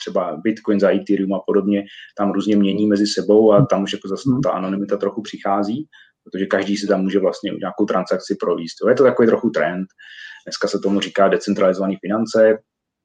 třeba 0.00 0.36
Bitcoin 0.36 0.80
za 0.80 0.90
Ethereum 0.90 1.34
a 1.34 1.40
podobně, 1.46 1.84
tam 2.16 2.32
různě 2.32 2.56
mění 2.56 2.86
mezi 2.86 3.06
sebou 3.06 3.52
a 3.52 3.66
tam 3.66 3.82
už 3.82 3.92
jako 3.92 4.08
zase 4.08 4.30
ta 4.42 4.50
anonymita 4.50 4.96
trochu 4.96 5.22
přichází, 5.22 5.88
protože 6.24 6.46
každý 6.46 6.76
si 6.76 6.86
tam 6.86 7.02
může 7.02 7.18
vlastně 7.18 7.50
nějakou 7.50 7.84
transakci 7.84 8.36
províst. 8.40 8.76
Je 8.88 8.94
to 8.94 9.04
takový 9.04 9.28
trochu 9.28 9.50
trend. 9.50 9.86
Dneska 10.46 10.68
se 10.68 10.78
tomu 10.78 11.00
říká 11.00 11.28
decentralizované 11.28 11.94
finance. 12.00 12.58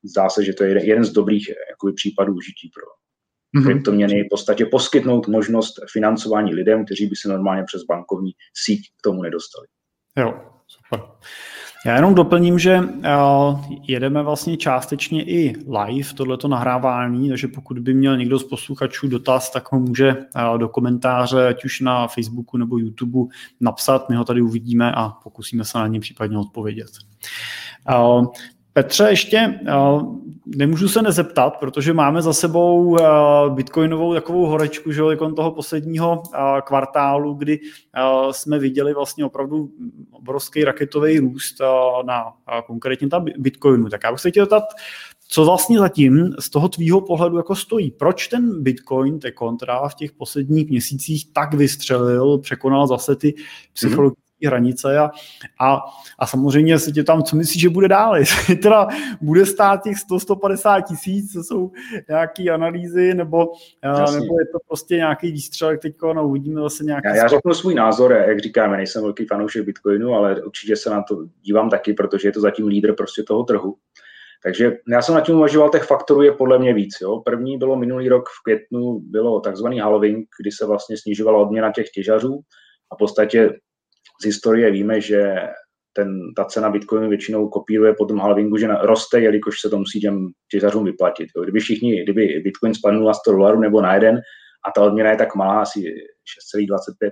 Zdá 0.03 0.29
se, 0.29 0.43
že 0.43 0.53
to 0.53 0.63
je 0.63 0.85
jeden 0.85 1.03
z 1.03 1.11
dobrých 1.11 1.49
jakoby, 1.69 1.93
případů 1.93 2.33
užití 2.33 2.71
pro 2.73 2.85
mm-hmm. 3.57 3.65
kryptoměny. 3.65 4.23
V 4.23 4.29
podstatě 4.29 4.65
poskytnout 4.65 5.27
možnost 5.27 5.73
financování 5.91 6.53
lidem, 6.53 6.85
kteří 6.85 7.07
by 7.07 7.15
se 7.15 7.29
normálně 7.29 7.63
přes 7.63 7.83
bankovní 7.83 8.31
síť 8.53 8.81
k 8.99 9.01
tomu 9.03 9.21
nedostali. 9.21 9.67
Jo, 10.17 10.33
super. 10.67 10.99
Já 11.85 11.95
jenom 11.95 12.15
doplním, 12.15 12.59
že 12.59 12.79
uh, 12.79 13.61
jedeme 13.87 14.23
vlastně 14.23 14.57
částečně 14.57 15.23
i 15.23 15.53
live 15.85 16.13
tohleto 16.13 16.47
nahrávání, 16.47 17.29
takže 17.29 17.47
pokud 17.47 17.79
by 17.79 17.93
měl 17.93 18.17
někdo 18.17 18.39
z 18.39 18.43
posluchačů 18.43 19.07
dotaz, 19.07 19.51
tak 19.51 19.71
ho 19.71 19.79
může 19.79 20.15
uh, 20.15 20.57
do 20.57 20.69
komentáře, 20.69 21.47
ať 21.47 21.65
už 21.65 21.79
na 21.79 22.07
Facebooku 22.07 22.57
nebo 22.57 22.77
YouTube 22.77 23.33
napsat, 23.59 24.09
my 24.09 24.15
ho 24.15 24.23
tady 24.23 24.41
uvidíme 24.41 24.91
a 24.91 25.09
pokusíme 25.09 25.65
se 25.65 25.77
na 25.77 25.87
ně 25.87 25.99
případně 25.99 26.37
odpovědět. 26.37 26.91
Petře, 28.77 29.07
ještě 29.09 29.59
nemůžu 30.45 30.87
se 30.87 31.01
nezeptat, 31.01 31.57
protože 31.59 31.93
máme 31.93 32.21
za 32.21 32.33
sebou 32.33 32.97
bitcoinovou 33.49 34.13
takovou 34.13 34.45
horečku, 34.45 34.91
že 34.91 35.01
jo, 35.01 35.33
toho 35.35 35.51
posledního 35.51 36.23
kvartálu, 36.63 37.33
kdy 37.33 37.59
jsme 38.31 38.59
viděli 38.59 38.93
vlastně 38.93 39.25
opravdu 39.25 39.69
obrovský 40.11 40.63
raketový 40.63 41.19
růst 41.19 41.55
na 42.05 42.23
konkrétně 42.67 43.07
ta 43.07 43.25
bitcoinu. 43.37 43.89
Tak 43.89 44.01
já 44.03 44.11
bych 44.11 44.21
se 44.21 44.31
chtěl 44.31 44.45
zeptat, 44.45 44.63
co 45.27 45.45
vlastně 45.45 45.79
zatím 45.79 46.33
z 46.39 46.49
toho 46.49 46.69
tvýho 46.69 47.01
pohledu 47.01 47.37
jako 47.37 47.55
stojí? 47.55 47.91
Proč 47.91 48.27
ten 48.27 48.63
Bitcoin, 48.63 49.19
te 49.19 49.31
kontra 49.31 49.87
v 49.87 49.95
těch 49.95 50.11
posledních 50.11 50.69
měsících 50.69 51.33
tak 51.33 51.53
vystřelil, 51.53 52.37
překonal 52.37 52.87
zase 52.87 53.15
ty 53.15 53.33
psychologické 53.73 54.24
hranice 54.45 54.97
a, 54.97 55.09
a, 55.61 55.81
a 56.19 56.27
samozřejmě 56.27 56.79
se 56.79 56.91
tě 56.91 57.03
tam, 57.03 57.23
co 57.23 57.35
myslíš, 57.35 57.61
že 57.61 57.69
bude 57.69 57.87
dál, 57.87 58.17
jestli 58.17 58.55
teda 58.55 58.87
bude 59.21 59.45
stát 59.45 59.83
těch 59.83 59.97
100-150 60.11 60.83
tisíc, 60.83 61.33
co 61.33 61.43
jsou 61.43 61.71
nějaké 62.09 62.49
analýzy, 62.49 63.13
nebo, 63.13 63.51
nebo 64.13 64.39
je 64.39 64.45
to 64.51 64.57
prostě 64.67 64.95
nějaký 64.95 65.31
výstřelek 65.31 65.81
teď, 65.81 65.95
no 66.13 66.27
uvidíme 66.27 66.61
zase 66.61 66.83
nějaký... 66.83 67.07
Já, 67.07 67.15
já 67.15 67.27
řeknu 67.27 67.53
svůj 67.53 67.75
názor, 67.75 68.11
jak 68.11 68.39
říkáme, 68.39 68.77
nejsem 68.77 69.01
velký 69.01 69.25
fanoušek 69.25 69.65
Bitcoinu, 69.65 70.13
ale 70.13 70.41
určitě 70.41 70.75
se 70.75 70.89
na 70.89 71.03
to 71.03 71.17
dívám 71.41 71.69
taky, 71.69 71.93
protože 71.93 72.27
je 72.27 72.31
to 72.31 72.41
zatím 72.41 72.67
lídr 72.67 72.93
prostě 72.93 73.23
toho 73.23 73.43
trhu. 73.43 73.75
Takže 74.45 74.77
já 74.91 75.01
jsem 75.01 75.15
na 75.15 75.21
tím 75.21 75.35
uvažoval, 75.35 75.69
těch 75.69 75.83
faktorů 75.83 76.21
je 76.21 76.31
podle 76.31 76.59
mě 76.59 76.73
víc. 76.73 76.97
Jo. 77.01 77.19
První 77.19 77.57
bylo 77.57 77.75
minulý 77.75 78.09
rok 78.09 78.29
v 78.29 78.43
květnu, 78.43 78.99
bylo 78.99 79.39
takzvaný 79.39 79.79
halving, 79.79 80.27
kdy 80.41 80.51
se 80.51 80.65
vlastně 80.65 80.97
snižovala 80.97 81.39
odměna 81.39 81.71
těch 81.71 81.89
těžařů 81.89 82.39
a 82.91 82.95
v 82.95 82.97
podstatě 82.97 83.53
z 84.21 84.25
historie 84.25 84.71
víme, 84.71 85.01
že 85.01 85.35
ten, 85.93 86.33
ta 86.35 86.45
cena 86.45 86.69
Bitcoinu 86.69 87.09
většinou 87.09 87.49
kopíruje 87.49 87.93
po 87.97 88.05
tom 88.05 88.19
halvingu, 88.19 88.57
že 88.57 88.67
roste, 88.81 89.19
jelikož 89.19 89.61
se 89.61 89.69
to 89.69 89.77
musí 89.77 89.99
těm 90.01 90.27
těžařům 90.51 90.85
vyplatit. 90.85 91.29
Jo. 91.35 91.43
Kdyby 91.43 91.59
všichni, 91.59 92.03
kdyby 92.03 92.41
Bitcoin 92.43 92.75
spadnul 92.75 93.07
na 93.07 93.13
100 93.13 93.31
dolarů 93.31 93.59
nebo 93.59 93.81
na 93.81 93.93
jeden 93.93 94.21
a 94.67 94.71
ta 94.75 94.81
odměna 94.81 95.09
je 95.09 95.17
tak 95.17 95.35
malá, 95.35 95.61
asi 95.61 95.79
6,25 95.79 97.11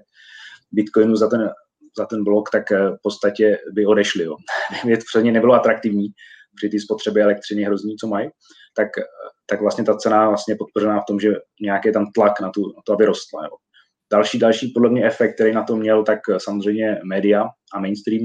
Bitcoinu 0.71 1.15
za 1.15 1.27
ten, 1.29 1.49
za 1.97 2.05
ten 2.05 2.23
blok, 2.23 2.49
tak 2.49 2.71
eh, 2.71 2.89
v 2.89 2.97
podstatě 3.03 3.57
by 3.71 3.85
odešli. 3.85 4.23
Jo. 4.23 4.35
Kdyby 4.83 4.97
to 4.97 5.03
předně 5.13 5.31
nebylo 5.31 5.53
atraktivní 5.53 6.07
při 6.55 6.69
té 6.69 6.79
spotřebě 6.79 7.23
elektřiny 7.23 7.63
hrozný, 7.63 7.95
co 7.95 8.07
mají, 8.07 8.29
tak, 8.75 8.87
tak 9.45 9.61
vlastně 9.61 9.83
ta 9.83 9.95
cena 9.95 10.29
vlastně 10.29 10.55
podpořená 10.55 10.99
v 10.99 11.05
tom, 11.07 11.19
že 11.19 11.33
nějaký 11.61 11.87
je 11.87 11.93
tam 11.93 12.05
tlak 12.15 12.39
na, 12.41 12.49
tu, 12.49 12.61
na 12.61 12.81
to, 12.85 12.93
aby 12.93 13.05
rostla. 13.05 13.43
Jo. 13.43 13.51
Další, 14.13 14.39
další 14.39 14.67
podle 14.67 14.89
mě 14.89 15.05
efekt, 15.05 15.35
který 15.35 15.53
na 15.53 15.63
to 15.63 15.75
měl, 15.75 16.03
tak 16.03 16.19
samozřejmě 16.37 16.99
média 17.03 17.45
a 17.73 17.79
mainstream. 17.79 18.21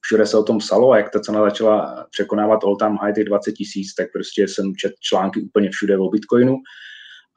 Všude 0.00 0.26
se 0.26 0.38
o 0.38 0.42
tom 0.42 0.58
psalo 0.58 0.90
a 0.90 0.96
jak 0.96 1.10
ta 1.10 1.20
cena 1.20 1.40
začala 1.40 2.06
překonávat 2.10 2.64
all 2.64 2.76
time 2.76 2.96
high 3.02 3.14
těch 3.14 3.24
20 3.24 3.52
tisíc, 3.52 3.94
tak 3.94 4.06
prostě 4.12 4.48
jsem 4.48 4.72
čet 4.76 4.92
články 5.00 5.40
úplně 5.40 5.70
všude 5.70 5.98
o 5.98 6.08
Bitcoinu 6.08 6.56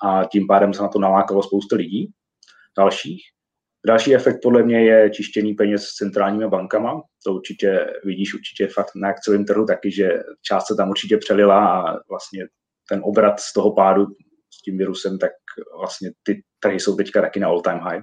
a 0.03 0.25
tím 0.31 0.47
pádem 0.47 0.73
se 0.73 0.81
na 0.81 0.87
to 0.87 0.99
nalákalo 0.99 1.43
spousta 1.43 1.75
lidí 1.75 2.11
dalších. 2.77 3.21
Další 3.87 4.15
efekt 4.15 4.39
podle 4.43 4.63
mě 4.63 4.85
je 4.85 5.09
čištění 5.09 5.53
peněz 5.53 5.83
s 5.83 5.93
centrálními 5.93 6.47
bankama. 6.47 7.01
To 7.25 7.33
určitě 7.33 7.87
vidíš 8.03 8.33
určitě 8.33 8.67
fakt 8.67 8.91
na 8.95 9.09
akciovém 9.09 9.45
trhu 9.45 9.65
taky, 9.65 9.91
že 9.91 10.09
část 10.41 10.67
se 10.67 10.75
tam 10.75 10.89
určitě 10.89 11.17
přelila 11.17 11.67
a 11.67 11.93
vlastně 12.09 12.47
ten 12.89 13.01
obrat 13.03 13.39
z 13.39 13.53
toho 13.53 13.73
pádu 13.73 14.05
s 14.53 14.61
tím 14.61 14.77
virusem, 14.77 15.17
tak 15.17 15.31
vlastně 15.79 16.11
ty 16.23 16.43
trhy 16.59 16.79
jsou 16.79 16.95
teďka 16.95 17.21
taky 17.21 17.39
na 17.39 17.47
all 17.47 17.61
time 17.61 17.79
high 17.79 18.01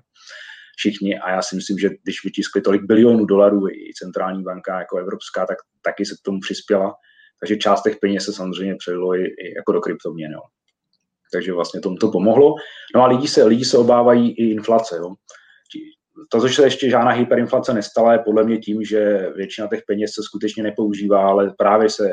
všichni 0.77 1.19
a 1.19 1.31
já 1.31 1.43
si 1.43 1.57
myslím, 1.57 1.79
že 1.79 1.91
když 2.03 2.25
vytiskli 2.25 2.61
tolik 2.63 2.83
bilionů 2.83 3.25
dolarů 3.25 3.69
i 3.69 3.91
centrální 4.03 4.43
banka 4.43 4.79
jako 4.79 4.99
evropská, 4.99 5.47
tak 5.47 5.59
taky 5.83 6.07
se 6.07 6.15
k 6.15 6.25
tomu 6.25 6.41
přispěla. 6.41 6.95
Takže 7.41 7.57
část 7.57 7.83
těch 7.83 7.97
peněz 8.01 8.25
se 8.25 8.33
samozřejmě 8.33 8.75
přelilo 8.79 9.15
i, 9.15 9.25
i 9.25 9.55
jako 9.57 9.73
do 9.73 9.81
kryptoměn. 9.81 10.33
Jo. 10.33 10.41
Takže 11.33 11.53
vlastně 11.53 11.81
tomu 11.81 11.97
to 11.97 12.11
pomohlo. 12.11 12.55
No 12.95 13.03
a 13.03 13.07
lidi 13.07 13.29
se, 13.29 13.45
lidi 13.45 13.65
se 13.65 13.79
obávají 13.79 14.31
i 14.31 14.51
inflace. 14.51 14.97
Jo. 14.97 15.15
To, 16.33 16.49
že 16.49 16.55
se 16.55 16.63
ještě 16.63 16.91
žádná 16.91 17.11
hyperinflace 17.11 17.75
nestala, 17.75 18.13
je 18.13 18.19
podle 18.19 18.45
mě 18.45 18.59
tím, 18.59 18.85
že 18.85 19.31
většina 19.37 19.69
těch 19.69 19.83
peněz 19.87 20.13
se 20.15 20.23
skutečně 20.23 20.63
nepoužívá, 20.63 21.29
ale 21.29 21.55
právě 21.59 21.91
se 21.91 22.11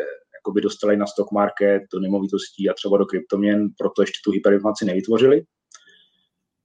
dostali 0.61 0.97
na 0.97 1.07
stock 1.07 1.31
market, 1.31 1.83
do 1.93 1.99
nemovitostí 1.99 2.69
a 2.69 2.73
třeba 2.73 2.97
do 2.97 3.05
kryptoměn, 3.05 3.69
proto 3.77 4.01
ještě 4.01 4.19
tu 4.23 4.31
hyperinflaci 4.31 4.85
nevytvořili. 4.85 5.41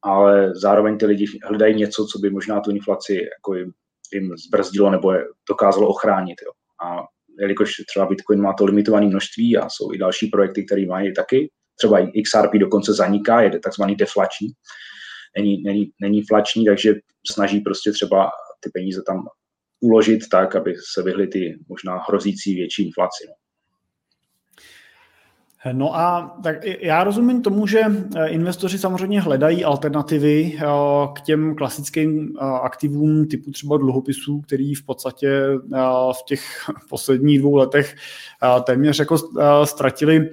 Ale 0.04 0.52
zároveň 0.54 0.98
ty 0.98 1.06
lidi 1.06 1.24
hledají 1.44 1.74
něco, 1.74 2.06
co 2.12 2.18
by 2.18 2.30
možná 2.30 2.60
tu 2.60 2.70
inflaci 2.70 3.14
jako 3.14 3.54
jim, 3.54 3.72
jim 4.12 4.36
zbrzdilo 4.46 4.90
nebo 4.90 5.12
je 5.12 5.24
dokázalo 5.48 5.88
ochránit. 5.88 6.36
Jo. 6.46 6.52
A 6.88 7.04
jelikož 7.40 7.72
třeba 7.88 8.06
Bitcoin 8.06 8.40
má 8.40 8.52
to 8.52 8.64
limitované 8.64 9.06
množství 9.06 9.56
a 9.56 9.68
jsou 9.68 9.92
i 9.94 9.98
další 9.98 10.26
projekty, 10.26 10.64
které 10.64 10.86
mají 10.86 11.14
taky, 11.14 11.50
třeba 11.78 11.98
XRP 12.24 12.52
dokonce 12.54 12.94
zaniká, 12.94 13.40
je 13.40 13.58
takzvaný 13.58 13.96
deflační, 13.96 14.48
není, 15.36 15.62
není, 15.62 15.90
není 16.00 16.22
flační, 16.22 16.64
takže 16.64 16.94
snaží 17.30 17.60
prostě 17.60 17.92
třeba 17.92 18.30
ty 18.60 18.70
peníze 18.74 19.02
tam 19.06 19.22
uložit 19.80 20.20
tak, 20.30 20.56
aby 20.56 20.74
se 20.94 21.02
vyhly 21.02 21.26
ty 21.26 21.58
možná 21.68 21.98
hrozící 22.08 22.54
větší 22.54 22.86
inflaci. 22.86 23.24
No. 23.28 23.34
No 25.72 25.96
a 25.96 26.36
tak 26.42 26.56
já 26.80 27.04
rozumím 27.04 27.42
tomu, 27.42 27.66
že 27.66 27.80
eh, 28.16 28.28
investoři 28.28 28.78
samozřejmě 28.78 29.20
hledají 29.20 29.64
alternativy 29.64 30.58
eh, 30.58 30.64
k 31.14 31.20
těm 31.20 31.54
klasickým 31.54 32.32
eh, 32.36 32.44
aktivům 32.44 33.26
typu 33.26 33.50
třeba 33.50 33.76
dluhopisů, 33.76 34.40
který 34.40 34.74
v 34.74 34.84
podstatě 34.84 35.42
v 36.12 36.24
těch 36.26 36.70
posledních 36.88 37.38
dvou 37.38 37.56
letech 37.56 37.96
téměř 38.64 38.98
jako 38.98 39.18
ztratili 39.64 40.30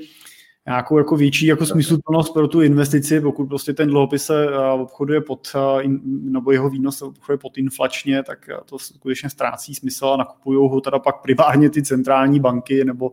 nějakou 0.68 0.98
jako 0.98 1.16
větší 1.16 1.46
jako 1.46 1.66
smysluplnost 1.66 2.34
pro 2.34 2.48
tu 2.48 2.62
investici, 2.62 3.22
pokud 3.22 3.46
prostě 3.46 3.74
ten 3.74 3.90
dluhopis 3.90 4.24
se 4.24 4.46
eh, 4.46 4.58
obchoduje 4.72 5.22
pod, 5.22 5.48
eh, 5.56 5.88
nebo 6.06 6.52
jeho 6.52 6.70
výnos 6.70 6.98
se 6.98 7.06
obchoduje 7.06 7.38
pod 7.38 7.58
inflačně, 7.58 8.24
tak 8.24 8.50
eh, 8.50 8.58
to 8.66 8.80
skutečně 8.80 9.30
ztrácí 9.30 9.76
smysl 9.76 10.06
a 10.06 10.18
nakupují 10.18 10.70
ho 10.70 10.82
teda 10.82 11.00
pak 11.00 11.22
primárně 11.22 11.70
ty 11.70 11.84
centrální 11.84 12.40
banky 12.40 12.86
nebo, 12.86 13.12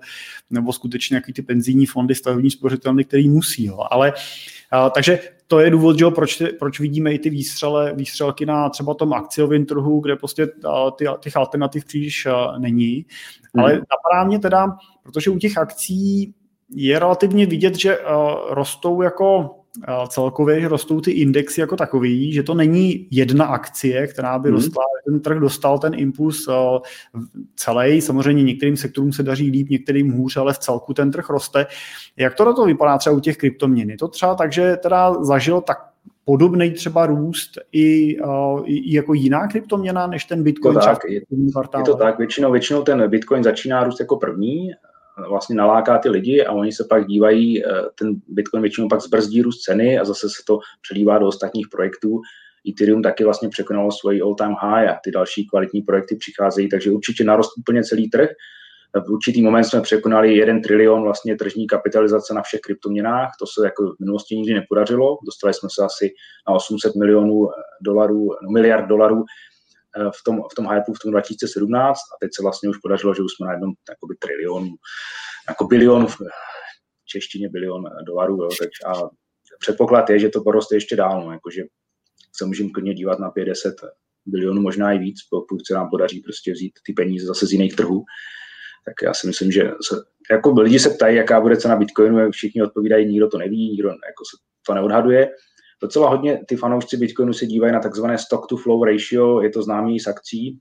nebo 0.51 0.73
skutečně 0.73 1.15
nějaký 1.15 1.33
ty 1.33 1.43
penzijní 1.43 1.87
fondy, 1.87 2.15
stavební 2.15 2.51
spořitelny, 2.51 3.05
který 3.05 3.29
musí. 3.29 3.65
Jo. 3.65 3.79
Ale 3.91 4.13
takže 4.95 5.19
to 5.47 5.61
je 5.61 5.71
důvod, 5.71 5.99
že, 5.99 6.05
proč, 6.07 6.43
proč 6.59 6.81
vidíme 6.81 7.13
i 7.13 7.19
ty 7.19 7.31
výstřele, 7.31 7.93
výstřelky 7.95 8.47
na 8.47 8.69
třeba 8.69 8.95
tom 8.95 9.13
akciovém 9.13 9.67
trhu, 9.67 10.01
kde 10.01 10.17
prostě 10.17 10.47
ty, 10.97 11.05
těch 11.21 11.37
alternativ 11.37 11.85
příliš 11.85 12.29
není. 12.59 13.07
Ale 13.59 13.73
hmm. 13.73 13.83
napadá 13.91 14.29
mě 14.29 14.39
teda, 14.39 14.77
protože 15.03 15.31
u 15.31 15.39
těch 15.39 15.59
akcí 15.59 16.35
je 16.75 16.99
relativně 16.99 17.47
vidět, 17.47 17.75
že 17.75 17.99
uh, 17.99 18.05
rostou 18.51 19.03
jako 19.03 19.39
uh, 19.39 20.07
celkově, 20.09 20.61
že 20.61 20.69
rostou 20.69 21.01
ty 21.01 21.11
indexy 21.11 21.61
jako 21.61 21.77
takový, 21.77 22.33
že 22.33 22.43
to 22.43 22.55
není 22.55 23.09
jedna 23.11 23.45
akcie, 23.45 24.07
která 24.07 24.39
by 24.39 24.49
hmm. 24.49 24.57
rostla, 24.57 24.83
ten 25.05 25.21
trh 25.21 25.39
dostal 25.39 25.79
ten 25.79 25.93
impuls 25.97 26.49
uh, 26.49 26.55
celý. 27.57 28.01
Samozřejmě 28.01 28.43
některým 28.43 28.77
sektorům 28.77 29.13
se 29.13 29.23
daří 29.23 29.51
líp, 29.51 29.69
některým 29.69 30.13
hůř, 30.13 30.37
ale 30.37 30.53
v 30.53 30.59
celku 30.59 30.95
ten 30.95 31.11
trh 31.11 31.31
roste. 31.31 31.67
Jak 32.17 32.35
to 32.35 32.45
na 32.45 32.53
to 32.53 32.65
vypadá 32.65 32.99
třeba 32.99 33.17
u 33.17 33.21
těch 33.21 33.37
kryptoměn? 33.37 33.91
Je 33.91 33.97
to 33.97 34.09
třeba 34.09 34.35
tak, 34.35 34.53
že 34.53 34.77
teda 34.77 35.25
zažil 35.25 35.61
tak 35.61 35.79
podobný 36.25 36.71
třeba 36.71 37.07
růst 37.07 37.51
i, 37.73 38.19
uh, 38.21 38.63
i 38.65 38.95
jako 38.95 39.15
jiná 39.15 39.49
kryptoměna 39.49 40.07
než 40.07 40.25
ten 40.25 40.43
Bitcoin? 40.43 40.75
To 40.75 40.81
tak, 40.81 40.99
je, 41.09 41.21
je 41.79 41.85
to 41.85 41.97
tak, 41.97 42.19
většinou, 42.19 42.53
většinou 42.53 42.83
ten 42.83 43.11
Bitcoin 43.11 43.43
začíná 43.45 43.85
růst 43.85 44.01
jako 44.01 44.17
první, 44.17 44.71
vlastně 45.29 45.57
naláká 45.57 45.99
ty 45.99 46.09
lidi 46.09 46.45
a 46.45 46.53
oni 46.53 46.73
se 46.73 46.85
pak 46.91 47.07
dívají, 47.07 47.63
ten 47.99 48.15
Bitcoin 48.29 48.63
většinou 48.63 48.89
pak 48.89 49.01
zbrzdí 49.01 49.43
růst 49.43 49.61
ceny 49.61 49.99
a 49.99 50.05
zase 50.05 50.29
se 50.29 50.43
to 50.47 50.59
přelívá 50.83 51.19
do 51.19 51.27
ostatních 51.27 51.69
projektů. 51.69 52.21
Ethereum 52.69 53.03
taky 53.03 53.25
vlastně 53.25 53.49
překonalo 53.49 53.93
svoji 53.93 54.21
all-time 54.21 54.55
high 54.61 54.89
a 54.89 54.99
ty 55.05 55.11
další 55.11 55.47
kvalitní 55.47 55.83
projekty 55.83 56.17
přicházejí, 56.17 56.69
takže 56.69 56.91
určitě 56.91 57.25
narost 57.25 57.51
úplně 57.59 57.85
celý 57.85 58.11
trh 58.11 58.31
v 59.01 59.11
určitý 59.11 59.43
moment 59.43 59.65
jsme 59.65 59.81
překonali 59.81 60.37
1 60.37 60.61
trilion 60.61 61.03
vlastně 61.03 61.37
tržní 61.37 61.67
kapitalizace 61.67 62.35
na 62.35 62.43
všech 62.43 62.61
kryptoměnách. 62.61 63.31
To 63.41 63.47
se 63.47 63.67
jako 63.67 63.83
v 63.87 64.01
minulosti 64.01 64.37
nikdy 64.37 64.55
nepodařilo. 64.55 65.19
Dostali 65.27 65.55
jsme 65.55 65.69
se 65.75 65.85
asi 65.85 66.15
na 66.49 66.55
800 66.55 66.97
milionů 66.97 67.49
dolarů, 67.81 68.29
no, 68.43 68.51
miliard 68.51 68.89
dolarů 68.89 69.17
eh, 69.17 69.25
v 69.97 70.25
tom, 70.25 70.43
v 70.53 70.55
tom 70.55 70.69
hypeu 70.69 70.95
v 70.95 70.99
tom 70.99 71.11
2017 71.11 71.99
a 71.99 72.15
teď 72.21 72.31
se 72.35 72.43
vlastně 72.43 72.69
už 72.69 72.79
podařilo, 72.79 73.15
že 73.15 73.23
už 73.23 73.33
jsme 73.33 73.47
na 73.47 73.53
jednom 73.53 73.73
jakoby 73.89 74.15
trilionu, 74.17 74.75
jako 75.49 75.65
bilion, 75.65 76.07
v 76.07 76.17
češtině 77.05 77.49
bilion 77.49 77.85
dolarů. 78.07 78.43
Jo, 78.43 78.49
teď 78.61 78.71
a 78.87 78.93
předpoklad 79.61 80.11
je, 80.11 80.19
že 80.19 80.29
to 80.29 80.41
poroste 80.41 80.77
ještě 80.77 80.97
dál, 80.97 81.25
no, 81.25 81.33
jakože 81.33 81.63
se 82.37 82.45
můžeme 82.45 82.71
klidně 82.71 82.95
dívat 82.95 83.19
na 83.19 83.31
50 83.31 83.75
bilionů, 84.27 84.63
možná 84.63 84.93
i 84.93 84.99
víc, 84.99 85.19
pokud 85.31 85.67
se 85.67 85.75
nám 85.75 85.91
podaří 85.91 86.21
prostě 86.21 86.53
vzít 86.53 86.73
ty 86.87 86.93
peníze 86.93 87.27
zase 87.27 87.47
z 87.47 87.53
jiných 87.53 87.77
trhů 87.77 88.05
tak 88.85 88.95
já 89.03 89.15
si 89.15 89.27
myslím, 89.27 89.53
že 89.53 89.63
se, 89.63 89.97
jako 90.31 90.61
lidi 90.61 90.79
se 90.79 90.91
ptají, 90.91 91.17
jaká 91.17 91.41
bude 91.41 91.57
cena 91.57 91.77
Bitcoinu, 91.77 92.31
všichni 92.31 92.63
odpovídají, 92.63 93.07
nikdo 93.07 93.29
to 93.29 93.39
neví, 93.39 93.71
nikdo 93.71 93.89
jako 93.89 94.25
se 94.31 94.37
to 94.67 94.75
neodhaduje. 94.75 95.31
Docela 95.83 96.09
hodně 96.09 96.41
ty 96.49 96.57
fanoušci 96.57 96.97
Bitcoinu 96.97 97.33
se 97.33 97.47
dívají 97.47 97.73
na 97.73 97.81
takzvané 97.81 98.19
stock 98.19 98.47
to 98.47 98.57
flow 98.57 98.85
ratio, 98.85 99.41
je 99.41 99.51
to 99.51 99.63
známý 99.63 100.01
z 100.01 100.07
akcí, 100.07 100.61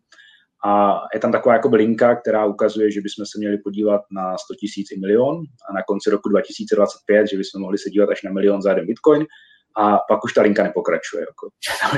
a 0.66 1.02
je 1.14 1.20
tam 1.20 1.32
taková 1.32 1.56
jako 1.56 1.70
linka, 1.70 2.16
která 2.16 2.46
ukazuje, 2.46 2.92
že 2.92 3.02
bychom 3.02 3.26
se 3.26 3.40
měli 3.40 3.58
podívat 3.58 4.02
na 4.12 4.38
100 4.38 4.56
tisíc 4.56 4.92
i 4.92 5.00
milion 5.00 5.44
a 5.70 5.74
na 5.74 5.82
konci 5.88 6.10
roku 6.10 6.30
2025, 6.30 7.28
že 7.28 7.38
bychom 7.38 7.62
mohli 7.62 7.78
se 7.78 7.90
dívat 7.90 8.10
až 8.10 8.24
na 8.24 8.32
milion 8.32 8.62
za 8.62 8.70
jeden 8.70 8.86
bitcoin 8.86 9.26
a 9.78 9.98
pak 10.10 10.24
už 10.24 10.34
ta 10.34 10.42
linka 10.42 10.64
nepokračuje. 10.64 11.22
Jako. 11.22 11.50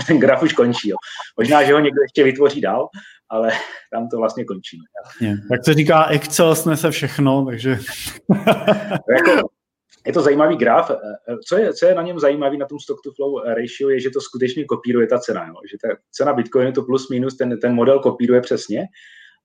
Ten 0.08 0.20
graf 0.20 0.44
už 0.44 0.54
končí. 0.54 0.90
Jo. 0.90 0.96
Možná, 1.38 1.64
že 1.64 1.74
ho 1.74 1.80
někdo 1.80 2.02
ještě 2.02 2.24
vytvoří 2.24 2.62
dál, 2.62 2.88
ale 3.30 3.52
tam 3.94 4.10
to 4.10 4.18
vlastně 4.18 4.46
končí. 4.46 4.78
Je, 5.22 5.38
tak 5.50 5.66
se 5.66 5.74
říká, 5.74 6.06
Excel 6.06 6.56
snese 6.56 6.92
všechno, 6.92 7.46
takže... 7.46 7.70
jako, 9.16 9.50
je 10.08 10.14
to 10.14 10.22
zajímavý 10.22 10.58
graf. 10.58 10.91
Co 11.47 11.58
je, 11.58 11.74
co 11.74 11.86
je 11.86 11.95
na 11.95 12.01
něm 12.01 12.20
zajímavý 12.20 12.58
na 12.58 12.66
tom 12.66 12.80
stock 12.80 13.01
to 13.04 13.12
flow 13.16 13.43
ratio, 13.43 13.89
je, 13.89 13.99
že 13.99 14.10
to 14.10 14.22
skutečně 14.22 14.66
kopíruje 14.66 15.08
ta 15.08 15.20
cena. 15.20 15.47
Jo. 15.47 15.56
Že 15.72 15.78
ta 15.82 15.95
cena 16.12 16.34
Bitcoinu 16.34 16.72
to 16.72 16.82
plus 16.82 17.10
minus, 17.10 17.38
ten, 17.38 17.60
ten 17.60 17.74
model 17.74 17.99
kopíruje 17.99 18.41
přesně. 18.41 18.86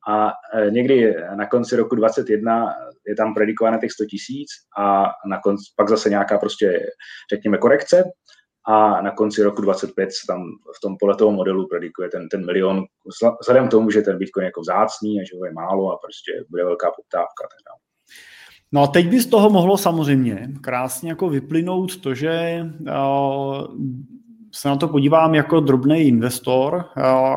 A 0.09 0.33
někdy 0.71 1.15
na 1.35 1.47
konci 1.47 1.77
roku 1.77 1.95
2021 1.95 2.75
je 3.07 3.17
tam 3.17 3.35
predikované 3.35 3.79
těch 3.79 3.93
100 3.93 4.05
tisíc 4.05 4.49
a 4.79 5.05
na 5.27 5.41
konci, 5.41 5.65
pak 5.77 5.89
zase 5.89 6.11
nějaká 6.11 6.39
prostě, 6.39 6.87
řekněme, 7.33 7.59
korekce 7.59 8.05
a 8.67 9.03
na 9.03 9.11
konci 9.11 9.43
roku 9.43 9.63
25 9.63 10.13
se 10.13 10.27
tam 10.27 10.43
v 10.77 10.81
tom 10.83 10.97
podle 11.01 11.17
toho 11.17 11.33
modelu 11.33 11.69
predikuje 11.69 12.09
ten, 12.09 12.29
ten 12.29 12.47
milion, 12.47 12.85
vzhledem 13.41 13.69
k 13.69 13.71
tomu, 13.71 13.91
že 13.91 14.03
ten 14.03 14.19
Bitcoin 14.19 14.45
je 14.45 14.49
jako 14.49 14.61
vzácný 14.61 15.21
a 15.21 15.25
že 15.25 15.39
ho 15.39 15.45
je 15.45 15.53
málo 15.53 15.93
a 15.93 15.99
prostě 16.03 16.45
bude 16.51 16.65
velká 16.65 16.91
poptávka. 16.97 17.43
Teda. 17.43 17.88
No 18.73 18.83
a 18.83 18.87
teď 18.87 19.09
by 19.09 19.21
z 19.21 19.27
toho 19.27 19.51
mohlo 19.51 19.77
samozřejmě 19.77 20.49
krásně 20.61 21.09
jako 21.09 21.29
vyplynout 21.29 21.97
to, 21.97 22.15
že 22.15 22.61
uh, 22.81 23.67
se 24.53 24.69
na 24.69 24.77
to 24.77 24.89
podívám 24.89 25.35
jako 25.35 25.61
drobný 25.61 26.01
investor, 26.01 26.85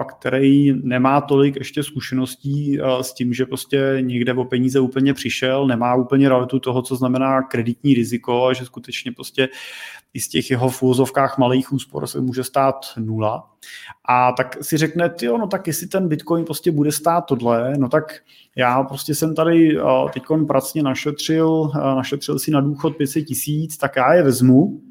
který 0.10 0.74
nemá 0.84 1.22
tolik 1.22 1.56
ještě 1.56 1.84
zkušeností 1.84 2.80
s 3.02 3.14
tím, 3.14 3.34
že 3.34 3.46
prostě 3.46 3.98
někde 4.02 4.34
o 4.34 4.46
peníze 4.46 4.80
úplně 4.80 5.14
přišel, 5.14 5.68
nemá 5.68 5.96
úplně 5.96 6.30
realitu 6.30 6.60
toho, 6.60 6.82
co 6.82 6.96
znamená 6.96 7.42
kreditní 7.42 7.94
riziko 7.94 8.46
a 8.46 8.54
že 8.54 8.66
skutečně 8.66 9.12
prostě 9.12 9.50
i 10.14 10.20
z 10.20 10.28
těch 10.28 10.52
jeho 10.52 10.70
v 10.70 10.84
úzovkách 10.84 11.38
malých 11.38 11.74
úspor 11.74 12.08
se 12.08 12.22
může 12.22 12.44
stát 12.44 12.76
nula. 13.00 13.50
A 14.06 14.32
tak 14.32 14.58
si 14.62 14.78
řekne, 14.78 15.14
jo, 15.22 15.38
no 15.38 15.48
tak 15.48 15.68
jestli 15.68 15.88
ten 15.88 16.08
Bitcoin 16.08 16.46
prostě 16.46 16.72
bude 16.72 16.92
stát 16.92 17.22
tohle, 17.22 17.74
no 17.78 17.90
tak 17.90 18.14
já 18.56 18.84
prostě 18.84 19.16
jsem 19.16 19.36
tady 19.36 19.78
teď 20.14 20.24
pracně 20.48 20.84
našetřil, 20.84 21.72
našetřil 21.76 22.40
si 22.40 22.52
na 22.52 22.62
důchod 22.62 22.96
500 22.98 23.26
tisíc, 23.26 23.78
tak 23.78 23.96
já 23.96 24.14
je 24.14 24.24
vezmu, 24.24 24.82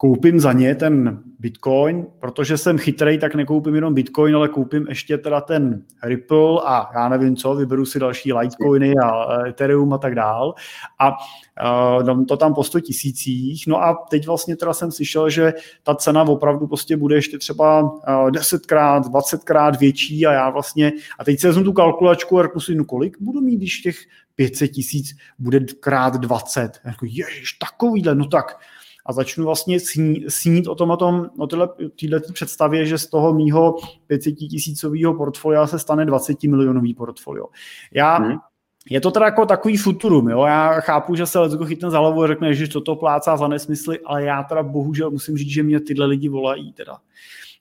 koupím 0.00 0.40
za 0.40 0.52
ně 0.52 0.74
ten 0.74 1.22
Bitcoin, 1.38 2.06
protože 2.18 2.58
jsem 2.58 2.78
chytrý, 2.78 3.18
tak 3.18 3.34
nekoupím 3.34 3.74
jenom 3.74 3.94
Bitcoin, 3.94 4.36
ale 4.36 4.48
koupím 4.48 4.86
ještě 4.88 5.18
teda 5.18 5.40
ten 5.40 5.82
Ripple 6.02 6.60
a 6.64 6.90
já 6.94 7.08
nevím 7.08 7.36
co, 7.36 7.54
vyberu 7.54 7.86
si 7.86 7.98
další 7.98 8.32
Litecoiny 8.32 8.94
a 9.04 9.46
Ethereum 9.46 9.92
a 9.92 9.98
tak 9.98 10.14
dál 10.14 10.54
a 10.98 11.10
uh, 11.10 12.02
dám 12.02 12.24
to 12.24 12.36
tam 12.36 12.54
po 12.54 12.64
100 12.64 12.80
tisících. 12.80 13.66
No 13.66 13.82
a 13.82 14.06
teď 14.10 14.26
vlastně 14.26 14.56
teda 14.56 14.74
jsem 14.74 14.92
slyšel, 14.92 15.30
že 15.30 15.52
ta 15.82 15.94
cena 15.94 16.22
opravdu 16.22 16.66
prostě 16.66 16.96
bude 16.96 17.14
ještě 17.14 17.38
třeba 17.38 17.82
uh, 17.82 17.98
10krát, 18.08 19.00
20krát 19.00 19.78
větší 19.78 20.26
a 20.26 20.32
já 20.32 20.50
vlastně, 20.50 20.92
a 21.18 21.24
teď 21.24 21.40
se 21.40 21.46
vezmu 21.46 21.64
tu 21.64 21.72
kalkulačku 21.72 22.38
a 22.38 22.42
řeknu 22.42 22.60
si, 22.60 22.74
no 22.74 22.84
kolik 22.84 23.16
budu 23.20 23.40
mít, 23.40 23.56
když 23.56 23.80
těch 23.80 23.96
500 24.34 24.70
tisíc 24.70 25.16
bude 25.38 25.60
krát 25.80 26.16
20. 26.16 26.80
Jako, 26.84 27.06
ježiš, 27.06 27.52
takovýhle, 27.52 28.14
no 28.14 28.26
tak 28.26 28.56
a 29.10 29.12
začnu 29.12 29.44
vlastně 29.44 29.80
sní, 29.80 30.24
snít 30.28 30.66
o 30.66 30.74
tom, 30.74 30.90
o, 30.90 30.96
tom, 30.96 31.26
o 31.38 31.46
této 31.46 32.32
představě, 32.32 32.86
že 32.86 32.98
z 32.98 33.06
toho 33.06 33.34
mýho 33.34 33.76
500 34.06 34.34
tisícového 34.34 35.14
portfolia 35.14 35.66
se 35.66 35.78
stane 35.78 36.06
20 36.06 36.42
milionový 36.42 36.94
portfolio. 36.94 37.46
Já 37.94 38.16
hmm. 38.16 38.38
Je 38.90 39.00
to 39.00 39.10
teda 39.10 39.26
jako 39.26 39.46
takový 39.46 39.76
futurum, 39.76 40.28
jo? 40.28 40.44
já 40.44 40.80
chápu, 40.80 41.14
že 41.14 41.26
se 41.26 41.38
Lecko 41.38 41.64
chytne 41.64 41.90
za 41.90 41.98
hlavu 41.98 42.22
a 42.22 42.26
řekne, 42.26 42.54
že 42.54 42.68
toto 42.68 42.96
plácá 42.96 43.36
za 43.36 43.48
nesmysly, 43.48 43.98
ale 44.04 44.24
já 44.24 44.42
teda 44.42 44.62
bohužel 44.62 45.10
musím 45.10 45.36
říct, 45.36 45.50
že 45.50 45.62
mě 45.62 45.80
tyhle 45.80 46.06
lidi 46.06 46.28
volají 46.28 46.72
teda. 46.72 46.96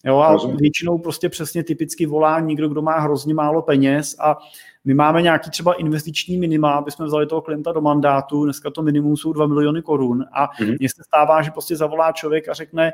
Jo, 0.06 0.18
a 0.18 0.38
většinou 0.56 0.98
prostě 0.98 1.30
přesně 1.30 1.64
typicky 1.64 2.06
volá 2.06 2.40
někdo, 2.40 2.70
kdo 2.70 2.82
má 2.82 3.00
hrozně 3.00 3.34
málo 3.34 3.62
peněz 3.62 4.16
a 4.20 4.38
my 4.86 4.94
máme 4.94 5.22
nějaký 5.22 5.50
třeba 5.50 5.74
investiční 5.74 6.38
minima, 6.38 6.72
aby 6.72 6.92
jsme 6.92 7.06
vzali 7.06 7.26
toho 7.26 7.42
klienta 7.42 7.72
do 7.72 7.82
mandátu, 7.82 8.44
dneska 8.44 8.72
to 8.72 8.82
minimum 8.82 9.18
jsou 9.18 9.34
2 9.34 9.48
miliony 9.48 9.82
korun 9.82 10.26
a 10.34 10.48
mm-hmm. 10.48 10.78
mně 10.80 10.90
se 10.90 11.04
stává, 11.04 11.42
že 11.42 11.52
prostě 11.52 11.76
zavolá 11.76 12.12
člověk 12.12 12.50
a 12.50 12.54
řekne, 12.54 12.94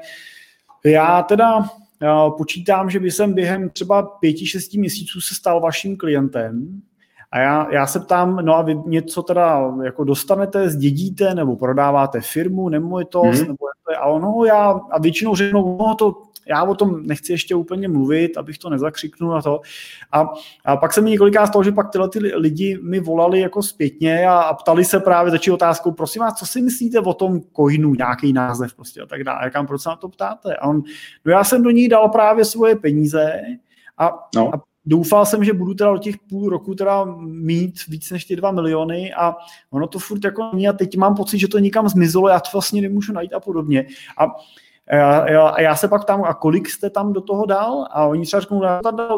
já 0.86 1.22
teda 1.22 1.66
já 2.02 2.30
počítám, 2.30 2.90
že 2.90 3.00
by 3.00 3.12
jsem 3.12 3.34
během 3.34 3.70
třeba 3.70 4.02
pěti, 4.04 4.46
šesti 4.46 4.80
měsíců 4.80 5.22
se 5.22 5.36
stal 5.36 5.62
vaším 5.62 5.98
klientem, 5.98 6.82
a 7.32 7.40
já, 7.40 7.68
já 7.72 7.88
se 7.88 8.00
ptám, 8.00 8.36
no 8.36 8.56
a 8.56 8.62
vy 8.62 8.76
něco 8.86 9.24
teda 9.24 9.74
jako 9.84 10.04
dostanete, 10.04 10.70
zdědíte, 10.70 11.36
nebo 11.36 11.56
prodáváte 11.56 12.22
firmu, 12.22 12.70
nemovitost, 12.70 13.26
mm-hmm. 13.26 13.48
nebo 13.48 13.66
a 14.00 14.06
ono 14.06 14.46
já, 14.46 14.80
a 14.92 15.00
většinou 15.00 15.36
řeknou, 15.36 15.78
no 15.78 15.96
to 15.96 16.22
já 16.48 16.64
o 16.64 16.76
tom 16.76 17.04
nechci 17.04 17.32
ještě 17.32 17.56
úplně 17.56 17.88
mluvit, 17.88 18.38
abych 18.38 18.58
to 18.58 18.70
nezakřiknul 18.70 19.34
na 19.34 19.42
to. 19.42 19.62
A, 20.12 20.30
a 20.66 20.78
pak 20.78 20.94
se 20.94 21.02
mi 21.02 21.10
několikrát 21.10 21.48
stalo, 21.48 21.64
že 21.64 21.72
pak 21.72 21.92
tyhle 21.92 22.10
ty 22.10 22.20
lidi 22.20 22.80
mi 22.82 23.00
volali 23.00 23.40
jako 23.40 23.64
zpětně 23.64 24.28
a, 24.28 24.34
a 24.34 24.54
ptali 24.54 24.86
se 24.86 25.00
právě, 25.00 25.32
začali 25.32 25.54
otázkou, 25.54 25.92
prosím 25.92 26.20
vás, 26.20 26.34
co 26.34 26.46
si 26.46 26.62
myslíte 26.62 27.00
o 27.00 27.14
tom 27.14 27.42
coinu, 27.56 27.96
nějaký 27.96 28.34
název 28.34 28.74
prostě 28.74 29.02
a 29.02 29.06
tak 29.06 29.24
dále. 29.24 29.40
Jak 29.44 29.68
proč 29.68 29.82
se 29.82 29.90
na 29.90 29.96
to 29.96 30.10
ptáte? 30.10 30.56
A 30.56 30.68
on, 30.68 30.84
no 31.26 31.32
já 31.32 31.44
jsem 31.44 31.64
do 31.64 31.70
ní 31.70 31.88
dal 31.88 32.10
právě 32.10 32.46
svoje 32.46 32.76
peníze 32.76 33.42
a, 33.98 34.12
no. 34.36 34.56
a 34.56 34.62
doufal 34.86 35.26
jsem, 35.26 35.44
že 35.44 35.54
budu 35.54 35.74
teda 35.74 35.92
do 35.92 35.98
těch 35.98 36.16
půl 36.30 36.50
roku 36.50 36.76
teda 36.76 37.06
mít 37.26 37.88
víc 37.88 38.12
než 38.12 38.26
ty 38.26 38.36
dva 38.36 38.52
miliony 38.52 39.14
a 39.14 39.36
ono 39.72 39.88
to 39.88 40.00
furt 40.00 40.24
jako 40.24 40.50
není 40.54 40.68
a 40.68 40.74
teď 40.74 40.98
mám 40.98 41.16
pocit, 41.16 41.40
že 41.40 41.48
to 41.48 41.60
nikam 41.60 41.90
zmizelo, 41.90 42.30
já 42.30 42.40
to 42.40 42.50
vlastně 42.54 42.82
nemůžu 42.82 43.14
najít 43.14 43.34
a 43.34 43.40
podobně. 43.40 43.88
A 44.18 44.28
a 44.92 45.62
já 45.62 45.76
se 45.76 45.88
pak 45.88 46.06
tam, 46.06 46.24
a 46.24 46.34
kolik 46.34 46.70
jste 46.70 46.90
tam 46.90 47.14
do 47.14 47.22
toho 47.22 47.46
dal? 47.46 47.88
A 47.92 48.06
oni 48.06 48.26
třeba 48.26 48.42
řeknou, 48.42 48.62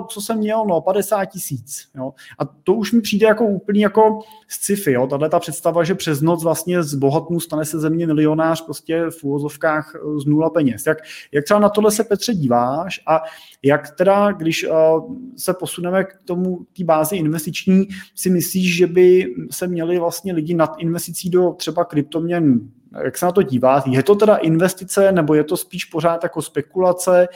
co 0.09 0.21
jsem 0.21 0.37
měl, 0.37 0.65
no 0.65 0.81
50 0.81 1.25
tisíc. 1.25 1.89
A 2.39 2.45
to 2.63 2.73
už 2.73 2.91
mi 2.91 3.01
přijde 3.01 3.27
jako 3.27 3.45
úplně 3.45 3.83
jako 3.83 4.19
sci-fi, 4.47 4.91
jo? 4.91 5.07
tahle 5.07 5.29
ta 5.29 5.39
představa, 5.39 5.83
že 5.83 5.95
přes 5.95 6.21
noc 6.21 6.43
vlastně 6.43 6.83
z 6.83 6.93
bohatnu 6.93 7.39
stane 7.39 7.65
se 7.65 7.79
země 7.79 8.07
milionář 8.07 8.65
prostě 8.65 9.05
v 9.09 9.23
úvozovkách 9.23 9.95
z 10.17 10.25
nula 10.25 10.49
peněz. 10.49 10.85
Jak, 10.85 10.97
jak 11.31 11.45
třeba 11.45 11.59
na 11.59 11.69
tohle 11.69 11.91
se 11.91 12.03
Petře 12.03 12.33
díváš 12.33 13.01
a 13.07 13.21
jak 13.63 13.95
teda, 13.95 14.31
když 14.31 14.67
uh, 14.67 15.15
se 15.37 15.53
posuneme 15.53 16.03
k 16.03 16.17
tomu, 16.25 16.59
té 16.77 16.83
bázi 16.83 17.15
investiční, 17.15 17.87
si 18.15 18.29
myslíš, 18.29 18.75
že 18.75 18.87
by 18.87 19.35
se 19.51 19.67
měli 19.67 19.99
vlastně 19.99 20.33
lidi 20.33 20.53
nad 20.53 20.75
investicí 20.77 21.29
do 21.29 21.51
třeba 21.51 21.85
kryptoměn 21.85 22.59
jak 23.03 23.17
se 23.17 23.25
na 23.25 23.31
to 23.31 23.41
dívat? 23.41 23.87
Je 23.87 24.03
to 24.03 24.15
teda 24.15 24.35
investice, 24.35 25.11
nebo 25.11 25.33
je 25.33 25.43
to 25.43 25.57
spíš 25.57 25.85
pořád 25.85 26.23
jako 26.23 26.41
spekulace? 26.41 27.27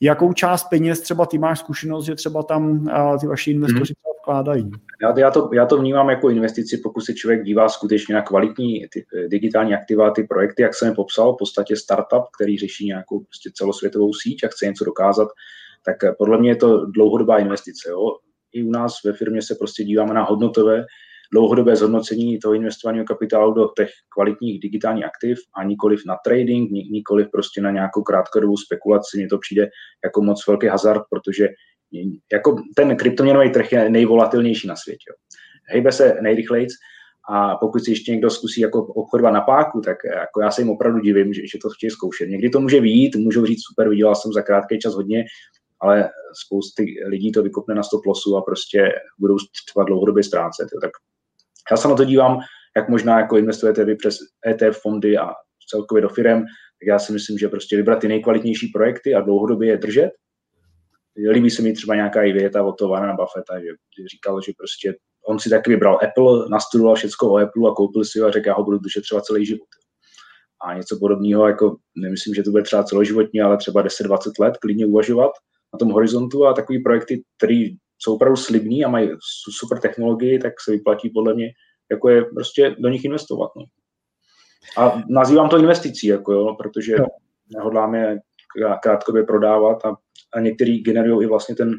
Jakou 0.00 0.32
část 0.32 0.64
peněz 0.64 1.00
třeba 1.00 1.26
ty 1.26 1.38
máš 1.38 1.58
zkušenost, 1.58 2.04
že 2.04 2.14
třeba 2.14 2.42
tam 2.42 2.88
ty 3.20 3.26
vaši 3.26 3.50
investoři 3.50 3.94
hmm. 4.06 4.14
vkládají? 4.22 4.70
Já, 5.02 5.18
já, 5.18 5.30
to, 5.30 5.50
já 5.52 5.66
to 5.66 5.76
vnímám 5.76 6.10
jako 6.10 6.30
investici, 6.30 6.78
pokud 6.78 7.00
se 7.00 7.14
člověk 7.14 7.44
dívá 7.44 7.68
skutečně 7.68 8.14
na 8.14 8.22
kvalitní 8.22 8.86
ty, 8.92 9.06
eh, 9.16 9.28
digitální 9.28 9.74
aktiva, 9.74 10.10
ty 10.10 10.24
projekty, 10.24 10.62
jak 10.62 10.74
jsem 10.74 10.88
je 10.88 10.94
popsal, 10.94 11.34
v 11.34 11.36
podstatě 11.38 11.76
startup, 11.76 12.22
který 12.36 12.58
řeší 12.58 12.86
nějakou 12.86 13.20
prostě 13.20 13.50
celosvětovou 13.54 14.14
síť 14.14 14.44
a 14.44 14.48
chce 14.48 14.66
něco 14.66 14.84
dokázat, 14.84 15.28
tak 15.84 16.04
eh, 16.04 16.12
podle 16.18 16.38
mě 16.38 16.50
je 16.50 16.56
to 16.56 16.86
dlouhodobá 16.86 17.38
investice. 17.38 17.90
Jo? 17.90 18.16
I 18.52 18.62
u 18.62 18.70
nás 18.70 18.94
ve 19.04 19.12
firmě 19.12 19.42
se 19.42 19.54
prostě 19.54 19.84
díváme 19.84 20.14
na 20.14 20.22
hodnotové 20.22 20.84
dlouhodobé 21.34 21.76
zhodnocení 21.76 22.38
toho 22.38 22.54
investovaného 22.54 23.04
kapitálu 23.04 23.52
do 23.52 23.68
těch 23.76 23.90
kvalitních 24.14 24.60
digitálních 24.60 25.04
aktiv 25.04 25.38
a 25.56 25.64
nikoliv 25.64 26.00
na 26.06 26.16
trading, 26.24 26.70
nikoliv 26.70 27.26
prostě 27.32 27.60
na 27.60 27.70
nějakou 27.70 28.02
krátkodobou 28.02 28.56
spekulaci. 28.56 29.16
Mně 29.16 29.28
to 29.28 29.38
přijde 29.38 29.68
jako 30.04 30.22
moc 30.22 30.46
velký 30.46 30.66
hazard, 30.66 31.02
protože 31.10 31.48
jako 32.32 32.56
ten 32.76 32.96
kryptoměnový 32.96 33.50
trh 33.50 33.72
je 33.72 33.90
nejvolatilnější 33.90 34.68
na 34.68 34.76
světě. 34.76 35.10
Hejbe 35.68 35.92
se 35.92 36.16
nejrychleji 36.20 36.66
a 37.30 37.56
pokud 37.56 37.84
si 37.84 37.90
ještě 37.90 38.12
někdo 38.12 38.30
zkusí 38.30 38.60
jako 38.60 38.84
obchodovat 38.84 39.34
na 39.34 39.40
páku, 39.40 39.80
tak 39.80 39.96
jako 40.04 40.40
já 40.40 40.50
se 40.50 40.60
jim 40.60 40.70
opravdu 40.70 41.00
divím, 41.00 41.32
že, 41.32 41.42
že 41.46 41.58
to 41.62 41.70
chtějí 41.70 41.90
zkoušet. 41.90 42.28
Někdy 42.28 42.50
to 42.50 42.60
může 42.60 42.80
výjít, 42.80 43.16
můžou 43.16 43.46
říct 43.46 43.62
super, 43.62 43.88
vydělal 43.88 44.14
jsem 44.14 44.32
za 44.32 44.42
krátký 44.42 44.78
čas 44.78 44.94
hodně, 44.94 45.24
ale 45.80 46.10
spousty 46.44 46.84
lidí 47.06 47.32
to 47.32 47.42
vykopne 47.42 47.74
na 47.74 47.82
100 47.82 48.00
losu 48.06 48.36
a 48.36 48.42
prostě 48.42 48.92
budou 49.18 49.36
třeba 49.66 49.84
dlouhodobě 49.84 50.22
ztrácet. 50.22 50.68
Tak 50.82 50.90
já 51.70 51.76
se 51.76 51.88
na 51.88 51.94
to 51.94 52.04
dívám, 52.04 52.38
jak 52.76 52.88
možná 52.88 53.20
jako 53.20 53.36
investujete 53.36 53.84
vy 53.84 53.96
přes 53.96 54.18
ETF 54.46 54.80
fondy 54.82 55.18
a 55.18 55.30
celkově 55.70 56.02
do 56.02 56.08
firm, 56.08 56.40
tak 56.40 56.86
já 56.86 56.98
si 56.98 57.12
myslím, 57.12 57.38
že 57.38 57.48
prostě 57.48 57.76
vybrat 57.76 58.00
ty 58.00 58.08
nejkvalitnější 58.08 58.68
projekty 58.68 59.14
a 59.14 59.20
dlouhodobě 59.20 59.68
je 59.68 59.76
držet. 59.76 60.10
Líbí 61.30 61.50
se 61.50 61.62
mi 61.62 61.72
třeba 61.72 61.94
nějaká 61.94 62.22
i 62.22 62.32
věta 62.32 62.62
od 62.62 62.72
toho 62.72 62.90
Warrena 62.90 63.14
Buffetta, 63.14 63.60
že 63.60 64.08
říkal, 64.08 64.40
že 64.40 64.52
prostě 64.58 64.94
on 65.28 65.38
si 65.38 65.50
taky 65.50 65.70
vybral 65.70 65.98
Apple, 66.02 66.48
nastudoval 66.48 66.94
všechno 66.94 67.28
o 67.28 67.36
Apple 67.36 67.70
a 67.70 67.74
koupil 67.74 68.04
si 68.04 68.20
ho 68.20 68.26
a 68.26 68.30
řekl, 68.30 68.48
já 68.48 68.54
ho 68.54 68.64
budu 68.64 68.78
držet 68.78 69.00
třeba 69.00 69.20
celý 69.20 69.46
život. 69.46 69.68
A 70.66 70.74
něco 70.74 70.98
podobného, 71.00 71.48
jako 71.48 71.76
nemyslím, 71.96 72.34
že 72.34 72.42
to 72.42 72.50
bude 72.50 72.62
třeba 72.62 72.84
celoživotně, 72.84 73.42
ale 73.42 73.56
třeba 73.56 73.84
10-20 73.84 74.18
let 74.40 74.56
klidně 74.56 74.86
uvažovat 74.86 75.32
na 75.72 75.78
tom 75.78 75.90
horizontu 75.90 76.46
a 76.46 76.52
takový 76.52 76.82
projekty, 76.82 77.22
které 77.36 77.68
jsou 77.98 78.14
opravdu 78.14 78.36
slibní 78.36 78.84
a 78.84 78.88
mají 78.88 79.10
super 79.58 79.78
technologii, 79.78 80.38
tak 80.38 80.52
se 80.60 80.70
vyplatí 80.70 81.10
podle 81.10 81.34
mě, 81.34 81.46
jako 81.90 82.08
je 82.08 82.24
prostě 82.24 82.76
do 82.78 82.88
nich 82.88 83.04
investovat. 83.04 83.50
No. 83.56 83.64
A 84.84 85.02
nazývám 85.08 85.48
to 85.48 85.58
investicí, 85.58 86.06
jako 86.06 86.32
jo, 86.32 86.54
protože 86.54 86.96
no. 86.98 87.06
nehodláme 87.56 88.18
krátkodobě 88.82 89.22
prodávat 89.22 89.84
a, 89.84 89.96
a 90.34 90.40
některý 90.40 90.82
generují 90.82 91.26
i 91.26 91.28
vlastně 91.28 91.54
ten, 91.54 91.74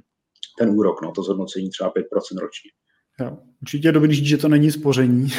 ten 0.60 0.70
úrok, 0.70 1.02
no, 1.02 1.12
to 1.12 1.24
zhodnocení 1.24 1.70
třeba 1.70 1.92
5% 1.92 2.40
ročně. 2.40 2.72
Jo. 3.22 3.38
Určitě 3.62 3.88
je 3.88 3.92
dobrý 3.92 4.16
říct, 4.16 4.26
že 4.26 4.38
to 4.38 4.48
není 4.48 4.72
spoření. 4.72 5.30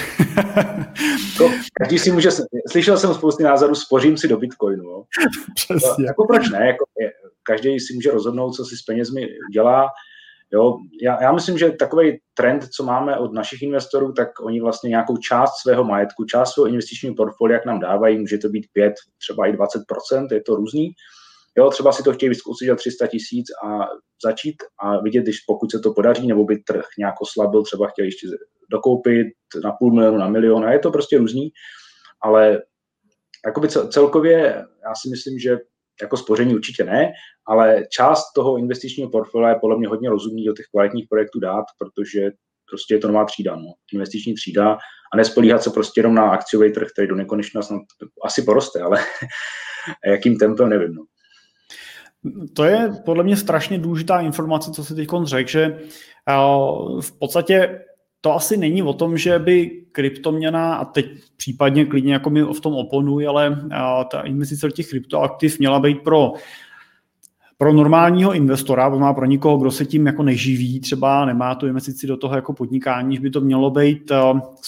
to, 1.39 1.51
každý 1.81 1.99
si 1.99 2.13
může, 2.13 2.29
slyšel 2.71 2.99
jsem 2.99 3.15
spousty 3.15 3.43
názorů, 3.43 3.75
spořím 3.75 4.17
si 4.17 4.29
do 4.29 4.37
Bitcoinu. 4.37 4.85
Jo. 4.85 5.05
Přesně. 5.55 5.95
To, 5.97 6.03
jako 6.03 6.27
proč 6.27 6.51
ne? 6.51 6.67
Jako, 6.67 6.85
je, 7.01 7.13
každý 7.43 7.81
si 7.81 7.95
může 7.95 8.11
rozhodnout, 8.11 8.53
co 8.53 8.65
si 8.65 8.77
s 8.77 8.83
penězmi 8.83 9.29
dělá. 9.53 9.89
Jo, 10.53 10.77
já, 11.03 11.23
já 11.23 11.33
myslím, 11.33 11.59
že 11.59 11.71
takový 11.71 12.19
trend, 12.35 12.65
co 12.77 12.85
máme 12.85 13.19
od 13.19 13.33
našich 13.33 13.63
investorů, 13.63 14.13
tak 14.13 14.29
oni 14.41 14.61
vlastně 14.61 14.89
nějakou 14.89 15.17
část 15.17 15.53
svého 15.63 15.85
majetku, 15.85 16.25
část 16.25 16.53
svého 16.53 16.67
investičního 16.67 17.15
portfolia, 17.15 17.57
jak 17.57 17.67
nám 17.67 17.81
dávají, 17.81 18.19
může 18.19 18.39
to 18.39 18.49
být 18.49 18.67
5, 18.73 18.95
třeba 19.19 19.47
i 19.47 19.53
20%, 19.53 20.33
je 20.33 20.43
to 20.43 20.57
různý. 20.57 20.91
Jo, 21.59 21.71
třeba 21.71 21.93
si 21.93 22.03
to 22.03 22.13
chtějí 22.13 22.29
vyzkoušet 22.29 22.69
za 22.69 22.77
300 22.77 23.07
tisíc 23.07 23.47
a 23.65 23.87
začít 24.25 24.57
a 24.79 25.01
vidět, 25.01 25.23
když 25.23 25.41
pokud 25.41 25.71
se 25.71 25.79
to 25.79 25.93
podaří, 25.93 26.27
nebo 26.27 26.45
by 26.45 26.59
trh 26.59 26.85
nějak 26.99 27.15
oslabil, 27.21 27.63
třeba 27.63 27.89
chtěli 27.89 28.09
ještě 28.09 28.27
dokoupit 28.71 29.27
na 29.65 29.73
půl 29.73 29.95
milionu, 29.95 30.19
na 30.19 30.29
milion, 30.29 30.65
a 30.65 30.73
je 30.73 30.79
to 30.79 30.91
prostě 30.91 31.19
různý, 31.19 31.49
ale 32.21 32.63
jakoby 33.47 33.69
celkově 33.69 34.65
já 34.83 34.95
si 35.03 35.09
myslím, 35.11 35.39
že 35.39 35.59
jako 36.03 36.17
spoření 36.17 36.55
určitě 36.55 36.85
ne, 36.85 37.13
ale 37.47 37.83
část 37.91 38.33
toho 38.35 38.57
investičního 38.57 39.11
portfolia 39.11 39.49
je 39.49 39.59
podle 39.61 39.79
mě 39.79 39.89
hodně 39.89 40.11
rozumný 40.11 40.45
do 40.45 40.53
těch 40.53 40.67
kvalitních 40.71 41.07
projektů 41.09 41.41
dát, 41.41 41.65
protože 41.79 42.31
prostě 42.71 42.95
je 42.95 42.99
to 42.99 43.09
nová 43.09 43.25
třída, 43.25 43.57
no, 43.57 43.73
investiční 43.93 44.35
třída 44.35 44.79
a 45.13 45.17
nespolíhat 45.17 45.63
se 45.63 45.71
prostě 45.71 46.01
jenom 46.01 46.15
na 46.15 46.31
akciový 46.31 46.73
trh, 46.73 46.89
který 46.93 47.09
do 47.09 47.15
nekonečna 47.15 47.63
snad 47.63 47.83
asi 48.25 48.43
poroste, 48.43 48.81
ale 48.81 48.99
jakým 50.07 50.39
tempem 50.39 50.69
nevím. 50.69 50.95
No. 50.95 51.03
To 52.57 52.65
je 52.65 52.93
podle 53.05 53.25
mě 53.25 53.37
strašně 53.37 53.79
důležitá 53.79 54.21
informace, 54.21 54.71
co 54.71 54.85
si 54.85 54.95
teď 54.95 55.09
řekl, 55.25 55.51
že 55.51 55.65
eh, 55.65 57.01
v 57.01 57.19
podstatě 57.19 57.81
to 58.21 58.35
asi 58.35 58.57
není 58.57 58.83
o 58.83 58.93
tom, 58.93 59.19
že 59.19 59.39
by 59.39 59.83
kryptoměna, 59.93 60.75
a 60.75 60.85
teď 60.85 61.07
případně 61.37 61.85
klidně 61.85 62.13
jako 62.13 62.31
mi 62.31 62.43
v 62.43 62.61
tom 62.61 62.75
oponuji, 62.75 63.27
ale 63.27 63.67
ta 64.11 64.21
investice 64.21 64.67
do 64.67 64.73
těch 64.73 64.89
kryptoaktiv 64.89 65.59
měla 65.59 65.81
být 65.81 66.03
pro 66.03 66.33
pro 67.59 67.73
normálního 67.73 68.33
investora, 68.33 68.89
má 68.89 69.15
pro 69.15 69.27
nikoho, 69.27 69.59
kdo 69.59 69.71
se 69.71 69.85
tím 69.85 70.07
jako 70.07 70.23
neživí, 70.23 70.81
třeba 70.81 71.25
nemá 71.25 71.55
tu 71.55 71.67
investici 71.67 72.07
do 72.07 72.17
toho 72.17 72.35
jako 72.37 72.53
podnikání, 72.53 73.17
že 73.17 73.23
by 73.23 73.31
to 73.31 73.41
mělo 73.41 73.71
být 73.71 74.11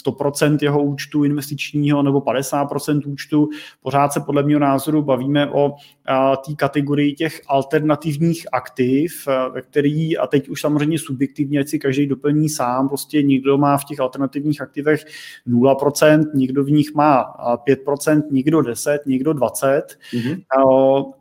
100% 0.07 0.55
eh, 0.55 0.65
jeho 0.65 0.83
účtu 0.83 1.25
investičního 1.25 2.03
nebo 2.03 2.21
50% 2.21 3.03
účtu. 3.07 3.49
Pořád 3.83 4.13
se 4.13 4.21
podle 4.21 4.43
mého 4.43 4.61
názoru 4.61 5.03
bavíme 5.03 5.51
o 5.51 5.75
eh, 5.75 6.37
té 6.47 6.55
kategorii 6.55 7.13
těch 7.13 7.41
alternativních 7.49 8.47
aktiv, 8.53 9.29
eh, 9.29 9.51
ve 9.51 9.63
který, 9.63 10.19
a 10.19 10.27
teď 10.27 10.49
už 10.49 10.61
samozřejmě 10.61 10.99
subjektivně, 10.99 11.61
ať 11.61 11.69
si 11.69 11.79
každý 11.79 12.07
doplní 12.07 12.49
sám, 12.49 12.89
prostě 12.89 13.23
někdo 13.23 13.59
má 13.59 13.77
v 13.77 13.85
těch 13.85 14.01
alternativních 14.01 14.61
aktivech 14.61 15.05
0%, 15.47 16.25
někdo 16.35 16.65
v 16.65 16.71
nich 16.71 16.95
má 16.95 17.25
5%, 17.65 18.23
někdo 18.31 18.63
10, 18.63 18.99
někdo 19.07 19.33
20. 19.33 19.83
Mm-hmm. 20.13 20.43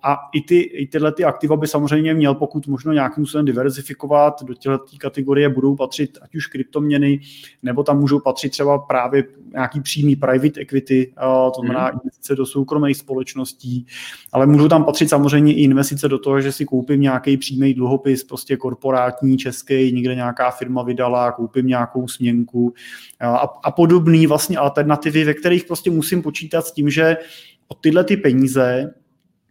A 0.03 0.17
i, 0.33 0.41
ty, 0.41 0.59
i 0.59 0.87
tyhle 0.87 1.11
ty 1.11 1.23
aktiva 1.23 1.56
by 1.57 1.67
samozřejmě 1.67 2.13
měl 2.13 2.35
pokud 2.35 2.67
možno 2.67 2.93
nějakým 2.93 3.25
způsobem 3.25 3.45
diverzifikovat. 3.45 4.43
Do 4.43 4.53
těchto 4.53 4.79
kategorie 4.97 5.49
budou 5.49 5.75
patřit 5.75 6.17
ať 6.21 6.35
už 6.35 6.47
kryptoměny, 6.47 7.19
nebo 7.63 7.83
tam 7.83 7.99
můžou 7.99 8.19
patřit 8.19 8.49
třeba 8.49 8.79
právě 8.79 9.23
nějaký 9.51 9.81
přímý 9.81 10.15
private 10.15 10.61
equity, 10.61 11.13
to 11.55 11.61
znamená 11.61 11.85
mm. 11.85 11.99
investice 12.03 12.35
do 12.35 12.45
soukromých 12.45 12.97
společností, 12.97 13.85
ale 14.31 14.45
můžou 14.45 14.67
tam 14.67 14.83
patřit 14.83 15.09
samozřejmě 15.09 15.53
i 15.53 15.61
investice 15.61 16.07
do 16.07 16.19
toho, 16.19 16.41
že 16.41 16.51
si 16.51 16.65
koupím 16.65 17.01
nějaký 17.01 17.37
přímý 17.37 17.73
dluhopis, 17.73 18.23
prostě 18.23 18.57
korporátní, 18.57 19.37
český, 19.37 19.91
někde 19.91 20.15
nějaká 20.15 20.51
firma 20.51 20.83
vydala, 20.83 21.31
koupím 21.31 21.67
nějakou 21.67 22.07
směnku 22.07 22.73
a, 23.19 23.37
a 23.63 23.71
podobné 23.71 24.27
vlastně 24.27 24.57
alternativy, 24.57 25.23
ve 25.23 25.33
kterých 25.33 25.65
prostě 25.65 25.91
musím 25.91 26.21
počítat 26.21 26.65
s 26.65 26.71
tím, 26.71 26.89
že 26.89 27.17
o 27.67 27.73
tyhle 27.73 28.03
ty 28.03 28.17
peníze 28.17 28.93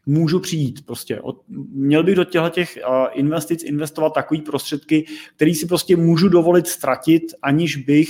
můžu 0.06 0.40
přijít. 0.40 0.86
Prostě 0.86 1.20
měl 1.68 2.04
bych 2.04 2.14
do 2.14 2.24
těchto 2.24 2.48
těch 2.48 2.78
investic 3.12 3.62
investovat 3.62 4.14
takový 4.14 4.40
prostředky, 4.40 5.06
který 5.36 5.54
si 5.54 5.66
prostě 5.66 5.96
můžu 5.96 6.28
dovolit 6.28 6.66
ztratit, 6.66 7.22
aniž 7.42 7.76
bych 7.76 8.08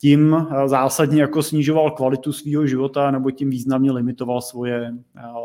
tím 0.00 0.36
zásadně 0.66 1.20
jako 1.20 1.42
snižoval 1.42 1.90
kvalitu 1.90 2.32
svého 2.32 2.66
života 2.66 3.10
nebo 3.10 3.30
tím 3.30 3.50
významně 3.50 3.92
limitoval 3.92 4.40
svoje, 4.40 4.92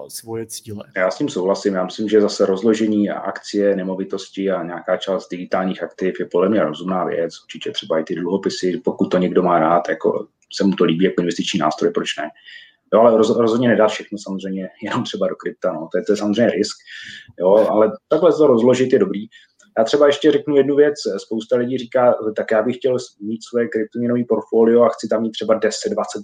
svoje 0.07 0.45
cíle. 0.45 0.83
Já 0.95 1.11
s 1.11 1.17
tím 1.17 1.29
souhlasím. 1.29 1.73
Já 1.73 1.85
myslím, 1.85 2.09
že 2.09 2.21
zase 2.21 2.45
rozložení 2.45 3.09
akcie, 3.09 3.75
nemovitosti 3.75 4.51
a 4.51 4.63
nějaká 4.63 4.97
část 4.97 5.29
digitálních 5.29 5.83
aktiv 5.83 6.19
je 6.19 6.25
podle 6.25 6.49
mě 6.49 6.63
rozumná 6.63 7.05
věc. 7.05 7.33
Určitě 7.43 7.71
třeba 7.71 7.99
i 7.99 8.03
ty 8.03 8.15
dluhopisy, 8.15 8.81
pokud 8.83 9.05
to 9.05 9.17
někdo 9.17 9.43
má 9.43 9.59
rád, 9.59 9.89
jako 9.89 10.27
se 10.53 10.63
mu 10.63 10.71
to 10.71 10.83
líbí 10.83 11.05
jako 11.05 11.21
investiční 11.21 11.59
nástroj, 11.59 11.91
proč 11.91 12.17
ne? 12.17 12.29
Jo, 12.93 12.99
ale 13.01 13.17
roz, 13.17 13.37
rozhodně 13.37 13.67
nedá 13.67 13.87
všechno 13.87 14.17
samozřejmě 14.17 14.69
jenom 14.83 15.03
třeba 15.03 15.27
do 15.27 15.35
krypta, 15.35 15.73
no. 15.73 15.89
to, 15.91 15.97
je, 15.97 16.03
to 16.03 16.13
je 16.13 16.17
samozřejmě 16.17 16.51
risk, 16.51 16.77
jo, 17.39 17.67
ale 17.69 17.91
takhle 18.07 18.33
to 18.33 18.47
rozložit 18.47 18.93
je 18.93 18.99
dobrý. 18.99 19.25
Já 19.77 19.83
třeba 19.83 20.07
ještě 20.07 20.31
řeknu 20.31 20.55
jednu 20.55 20.75
věc, 20.75 20.95
spousta 21.17 21.55
lidí 21.55 21.77
říká, 21.77 22.15
tak 22.35 22.51
já 22.51 22.63
bych 22.63 22.75
chtěl 22.75 22.97
mít 23.21 23.43
svoje 23.49 23.67
kryptoměnové 23.67 24.23
portfolio 24.29 24.83
a 24.83 24.89
chci 24.89 25.07
tam 25.07 25.21
mít 25.21 25.31
třeba 25.31 25.59
10-20 25.59 25.69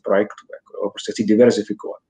projektů, 0.04 0.46
jako, 0.54 0.84
jo, 0.84 0.90
prostě 0.90 1.12
chci 1.12 1.24
diverzifikovat. 1.24 2.02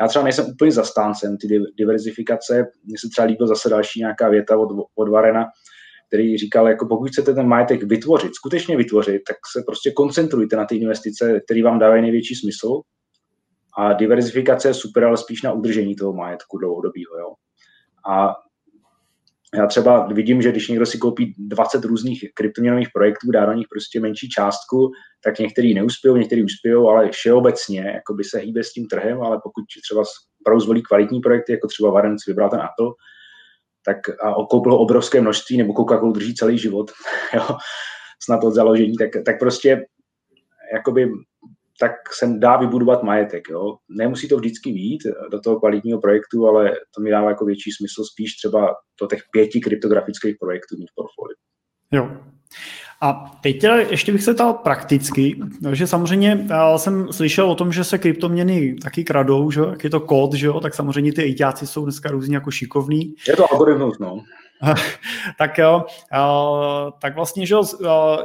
Já 0.00 0.08
třeba 0.08 0.24
nejsem 0.24 0.46
úplně 0.46 0.72
zastáncem 0.72 1.36
ty 1.36 1.60
diverzifikace, 1.76 2.66
mně 2.84 2.96
se 2.98 3.08
třeba 3.08 3.26
líbil 3.26 3.46
zase 3.46 3.68
další 3.68 4.00
nějaká 4.00 4.28
věta 4.28 4.58
od, 4.58 4.68
od 4.94 5.08
Varena, 5.08 5.46
který 6.08 6.38
říkal, 6.38 6.68
jako 6.68 6.86
pokud 6.86 7.10
chcete 7.10 7.34
ten 7.34 7.46
majetek 7.46 7.82
vytvořit, 7.82 8.34
skutečně 8.34 8.76
vytvořit, 8.76 9.22
tak 9.28 9.36
se 9.52 9.62
prostě 9.66 9.90
koncentrujte 9.90 10.56
na 10.56 10.64
ty 10.64 10.76
investice, 10.76 11.40
které 11.44 11.62
vám 11.62 11.78
dávají 11.78 12.02
největší 12.02 12.34
smysl 12.34 12.80
a 13.78 13.92
diverzifikace 13.92 14.68
je 14.68 14.74
super, 14.74 15.04
ale 15.04 15.16
spíš 15.16 15.42
na 15.42 15.52
udržení 15.52 15.96
toho 15.96 16.12
majetku 16.12 16.58
dlouhodobého. 16.58 17.18
Jo. 17.18 17.34
A 18.10 18.34
já 19.54 19.66
třeba 19.66 20.06
vidím, 20.06 20.42
že 20.42 20.50
když 20.50 20.68
někdo 20.68 20.86
si 20.86 20.98
koupí 20.98 21.34
20 21.38 21.84
různých 21.84 22.24
kryptoměnových 22.34 22.88
projektů, 22.94 23.30
dá 23.30 23.46
do 23.46 23.52
nich 23.52 23.66
prostě 23.70 24.00
menší 24.00 24.28
částku, 24.28 24.90
tak 25.24 25.38
některý 25.38 25.74
neuspějou, 25.74 26.16
některý 26.16 26.44
uspějou, 26.44 26.88
ale 26.88 27.10
všeobecně 27.10 27.80
jako 27.80 28.14
by 28.14 28.24
se 28.24 28.38
hýbe 28.38 28.64
s 28.64 28.72
tím 28.72 28.86
trhem, 28.86 29.22
ale 29.22 29.40
pokud 29.42 29.64
třeba 29.82 30.02
opravdu 30.40 30.60
zvolí 30.60 30.82
kvalitní 30.82 31.20
projekty, 31.20 31.52
jako 31.52 31.66
třeba 31.66 31.90
Warren 31.90 32.16
vybral 32.28 32.50
ten 32.50 32.60
Apple, 32.60 32.86
tak 33.84 33.96
a 34.08 34.34
koupil 34.50 34.74
obrovské 34.74 35.20
množství, 35.20 35.56
nebo 35.56 35.72
Coca-Cola 35.72 36.12
drží 36.12 36.34
celý 36.34 36.58
život, 36.58 36.90
jo, 37.34 37.46
snad 38.22 38.44
od 38.44 38.50
založení, 38.50 38.96
tak, 38.96 39.10
tak 39.24 39.38
prostě 39.38 39.86
jakoby 40.74 41.10
tak 41.80 41.92
se 42.12 42.26
dá 42.38 42.56
vybudovat 42.56 43.02
majetek. 43.02 43.42
Jo. 43.50 43.76
Nemusí 43.88 44.28
to 44.28 44.36
vždycky 44.36 44.72
být 44.72 45.02
do 45.30 45.40
toho 45.40 45.58
kvalitního 45.60 46.00
projektu, 46.00 46.46
ale 46.46 46.72
to 46.94 47.00
mi 47.00 47.10
dává 47.10 47.28
jako 47.28 47.44
větší 47.44 47.70
smysl 47.72 48.04
spíš 48.04 48.36
třeba 48.36 48.74
do 49.00 49.06
těch 49.06 49.22
pěti 49.32 49.60
kryptografických 49.60 50.36
projektů 50.40 50.76
mít 50.78 50.88
portfolio. 50.94 51.36
Jo. 51.92 52.10
A 53.02 53.38
teď 53.42 53.60
teda 53.60 53.76
ještě 53.76 54.12
bych 54.12 54.22
se 54.22 54.34
ptal 54.34 54.52
prakticky, 54.52 55.40
že 55.72 55.86
samozřejmě 55.86 56.46
já 56.48 56.78
jsem 56.78 57.12
slyšel 57.12 57.50
o 57.50 57.54
tom, 57.54 57.72
že 57.72 57.84
se 57.84 57.98
kryptoměny 57.98 58.76
taky 58.82 59.04
kradou, 59.04 59.50
že 59.50 59.60
jak 59.60 59.84
je 59.84 59.90
to 59.90 60.00
kód, 60.00 60.34
že 60.34 60.46
jo, 60.46 60.60
tak 60.60 60.74
samozřejmě 60.74 61.12
ty 61.12 61.22
ITáci 61.22 61.66
jsou 61.66 61.84
dneska 61.84 62.10
různě 62.10 62.36
jako 62.36 62.50
šikovní. 62.50 63.14
Je 63.28 63.36
to 63.36 63.52
algoritmus, 63.52 63.98
no. 63.98 64.24
tak 65.38 65.58
jo, 65.58 65.84
tak 66.98 67.14
vlastně, 67.14 67.46
že 67.46 67.54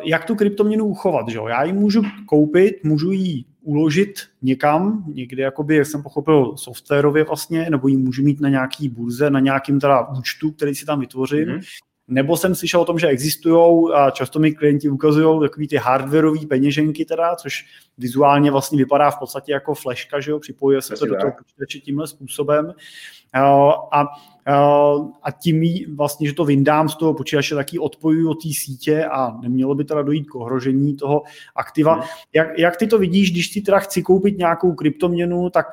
jak 0.03 0.25
tu 0.25 0.35
kryptoměnu 0.35 0.85
uchovat, 0.85 1.29
že 1.29 1.37
jo? 1.37 1.47
Já 1.47 1.63
ji 1.63 1.73
můžu 1.73 2.01
koupit, 2.25 2.83
můžu 2.83 3.11
ji 3.11 3.43
uložit 3.61 4.19
někam, 4.41 5.03
někde, 5.07 5.43
jakoby, 5.43 5.75
jak 5.75 5.87
jsem 5.87 6.03
pochopil, 6.03 6.57
softwarově 6.57 7.23
vlastně, 7.23 7.69
nebo 7.69 7.87
ji 7.87 7.97
můžu 7.97 8.23
mít 8.23 8.41
na 8.41 8.49
nějaký 8.49 8.89
burze, 8.89 9.29
na 9.29 9.39
nějakým 9.39 9.79
teda 9.79 10.07
účtu, 10.07 10.51
který 10.51 10.75
si 10.75 10.85
tam 10.85 10.99
vytvořím, 10.99 11.47
mm-hmm. 11.47 11.61
Nebo 12.07 12.37
jsem 12.37 12.55
slyšel 12.55 12.81
o 12.81 12.85
tom, 12.85 12.99
že 12.99 13.07
existují 13.07 13.93
a 13.93 14.09
často 14.11 14.39
mi 14.39 14.51
klienti 14.51 14.89
ukazují 14.89 15.39
takový 15.39 15.67
ty 15.67 15.75
hardwareové 15.75 16.45
peněženky 16.49 17.05
teda, 17.05 17.35
což 17.35 17.65
vizuálně 17.97 18.51
vlastně 18.51 18.77
vypadá 18.77 19.11
v 19.11 19.19
podstatě 19.19 19.51
jako 19.51 19.75
flashka, 19.75 20.19
že 20.19 20.31
jo, 20.31 20.39
připojuje 20.39 20.81
se 20.81 20.95
to 20.95 21.05
do 21.05 21.15
toho 21.15 21.31
počítače 21.37 21.79
tímhle 21.79 22.07
způsobem. 22.07 22.73
A, 23.91 24.05
a 25.23 25.31
tím 25.31 25.63
vlastně, 25.95 26.27
že 26.27 26.33
to 26.33 26.45
vyndám 26.45 26.89
z 26.89 26.95
toho 26.95 27.13
počítače, 27.13 27.55
taky 27.55 27.79
odpojuju 27.79 28.29
od 28.29 28.43
té 28.43 28.49
sítě 28.49 29.05
a 29.05 29.37
nemělo 29.41 29.75
by 29.75 29.85
teda 29.85 30.01
dojít 30.01 30.29
k 30.29 30.35
ohrožení 30.35 30.95
toho 30.95 31.23
aktiva. 31.55 31.93
Hmm. 31.93 32.03
Jak, 32.33 32.59
jak 32.59 32.77
ty 32.77 32.87
to 32.87 32.97
vidíš, 32.97 33.31
když 33.31 33.51
si 33.51 33.61
teda 33.61 33.79
chci 33.79 34.01
koupit 34.01 34.37
nějakou 34.37 34.73
kryptoměnu, 34.73 35.49
tak 35.49 35.65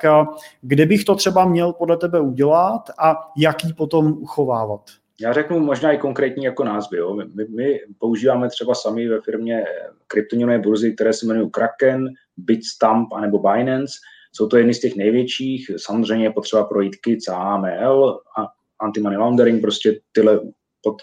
kde 0.61 0.85
bych 0.85 1.03
to 1.03 1.15
třeba 1.15 1.45
měl 1.45 1.73
podle 1.73 1.97
tebe 1.97 2.19
udělat 2.19 2.89
a 2.99 3.15
jak 3.37 3.65
ji 3.65 3.73
potom 3.73 4.13
uchovávat? 4.19 4.81
Já 5.21 5.33
řeknu 5.33 5.59
možná 5.59 5.91
i 5.91 5.97
konkrétní 5.97 6.43
jako 6.43 6.63
názvy. 6.63 6.97
Jo. 6.97 7.15
My, 7.15 7.45
my 7.45 7.79
používáme 7.99 8.49
třeba 8.49 8.75
sami 8.75 9.07
ve 9.07 9.21
firmě 9.21 9.63
kryptoměnové 10.07 10.59
burzy, 10.59 10.93
které 10.93 11.13
se 11.13 11.25
jmenují 11.25 11.51
Kraken, 11.51 12.09
Bitstamp 12.37 13.13
anebo 13.13 13.39
Binance. 13.39 13.93
Jsou 14.35 14.47
to 14.47 14.57
jedny 14.57 14.73
z 14.73 14.79
těch 14.79 14.95
největších. 14.95 15.71
Samozřejmě 15.77 16.25
je 16.25 16.31
potřeba 16.31 16.63
projít 16.63 16.95
KIC 16.95 17.27
a 17.27 17.35
AML, 17.35 18.19
a 18.37 18.47
anti-money 18.85 19.17
laundering, 19.17 19.61
prostě 19.61 19.99
tyhle 20.11 20.39
pod, 20.83 20.95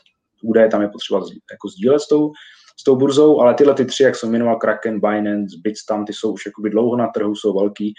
údaje 0.43 0.69
tam 0.69 0.83
je 0.83 0.89
potřeba 0.89 1.19
jako 1.53 1.69
sdílet 1.69 2.01
s 2.01 2.09
tou, 2.09 2.33
s 2.81 2.85
tou 2.85 2.97
burzou, 2.97 3.41
ale 3.41 3.55
tyhle 3.55 3.75
ty 3.75 3.85
tři, 3.85 4.03
jak 4.03 4.17
jsem 4.17 4.31
jmenoval, 4.31 4.57
Kraken, 4.57 5.01
Binance, 5.01 5.57
Bitstamp, 5.63 6.07
ty 6.07 6.13
jsou 6.13 6.33
už 6.33 6.47
jakoby 6.47 6.71
dlouho 6.71 6.97
na 6.97 7.07
trhu, 7.07 7.35
jsou 7.35 7.59
velký 7.59 7.95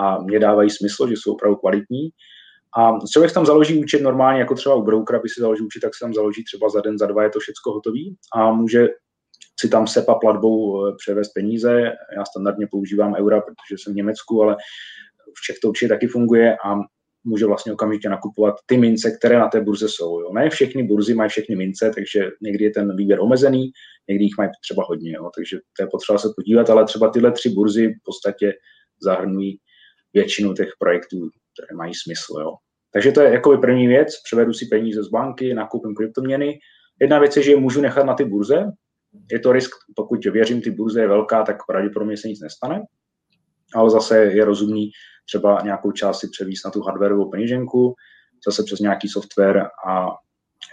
a 0.00 0.22
mě 0.22 0.38
dávají 0.38 0.70
smysl, 0.70 1.08
že 1.08 1.14
jsou 1.16 1.32
opravdu 1.32 1.56
kvalitní. 1.56 2.10
A 2.78 2.92
člověk 3.12 3.32
tam 3.32 3.46
založí 3.46 3.78
účet 3.78 4.02
normálně, 4.02 4.40
jako 4.40 4.54
třeba 4.54 4.74
u 4.74 4.82
brokera 4.82 5.18
by 5.22 5.28
si 5.28 5.40
založil 5.40 5.66
účet, 5.66 5.80
tak 5.80 5.94
se 5.94 6.04
tam 6.04 6.14
založí 6.14 6.44
třeba 6.44 6.68
za 6.68 6.80
den, 6.80 6.98
za 6.98 7.06
dva 7.06 7.22
je 7.22 7.30
to 7.30 7.40
všechno 7.40 7.72
hotový 7.72 8.16
a 8.34 8.52
může 8.52 8.88
si 9.60 9.68
tam 9.68 9.86
SEPA 9.86 10.14
platbou 10.14 10.86
eh, 10.86 10.94
převést 10.98 11.28
peníze. 11.28 11.92
Já 12.16 12.24
standardně 12.24 12.66
používám 12.70 13.14
eura, 13.14 13.40
protože 13.40 13.78
jsem 13.78 13.92
v 13.92 13.96
Německu, 13.96 14.42
ale 14.42 14.56
v 15.38 15.40
Čech 15.46 15.56
to 15.62 15.68
určitě 15.68 15.88
taky 15.88 16.06
funguje 16.06 16.56
a 16.64 16.76
může 17.24 17.46
vlastně 17.46 17.72
okamžitě 17.72 18.08
nakupovat 18.08 18.54
ty 18.66 18.76
mince, 18.76 19.10
které 19.10 19.38
na 19.38 19.48
té 19.48 19.60
burze 19.60 19.88
jsou. 19.88 20.20
Jo. 20.20 20.32
Ne 20.32 20.50
všechny 20.50 20.82
burzy 20.82 21.14
mají 21.14 21.30
všechny 21.30 21.56
mince, 21.56 21.92
takže 21.94 22.30
někdy 22.42 22.64
je 22.64 22.70
ten 22.70 22.96
výběr 22.96 23.20
omezený, 23.20 23.70
někdy 24.08 24.24
jich 24.24 24.34
mají 24.38 24.50
třeba 24.62 24.84
hodně, 24.88 25.12
jo. 25.12 25.30
takže 25.36 25.58
to 25.76 25.82
je 25.82 25.88
potřeba 25.90 26.18
se 26.18 26.28
podívat, 26.36 26.70
ale 26.70 26.84
třeba 26.84 27.10
tyhle 27.10 27.32
tři 27.32 27.50
burzy 27.50 27.88
v 27.88 28.04
podstatě 28.04 28.52
zahrnují 29.02 29.58
většinu 30.14 30.54
těch 30.54 30.70
projektů, 30.78 31.28
které 31.52 31.76
mají 31.76 31.94
smysl. 31.94 32.40
Jo. 32.40 32.52
Takže 32.92 33.12
to 33.12 33.20
je 33.20 33.32
jako 33.32 33.58
první 33.58 33.86
věc, 33.86 34.22
převedu 34.24 34.52
si 34.52 34.66
peníze 34.66 35.02
z 35.02 35.08
banky, 35.08 35.54
nakoupím 35.54 35.94
kryptoměny. 35.94 36.58
Jedna 37.00 37.18
věc 37.18 37.36
je, 37.36 37.42
že 37.42 37.50
je 37.50 37.56
můžu 37.56 37.80
nechat 37.80 38.06
na 38.06 38.14
ty 38.14 38.24
burze. 38.24 38.64
Je 39.32 39.38
to 39.38 39.52
risk, 39.52 39.70
pokud 39.96 40.24
věřím, 40.24 40.62
ty 40.62 40.70
burze 40.70 41.00
je 41.00 41.08
velká, 41.08 41.42
tak 41.42 41.56
pravděpodobně 41.66 42.16
se 42.16 42.28
nic 42.28 42.40
nestane. 42.40 42.82
Ale 43.74 43.90
zase 43.90 44.18
je 44.18 44.44
rozumný 44.44 44.90
třeba 45.26 45.60
nějakou 45.64 45.92
část 45.92 46.20
si 46.20 46.28
převíst 46.28 46.64
na 46.64 46.70
tu 46.70 46.82
hardwareovou 46.82 47.30
peněženku, 47.30 47.94
zase 48.46 48.62
přes 48.62 48.80
nějaký 48.80 49.08
software 49.08 49.68
a 49.86 50.06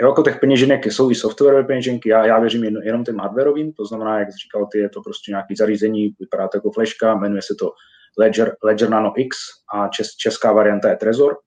Jo, 0.02 0.08
jako 0.08 0.24
těch 0.24 0.40
peněženek 0.40 0.86
jsou 0.86 1.12
i 1.12 1.16
softwarové 1.16 1.64
peněženky, 1.64 2.10
já, 2.10 2.26
já 2.26 2.40
věřím 2.40 2.64
jen, 2.64 2.82
jenom 2.84 3.04
těm 3.04 3.18
hardwareovým, 3.18 3.74
to 3.74 3.86
znamená, 3.86 4.20
jak 4.20 4.32
jsi 4.32 4.38
říkal, 4.38 4.68
ty 4.72 4.78
je 4.78 4.90
to 4.90 5.02
prostě 5.02 5.32
nějaký 5.32 5.56
zařízení, 5.56 6.16
vypadá 6.20 6.48
to 6.48 6.58
jako 6.58 6.72
fleška, 6.72 7.16
jmenuje 7.16 7.42
se 7.42 7.56
to 7.60 7.72
Ledger, 8.20 8.56
Ledger 8.64 8.90
Nano 8.90 9.14
X 9.18 9.38
a 9.74 9.88
čes, 9.88 10.08
česká 10.08 10.52
varianta 10.52 10.90
je 10.90 10.96
Trezor. 10.96 11.38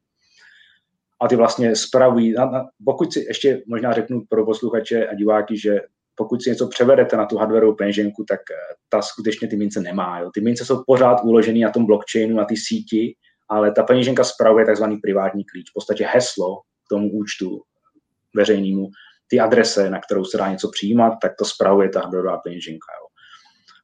A 1.21 1.29
ty 1.29 1.37
vlastně 1.37 1.77
spravují, 1.77 2.33
na, 2.33 2.45
na, 2.45 2.65
pokud 2.85 3.13
si 3.13 3.25
ještě 3.29 3.63
možná 3.67 3.93
řeknu 3.93 4.23
pro 4.29 4.45
posluchače 4.45 5.07
a 5.07 5.15
diváky, 5.15 5.59
že 5.59 5.81
pokud 6.15 6.43
si 6.43 6.51
něco 6.51 6.69
převedete 6.69 7.17
na 7.17 7.27
tu 7.27 7.37
hardwareovou 7.37 7.77
peněženku, 7.77 8.25
tak 8.25 8.41
eh, 8.51 8.75
ta 8.89 9.03
skutečně 9.03 9.49
ty 9.49 9.57
mince 9.57 9.81
nemá. 9.81 10.21
Jo. 10.21 10.31
Ty 10.35 10.41
mince 10.41 10.65
jsou 10.65 10.83
pořád 10.87 11.25
uložené 11.25 11.61
na 11.61 11.71
tom 11.71 11.87
blockchainu, 11.87 12.37
na 12.37 12.45
ty 12.45 12.57
síti, 12.57 13.15
ale 13.49 13.73
ta 13.73 13.83
peněženka 13.83 14.25
spravuje 14.25 14.67
takzvaný 14.67 14.97
privátní 14.97 15.45
klíč, 15.45 15.71
v 15.71 15.75
podstatě 15.75 16.07
heslo 16.07 16.61
k 16.61 16.89
tomu 16.89 17.13
účtu 17.13 17.63
veřejnému, 18.37 18.89
ty 19.29 19.41
adrese, 19.41 19.91
na 19.91 20.01
kterou 20.01 20.25
se 20.25 20.39
dá 20.39 20.51
něco 20.51 20.69
přijímat, 20.69 21.13
tak 21.23 21.33
to 21.39 21.45
spravuje 21.45 21.89
ta 21.89 22.01
hardwareová 22.01 22.39
peněženka. 22.39 22.87
Jo. 23.01 23.12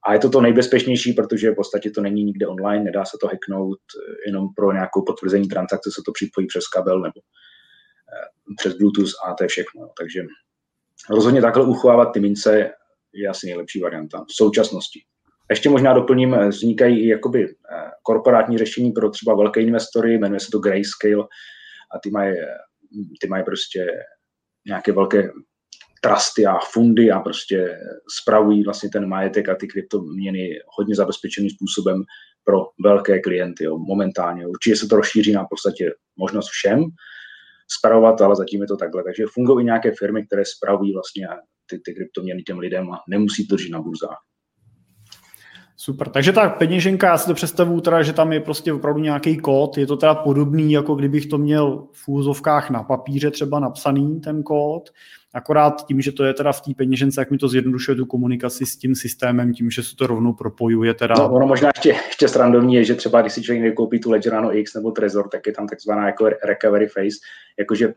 A 0.08 0.12
je 0.12 0.18
to 0.18 0.30
to 0.30 0.40
nejbezpečnější, 0.40 1.12
protože 1.12 1.50
v 1.50 1.54
podstatě 1.54 1.90
to 1.90 2.00
není 2.00 2.24
nikde 2.24 2.46
online, 2.46 2.84
nedá 2.84 3.04
se 3.04 3.16
to 3.20 3.26
hacknout, 3.26 3.78
jenom 4.26 4.48
pro 4.56 4.72
nějakou 4.72 5.02
potvrzení 5.02 5.48
transakce 5.48 5.90
se 5.90 6.02
to 6.06 6.12
připojí 6.12 6.46
přes 6.46 6.68
kabel 6.68 7.00
nebo 7.00 7.20
eh, 7.20 8.54
přes 8.58 8.74
Bluetooth 8.74 9.10
a 9.26 9.34
to 9.34 9.44
je 9.44 9.48
všechno. 9.48 9.90
Takže 9.98 10.22
rozhodně 11.10 11.42
takhle 11.42 11.64
uchovávat 11.64 12.12
ty 12.12 12.20
mince 12.20 12.70
je 13.12 13.28
asi 13.28 13.46
nejlepší 13.46 13.80
varianta 13.80 14.24
v 14.24 14.32
současnosti. 14.32 15.00
Ještě 15.50 15.68
možná 15.68 15.92
doplním, 15.92 16.34
eh, 16.34 16.48
vznikají 16.48 17.04
i 17.04 17.08
jakoby 17.08 17.44
eh, 17.44 17.90
korporátní 18.02 18.58
řešení 18.58 18.92
pro 18.92 19.10
třeba 19.10 19.36
velké 19.36 19.60
investory, 19.60 20.18
jmenuje 20.18 20.40
se 20.40 20.50
to 20.52 20.58
Grayscale 20.58 21.28
a 21.94 21.98
ty 22.02 22.10
mají, 22.10 22.36
ty 23.20 23.28
mají 23.28 23.44
prostě 23.44 23.86
nějaké 24.66 24.92
velké 24.92 25.30
trusty 26.00 26.46
a 26.46 26.58
fundy 26.58 27.10
a 27.10 27.20
prostě 27.20 27.78
spravují 28.20 28.64
vlastně 28.64 28.90
ten 28.90 29.08
majetek 29.08 29.48
a 29.48 29.54
ty 29.54 29.66
kryptoměny 29.66 30.50
hodně 30.78 30.94
zabezpečeným 30.94 31.50
způsobem 31.50 32.04
pro 32.44 32.66
velké 32.84 33.20
klienty 33.20 33.64
jo, 33.64 33.78
momentálně. 33.78 34.46
Určitě 34.46 34.76
se 34.76 34.88
to 34.88 34.96
rozšíří 34.96 35.32
na 35.32 35.44
podstatě 35.44 35.92
možnost 36.16 36.48
všem 36.48 36.84
spravovat, 37.70 38.20
ale 38.20 38.36
zatím 38.36 38.60
je 38.62 38.68
to 38.68 38.76
takhle. 38.76 39.04
Takže 39.04 39.24
fungují 39.34 39.64
nějaké 39.64 39.92
firmy, 39.98 40.26
které 40.26 40.44
spravují 40.44 40.92
vlastně 40.92 41.28
ty, 41.66 41.78
ty 41.78 41.94
kryptoměny 41.94 42.42
těm 42.42 42.58
lidem 42.58 42.92
a 42.92 43.02
nemusí 43.08 43.46
to 43.46 43.54
držet 43.54 43.70
na 43.70 43.82
burzách. 43.82 44.27
Super, 45.80 46.08
takže 46.08 46.32
ta 46.32 46.48
peněženka, 46.48 47.06
já 47.06 47.18
si 47.18 47.26
to 47.26 47.34
představuju 47.34 47.80
teda, 47.80 48.02
že 48.02 48.12
tam 48.12 48.32
je 48.32 48.40
prostě 48.40 48.72
opravdu 48.72 49.00
nějaký 49.00 49.36
kód, 49.36 49.78
je 49.78 49.86
to 49.86 49.96
teda 49.96 50.14
podobný, 50.14 50.72
jako 50.72 50.94
kdybych 50.94 51.26
to 51.26 51.38
měl 51.38 51.84
v 51.92 52.08
úzovkách 52.08 52.70
na 52.70 52.82
papíře 52.82 53.30
třeba 53.30 53.60
napsaný 53.60 54.20
ten 54.20 54.42
kód, 54.42 54.90
akorát 55.34 55.86
tím, 55.86 56.00
že 56.00 56.12
to 56.12 56.24
je 56.24 56.34
teda 56.34 56.52
v 56.52 56.60
té 56.60 56.74
peněžence, 56.76 57.20
jak 57.20 57.30
mi 57.30 57.38
to 57.38 57.48
zjednodušuje 57.48 57.94
tu 57.94 58.06
komunikaci 58.06 58.66
s 58.66 58.76
tím 58.76 58.94
systémem, 58.94 59.52
tím, 59.52 59.70
že 59.70 59.82
se 59.82 59.96
to 59.96 60.06
rovnou 60.06 60.32
propojuje 60.32 60.94
teda. 60.94 61.14
No, 61.18 61.32
ono 61.32 61.46
možná 61.46 61.70
ještě, 61.76 61.88
ještě 62.06 62.28
srandovní 62.28 62.74
je, 62.74 62.84
že 62.84 62.94
třeba 62.94 63.20
když 63.20 63.32
si 63.32 63.42
člověk 63.42 63.62
nekoupí 63.62 64.00
tu 64.00 64.10
Ledger 64.10 64.32
Nano 64.32 64.56
X 64.56 64.74
nebo 64.74 64.90
Trezor, 64.90 65.28
tak 65.28 65.46
je 65.46 65.52
tam 65.52 65.66
takzvaná 65.66 66.06
jako 66.06 66.28
recovery 66.44 66.86
phase, 66.86 67.18
jakože 67.58 67.94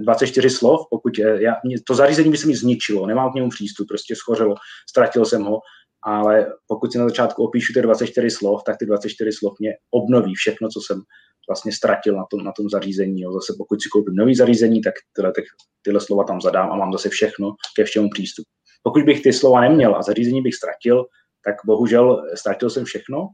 24 0.00 0.50
slov, 0.50 0.80
pokud 0.90 1.18
já, 1.18 1.54
to 1.86 1.94
zařízení 1.94 2.30
by 2.30 2.36
se 2.36 2.46
mi 2.46 2.56
zničilo, 2.56 3.06
nemám 3.06 3.30
k 3.30 3.34
němu 3.34 3.48
přístup, 3.48 3.88
prostě 3.88 4.16
schořelo, 4.16 4.54
ztratil 4.90 5.24
jsem 5.24 5.42
ho, 5.42 5.60
ale 6.02 6.46
pokud 6.66 6.92
si 6.92 6.98
na 6.98 7.04
začátku 7.04 7.44
opíšu 7.44 7.72
ty 7.72 7.82
24 7.82 8.30
slov, 8.30 8.62
tak 8.66 8.76
ty 8.78 8.86
24 8.86 9.32
slov 9.32 9.54
mě 9.58 9.74
obnoví 9.90 10.34
všechno, 10.34 10.68
co 10.68 10.80
jsem 10.80 11.02
vlastně 11.48 11.72
ztratil 11.72 12.16
na 12.16 12.24
tom, 12.30 12.44
na 12.44 12.52
tom 12.52 12.68
zařízení. 12.68 13.20
Jo. 13.20 13.32
Zase 13.32 13.54
pokud 13.58 13.82
si 13.82 13.88
koupím 13.88 14.14
nový 14.14 14.34
zařízení, 14.34 14.80
tak 14.80 14.94
tyhle, 15.12 15.32
ty, 15.32 15.42
tyhle 15.82 16.00
slova 16.00 16.24
tam 16.24 16.40
zadám 16.40 16.72
a 16.72 16.76
mám 16.76 16.92
zase 16.92 17.08
všechno 17.08 17.54
ke 17.76 17.84
všemu 17.84 18.08
přístup. 18.10 18.46
Pokud 18.82 19.02
bych 19.02 19.22
ty 19.22 19.32
slova 19.32 19.60
neměl 19.60 19.96
a 19.96 20.02
zařízení 20.02 20.42
bych 20.42 20.54
ztratil, 20.54 21.04
tak 21.44 21.54
bohužel 21.66 22.22
ztratil 22.34 22.70
jsem 22.70 22.84
všechno 22.84 23.28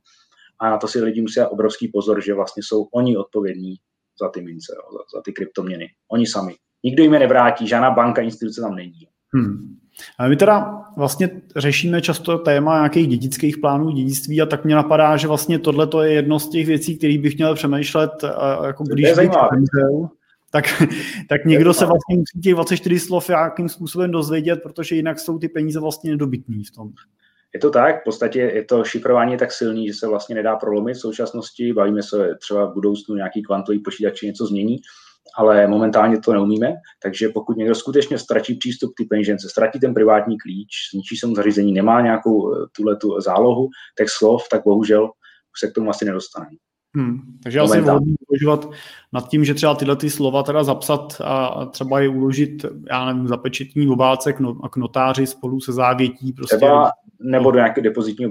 a 0.60 0.70
na 0.70 0.78
to 0.78 0.88
si 0.88 1.00
lidi 1.00 1.20
musí 1.20 1.40
obrovský 1.40 1.88
pozor, 1.88 2.24
že 2.24 2.34
vlastně 2.34 2.62
jsou 2.62 2.82
oni 2.82 3.16
odpovědní 3.16 3.74
za 4.22 4.28
ty 4.28 4.42
mince, 4.42 4.74
jo, 4.76 4.92
za, 4.92 5.18
za 5.18 5.22
ty 5.22 5.32
kryptoměny. 5.32 5.88
Oni 6.12 6.26
sami. 6.26 6.54
Nikdo 6.84 7.02
jim 7.02 7.14
je 7.14 7.18
nevrátí, 7.18 7.68
žádná 7.68 7.90
banka, 7.90 8.22
instituce 8.22 8.60
tam 8.60 8.74
není. 8.74 9.08
Hmm. 9.34 9.78
A 10.18 10.28
my 10.28 10.36
teda 10.36 10.82
vlastně 10.96 11.30
řešíme 11.56 12.00
často 12.00 12.38
téma 12.38 12.76
nějakých 12.76 13.08
dědických 13.08 13.58
plánů 13.58 13.90
dědictví 13.90 14.42
a 14.42 14.46
tak 14.46 14.64
mě 14.64 14.74
napadá, 14.74 15.16
že 15.16 15.28
vlastně 15.28 15.58
tohle 15.58 15.86
to 15.86 16.02
je 16.02 16.12
jedno 16.12 16.38
z 16.38 16.48
těch 16.48 16.66
věcí, 16.66 16.98
které 16.98 17.18
bych 17.18 17.36
měl 17.36 17.54
přemýšlet, 17.54 18.10
jako 18.66 18.84
když 18.84 19.12
bych 19.12 19.30
tak, 20.50 20.64
tak 21.28 21.44
někdo 21.44 21.74
se 21.74 21.86
vlastně 21.86 22.16
musí 22.16 22.40
těch 22.40 22.54
24 22.54 23.00
slov 23.00 23.28
nějakým 23.28 23.68
způsobem 23.68 24.10
dozvědět, 24.10 24.60
protože 24.62 24.96
jinak 24.96 25.18
jsou 25.18 25.38
ty 25.38 25.48
peníze 25.48 25.80
vlastně 25.80 26.10
nedobytný 26.10 26.64
v 26.64 26.70
tom. 26.70 26.90
Je 27.54 27.60
to 27.60 27.70
tak, 27.70 28.00
v 28.00 28.04
podstatě 28.04 28.38
je 28.40 28.64
to 28.64 28.84
šifrování 28.84 29.36
tak 29.36 29.52
silný, 29.52 29.86
že 29.86 29.94
se 29.94 30.06
vlastně 30.06 30.34
nedá 30.34 30.56
prolomit 30.56 30.96
v 30.96 31.00
současnosti, 31.00 31.72
bavíme 31.72 32.02
se 32.02 32.34
třeba 32.40 32.64
v 32.64 32.74
budoucnu 32.74 33.14
nějaký 33.14 33.42
kvantový 33.42 33.78
počítač 33.78 34.22
něco 34.22 34.46
změní, 34.46 34.76
ale 35.36 35.66
momentálně 35.66 36.20
to 36.20 36.32
neumíme, 36.32 36.74
takže 37.02 37.28
pokud 37.28 37.56
někdo 37.56 37.74
skutečně 37.74 38.18
ztratí 38.18 38.54
přístup 38.54 38.90
k 38.90 38.96
ty 38.96 39.04
peněžence, 39.04 39.48
ztratí 39.48 39.80
ten 39.80 39.94
privátní 39.94 40.38
klíč, 40.38 40.68
zničí 40.94 41.16
se 41.16 41.26
mu 41.26 41.34
zařízení, 41.34 41.72
nemá 41.72 42.00
nějakou 42.00 42.54
tuhle 42.76 42.96
tu 42.96 43.20
zálohu 43.20 43.68
těch 43.98 44.08
slov, 44.10 44.42
tak 44.50 44.62
bohužel 44.64 45.04
už 45.04 45.60
se 45.60 45.70
k 45.70 45.74
tomu 45.74 45.90
asi 45.90 46.04
nedostane. 46.04 46.46
Hmm. 46.96 47.20
Takže 47.42 47.60
asi 47.60 47.80
vhodný 47.80 48.14
uvažovat 48.28 48.70
nad 49.12 49.28
tím, 49.28 49.44
že 49.44 49.54
třeba 49.54 49.74
tyhle 49.74 49.96
ty 49.96 50.10
slova 50.10 50.42
teda 50.42 50.64
zapsat 50.64 51.20
a 51.24 51.66
třeba 51.66 52.00
je 52.00 52.08
uložit, 52.08 52.64
já 52.90 53.06
nevím, 53.06 53.28
zapečetní 53.28 53.88
obálce 53.88 54.32
k, 54.32 54.40
no, 54.40 54.54
k 54.54 54.76
notáři 54.76 55.26
spolu 55.26 55.60
se 55.60 55.72
závětí. 55.72 56.32
Prostě. 56.32 56.56
Třeba 56.56 56.90
nebo 57.20 57.50
do 57.50 57.58
nějakého 57.58 57.84
depozitního 57.84 58.30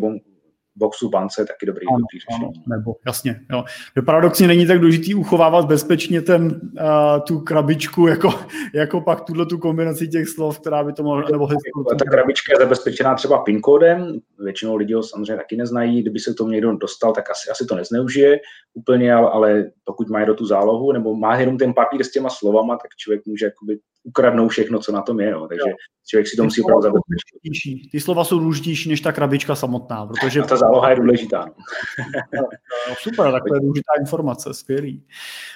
boxu 0.78 1.09
bance 1.09 1.45
taky 1.45 1.65
dobrý, 1.65 1.88
ano, 1.88 1.97
dobrý 1.97 2.19
řešení. 2.19 2.45
Ano, 2.45 2.78
nebo, 2.78 2.95
jasně. 3.05 3.39
Jo. 3.51 3.63
Paradoxně 4.05 4.47
není 4.47 4.67
tak 4.67 4.80
důležitý 4.80 5.15
uchovávat 5.15 5.65
bezpečně 5.65 6.21
ten, 6.21 6.45
uh, 6.45 7.23
tu 7.28 7.39
krabičku, 7.39 8.07
jako, 8.07 8.34
jako 8.73 9.01
pak 9.01 9.21
tuhle 9.21 9.45
tu 9.45 9.57
kombinaci 9.57 10.07
těch 10.07 10.28
slov, 10.28 10.59
která 10.59 10.84
by 10.84 10.93
to 10.93 11.03
mohla, 11.03 11.30
nebo 11.32 11.45
hezkou. 11.45 11.84
Ta 11.99 12.05
krabička 12.05 12.53
je 12.53 12.59
zabezpečená 12.59 13.15
třeba 13.15 13.38
PIN 13.38 13.61
kódem, 13.61 14.19
většinou 14.39 14.75
lidi 14.75 14.93
ho 14.93 15.03
samozřejmě 15.03 15.36
taky 15.36 15.57
neznají, 15.57 16.01
kdyby 16.01 16.19
se 16.19 16.34
k 16.34 16.38
tomu 16.38 16.49
někdo 16.49 16.75
dostal, 16.75 17.13
tak 17.13 17.30
asi, 17.32 17.49
asi 17.49 17.65
to 17.65 17.75
nezneužije 17.75 18.39
úplně, 18.73 19.13
ale, 19.13 19.30
ale 19.30 19.71
pokud 19.84 20.09
má 20.09 20.25
do 20.25 20.34
tu 20.34 20.45
zálohu, 20.45 20.91
nebo 20.91 21.15
má 21.15 21.36
jenom 21.36 21.57
ten 21.57 21.73
papír 21.73 22.03
s 22.03 22.11
těma 22.11 22.30
slovama, 22.30 22.75
tak 22.75 22.91
člověk 22.97 23.25
může 23.25 23.45
jakoby 23.45 23.80
ukradnout 24.08 24.51
všechno, 24.51 24.80
co 24.80 24.91
na 24.91 25.01
tom 25.01 25.20
je. 25.20 25.32
No. 25.32 25.47
Takže 25.47 25.70
jo. 25.70 25.76
člověk 26.08 26.28
si 26.28 26.38
to 26.38 26.43
musí 26.43 26.62
opravdu 26.62 26.84
zabezpečit. 26.84 27.91
Ty 27.91 27.99
slova 27.99 28.24
jsou 28.24 28.39
důležitější 28.39 28.89
než 28.89 29.01
ta 29.01 29.12
krabička 29.12 29.55
samotná. 29.55 30.05
Protože... 30.05 30.41
A 30.41 30.45
ta 30.45 30.58
záloha 30.58 30.89
je 30.89 30.95
důležitá. 30.95 31.45
No. 32.36 32.41
no, 32.89 32.95
super, 32.99 33.32
tak 33.32 33.43
to 33.47 33.55
je 33.55 33.62
důležitá 33.62 33.91
informace, 33.99 34.53
skvělý. 34.53 35.03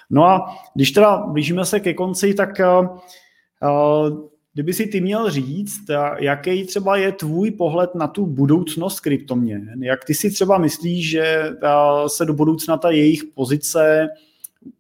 No 0.10 0.26
a 0.26 0.56
když 0.76 0.92
teda 0.92 1.18
blížíme 1.18 1.66
se 1.66 1.80
ke 1.80 1.94
konci, 1.94 2.34
tak 2.34 2.50
uh, 2.60 4.32
kdyby 4.54 4.74
si 4.74 4.88
ty 4.88 5.02
měl 5.02 5.30
říct, 5.30 5.82
jaký 6.20 6.66
třeba 6.66 6.98
je 6.98 7.12
tvůj 7.12 7.52
pohled 7.52 7.96
na 7.96 8.08
tu 8.08 8.26
budoucnost 8.26 9.00
kryptoměn, 9.00 9.84
jak 9.84 10.06
ty 10.06 10.14
si 10.14 10.32
třeba 10.32 10.58
myslíš, 10.58 11.10
že 11.10 11.44
se 12.08 12.26
do 12.26 12.34
budoucna 12.34 12.78
ta 12.78 12.90
jejich 12.90 13.24
pozice 13.36 14.08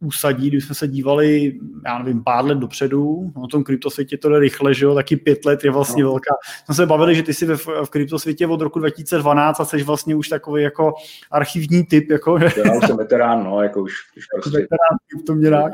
usadí, 0.01 0.47
když 0.47 0.65
jsme 0.65 0.75
se 0.75 0.87
dívali, 0.87 1.59
já 1.85 1.99
nevím, 1.99 2.23
pár 2.23 2.45
let 2.45 2.57
dopředu, 2.57 3.31
no, 3.35 3.41
o 3.41 3.47
tom 3.47 3.63
kryptosvětě 3.63 4.17
to 4.17 4.29
jde 4.29 4.39
rychle, 4.39 4.73
že 4.73 4.85
jo, 4.85 4.95
taky 4.95 5.17
pět 5.17 5.45
let 5.45 5.63
je 5.63 5.71
vlastně 5.71 6.03
no. 6.03 6.09
velká. 6.09 6.35
Jsme 6.65 6.75
se 6.75 6.85
bavili, 6.85 7.15
že 7.15 7.23
ty 7.23 7.33
jsi 7.33 7.45
v, 7.45 7.67
v 7.85 7.89
kryptosvětě 7.89 8.47
od 8.47 8.61
roku 8.61 8.79
2012 8.79 9.59
a 9.59 9.65
jsi 9.65 9.83
vlastně 9.83 10.15
už 10.15 10.29
takový 10.29 10.63
jako 10.63 10.93
archivní 11.31 11.85
typ, 11.85 12.11
jako. 12.11 12.37
Já 12.37 12.77
už 12.77 12.87
jsem 12.87 12.97
veterán, 12.97 13.43
no, 13.43 13.61
jako 13.61 13.81
už, 13.81 13.93
už 14.17 14.25
prostě. 14.33 14.59
Veterán 14.59 14.97
kryptoměnák. 15.07 15.73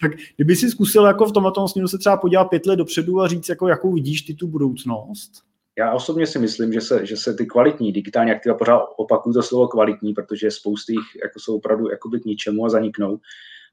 Tak 0.00 0.12
kdyby 0.36 0.56
si 0.56 0.70
zkusil 0.70 1.04
jako 1.04 1.26
v 1.26 1.32
tomhle 1.32 1.52
směru 1.66 1.88
se 1.88 1.98
třeba 1.98 2.16
podívat 2.16 2.44
pět 2.44 2.66
let 2.66 2.76
dopředu 2.76 3.20
a 3.20 3.28
říct, 3.28 3.48
jako, 3.48 3.68
jakou 3.68 3.92
vidíš 3.92 4.22
ty 4.22 4.34
tu 4.34 4.48
budoucnost? 4.48 5.32
Já 5.78 5.92
osobně 5.92 6.26
si 6.26 6.38
myslím, 6.38 6.72
že 6.72 6.80
se, 6.80 7.06
že 7.06 7.16
se 7.16 7.34
ty 7.34 7.46
kvalitní 7.46 7.92
digitální 7.92 8.30
aktiva, 8.30 8.54
pořád 8.54 8.86
opakuju 8.96 9.32
to 9.32 9.42
slovo 9.42 9.68
kvalitní, 9.68 10.14
protože 10.14 10.50
spousty 10.50 10.92
jich 10.92 11.22
jako 11.22 11.40
jsou 11.40 11.56
opravdu 11.56 11.90
jakoby 11.90 12.20
k 12.20 12.24
ničemu 12.24 12.64
a 12.64 12.68
zaniknou, 12.68 13.18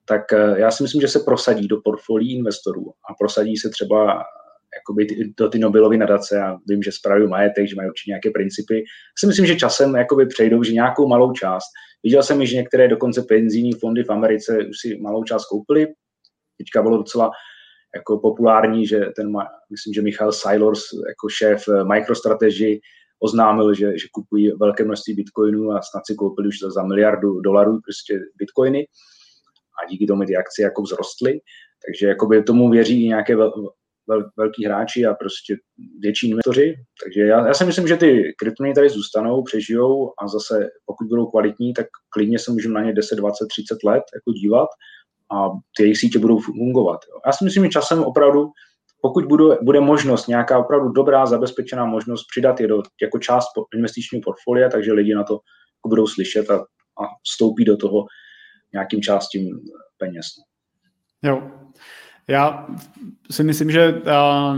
tak 0.06 0.34
eh, 0.34 0.60
já 0.60 0.72
si 0.72 0.84
myslím, 0.84 1.02
že 1.02 1.08
se 1.08 1.20
prosadí 1.20 1.68
do 1.68 1.82
portfolií 1.82 2.38
investorů 2.38 2.94
a 3.10 3.14
prosadí 3.14 3.58
se 3.58 3.70
třeba 3.70 4.24
jakoby 4.78 5.08
do 5.38 5.50
ty 5.50 5.60
Nobelovy 5.60 5.98
nadace. 5.98 6.36
Já 6.36 6.58
vím, 6.68 6.84
že 6.84 6.92
spravují 6.92 7.30
majetek, 7.30 7.68
že 7.68 7.76
mají 7.76 7.90
určitě 7.90 8.10
nějaké 8.10 8.30
principy. 8.30 8.76
Já 8.78 9.18
si 9.20 9.28
myslím, 9.28 9.46
že 9.46 9.56
časem 9.56 9.96
jakoby 9.96 10.26
přejdou, 10.26 10.64
že 10.64 10.74
nějakou 10.74 11.08
malou 11.08 11.32
část. 11.32 11.66
Viděl 12.04 12.24
jsem, 12.24 12.46
že 12.46 12.56
některé 12.56 12.88
dokonce 12.88 13.22
penzijní 13.22 13.74
fondy 13.74 14.04
v 14.04 14.10
Americe 14.10 14.58
už 14.58 14.78
si 14.82 14.98
malou 15.02 15.24
část 15.24 15.46
koupili. 15.46 15.88
Teďka 16.58 16.82
bylo 16.82 16.98
docela 16.98 17.32
jako 17.96 18.20
populární, 18.20 18.88
že 18.88 19.00
ten, 19.16 19.32
myslím, 19.72 19.94
že 19.94 20.02
Michal 20.02 20.32
Sailors 20.32 20.82
jako 21.08 21.30
šéf 21.30 21.64
eh, 21.68 21.84
MicroStrategy 21.84 22.80
oznámil, 23.20 23.74
že, 23.74 23.98
že 23.98 24.08
kupují 24.12 24.52
velké 24.52 24.84
množství 24.84 25.14
bitcoinů 25.14 25.72
a 25.72 25.82
snad 25.82 26.02
si 26.06 26.16
koupili 26.16 26.48
už 26.48 26.60
za 26.60 26.84
miliardu 26.84 27.42
dolarů 27.42 27.80
prostě 27.82 28.20
bitcoiny 28.38 28.88
a 29.84 29.90
díky 29.90 30.06
tomu 30.06 30.26
ty 30.26 30.36
akcie 30.36 30.64
jako 30.64 30.84
vzrostly. 30.84 31.40
Takže 31.86 32.08
jakoby 32.08 32.44
tomu 32.44 32.70
věří 32.70 33.06
i 33.06 33.08
nějaké 33.08 33.36
vel, 33.36 33.52
vel, 34.08 34.30
velký 34.38 34.66
hráči 34.66 35.06
a 35.06 35.14
prostě 35.14 35.56
větší 36.00 36.30
investoři. 36.30 36.76
Takže 37.04 37.22
já, 37.22 37.48
já 37.48 37.54
si 37.54 37.66
myslím, 37.66 37.88
že 37.88 37.98
ty 37.98 38.34
kryptoměny 38.38 38.76
tady 38.76 38.90
zůstanou, 38.90 39.44
přežijou 39.44 40.14
a 40.22 40.28
zase 40.28 40.70
pokud 40.86 41.08
budou 41.08 41.26
kvalitní, 41.26 41.74
tak 41.74 41.88
klidně 42.10 42.40
se 42.40 42.52
můžeme 42.52 42.74
na 42.74 42.86
ně 42.86 42.94
10, 42.94 43.16
20, 43.16 43.48
30 43.48 43.84
let 43.84 44.04
jako 44.16 44.32
dívat 44.32 44.68
a 45.34 45.50
ty 45.78 45.84
jejich 45.84 45.98
sítě 45.98 46.20
budou 46.20 46.40
fungovat. 46.40 47.00
Jo. 47.10 47.20
Já 47.26 47.32
si 47.32 47.44
myslím, 47.44 47.64
že 47.64 47.70
časem 47.70 48.04
opravdu, 48.04 48.52
pokud 49.02 49.26
bude, 49.26 49.58
bude 49.62 49.80
možnost, 49.80 50.28
nějaká 50.28 50.60
opravdu 50.60 50.90
dobrá, 50.90 51.26
zabezpečená 51.26 51.86
možnost 51.86 52.26
přidat 52.32 52.60
je 52.60 52.68
do, 52.68 52.84
jako 53.02 53.20
část 53.20 53.48
investičního 53.76 54.22
portfolia, 54.22 54.70
takže 54.70 54.94
lidi 54.94 55.16
na 55.16 55.24
to 55.24 55.40
budou 55.88 56.08
slyšet 56.08 56.50
a, 56.50 56.56
a 57.04 57.06
vstoupí 57.24 57.66
do 57.66 57.78
toho 57.78 58.06
nějakým 58.74 59.02
částím 59.02 59.60
peněz. 59.98 60.26
Jo, 61.24 61.63
já 62.28 62.68
si 63.32 63.44
myslím, 63.44 63.72
že 63.72 64.02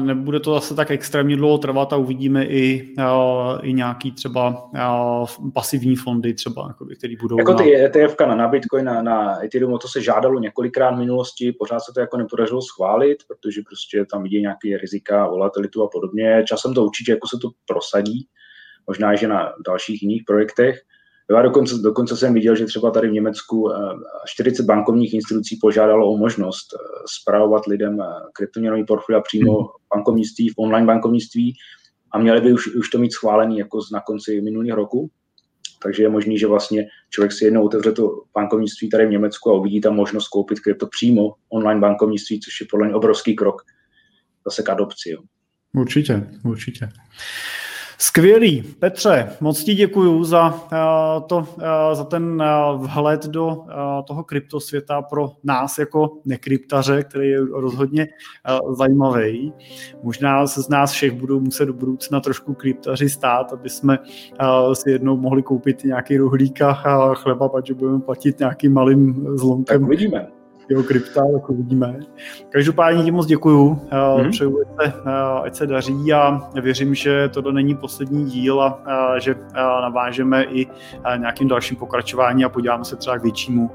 nebude 0.03 0.39
to 0.39 0.53
zase 0.53 0.75
tak 0.75 0.91
extrémně 0.91 1.35
dlouho 1.35 1.57
trvat 1.57 1.93
a 1.93 1.97
uvidíme 1.97 2.45
i, 2.45 2.93
i 3.61 3.73
nějaký 3.73 4.11
třeba 4.11 4.69
pasivní 5.53 5.95
fondy 5.95 6.33
třeba, 6.33 6.75
který 6.97 7.15
budou... 7.15 7.37
Jako 7.39 7.53
ty 7.53 7.75
ETF 7.75 8.15
na, 8.19 8.35
na 8.35 8.47
Bitcoin, 8.47 8.85
na, 8.85 9.01
na 9.01 9.43
Ethereum, 9.43 9.77
to 9.77 9.87
se 9.87 10.01
žádalo 10.01 10.39
několikrát 10.39 10.91
v 10.91 10.97
minulosti, 10.97 11.51
pořád 11.51 11.79
se 11.79 11.91
to 11.93 11.99
jako 11.99 12.17
nepodařilo 12.17 12.61
schválit, 12.61 13.17
protože 13.27 13.61
prostě 13.67 14.05
tam 14.11 14.23
vidí 14.23 14.41
nějaké 14.41 14.77
rizika, 14.81 15.27
volatilitu 15.27 15.83
a 15.83 15.87
podobně. 15.87 16.43
Časem 16.47 16.73
to 16.73 16.83
určitě 16.83 17.11
jako 17.11 17.27
se 17.27 17.37
to 17.41 17.49
prosadí, 17.67 18.27
možná, 18.87 19.15
že 19.15 19.27
na 19.27 19.53
dalších 19.67 20.03
jiných 20.03 20.23
projektech. 20.27 20.81
Já 21.31 21.41
dokonce, 21.41 21.75
dokonce 21.77 22.17
jsem 22.17 22.33
viděl, 22.33 22.55
že 22.55 22.65
třeba 22.65 22.91
tady 22.91 23.09
v 23.09 23.13
Německu 23.13 23.69
40 24.25 24.63
eh, 24.63 24.65
bankovních 24.65 25.13
institucí 25.13 25.57
požádalo 25.61 26.11
o 26.11 26.17
možnost 26.17 26.67
zpravovat 27.19 27.63
eh, 27.67 27.69
lidem 27.69 28.01
eh, 28.01 28.05
kryptoměnový 28.33 28.85
portfolio 28.85 29.21
přímo 29.21 29.63
v 29.63 29.95
bankovnictví, 29.95 30.49
v 30.49 30.53
online 30.57 30.87
bankovnictví 30.87 31.53
a 32.11 32.19
měli 32.19 32.41
by 32.41 32.53
už, 32.53 32.75
už 32.75 32.89
to 32.89 32.97
mít 32.97 33.11
schválený 33.11 33.57
jako 33.57 33.79
na 33.93 34.01
konci 34.01 34.41
minulého 34.41 34.75
roku. 34.75 35.09
Takže 35.83 36.03
je 36.03 36.09
možný, 36.09 36.37
že 36.37 36.47
vlastně 36.47 36.85
člověk 37.09 37.31
si 37.31 37.45
jednou 37.45 37.65
otevře 37.65 37.91
to 37.91 38.23
bankovnictví 38.33 38.89
tady 38.89 39.05
v 39.05 39.09
Německu 39.09 39.51
a 39.51 39.53
uvidí 39.53 39.81
tam 39.81 39.95
možnost 39.95 40.27
koupit 40.27 40.59
krypto 40.59 40.87
přímo 40.87 41.33
online 41.49 41.81
bankovnictví, 41.81 42.39
což 42.39 42.61
je 42.61 42.67
podle 42.71 42.85
mě 42.85 42.95
obrovský 42.95 43.35
krok 43.35 43.61
zase 44.45 44.63
k 44.63 44.69
adopci. 44.69 45.09
Jo. 45.09 45.21
Určitě, 45.73 46.27
určitě. 46.45 46.89
Skvělý. 47.97 48.61
Petře, 48.79 49.29
moc 49.41 49.63
ti 49.63 49.75
děkuju 49.75 50.23
za, 50.23 50.53
uh, 50.53 51.27
to, 51.27 51.37
uh, 51.37 51.43
za 51.93 52.03
ten 52.03 52.41
uh, 52.41 52.87
vhled 52.87 53.25
do 53.25 53.57
toho 54.07 54.23
kryptosvěta 54.23 55.01
pro 55.01 55.31
nás 55.43 55.77
jako 55.77 56.17
nekryptaře, 56.25 57.03
který 57.03 57.29
je 57.29 57.45
rozhodně 57.45 58.07
zajímavý. 58.77 59.53
Možná 60.03 60.47
se 60.47 60.61
z 60.61 60.69
nás 60.69 60.91
všech 60.91 61.11
budou 61.11 61.39
muset 61.39 61.65
do 61.65 61.73
budoucna 61.73 62.19
trošku 62.19 62.53
kryptaři 62.53 63.09
stát, 63.09 63.53
aby 63.53 63.69
jsme 63.69 63.97
si 64.73 64.91
jednou 64.91 65.17
mohli 65.17 65.43
koupit 65.43 65.83
nějaký 65.83 66.17
rohlík 66.17 66.61
a 66.61 66.73
chleba, 67.13 67.49
protože 67.49 67.73
budeme 67.73 67.99
platit 67.99 68.39
nějakým 68.39 68.73
malým 68.73 69.27
zlomkem. 69.37 69.79
Tak 69.79 69.87
uvidíme 69.87 70.27
jeho 70.69 70.83
krypta, 70.83 71.21
jako 71.33 71.53
vidíme. 71.53 71.99
Každopádně 72.49 73.03
ti 73.03 73.11
moc 73.11 73.25
děkuju, 73.25 73.79
mm-hmm. 73.91 74.29
přeju, 74.29 74.59
ať 74.59 74.93
se, 74.93 75.01
eh, 75.05 75.41
ať 75.43 75.55
se 75.55 75.67
daří 75.67 76.13
a 76.13 76.41
věřím, 76.61 76.95
že 76.95 77.29
to 77.29 77.51
není 77.51 77.75
poslední 77.75 78.25
díl 78.25 78.61
a, 78.61 78.67
a 78.67 79.19
že 79.19 79.35
a 79.53 79.81
navážeme 79.81 80.43
i 80.43 80.67
nějakým 81.17 81.47
dalším 81.47 81.77
pokračování 81.77 82.45
a 82.45 82.49
podíváme 82.49 82.85
se 82.85 82.95
třeba 82.95 83.17
k 83.17 83.23
většímu 83.23 83.71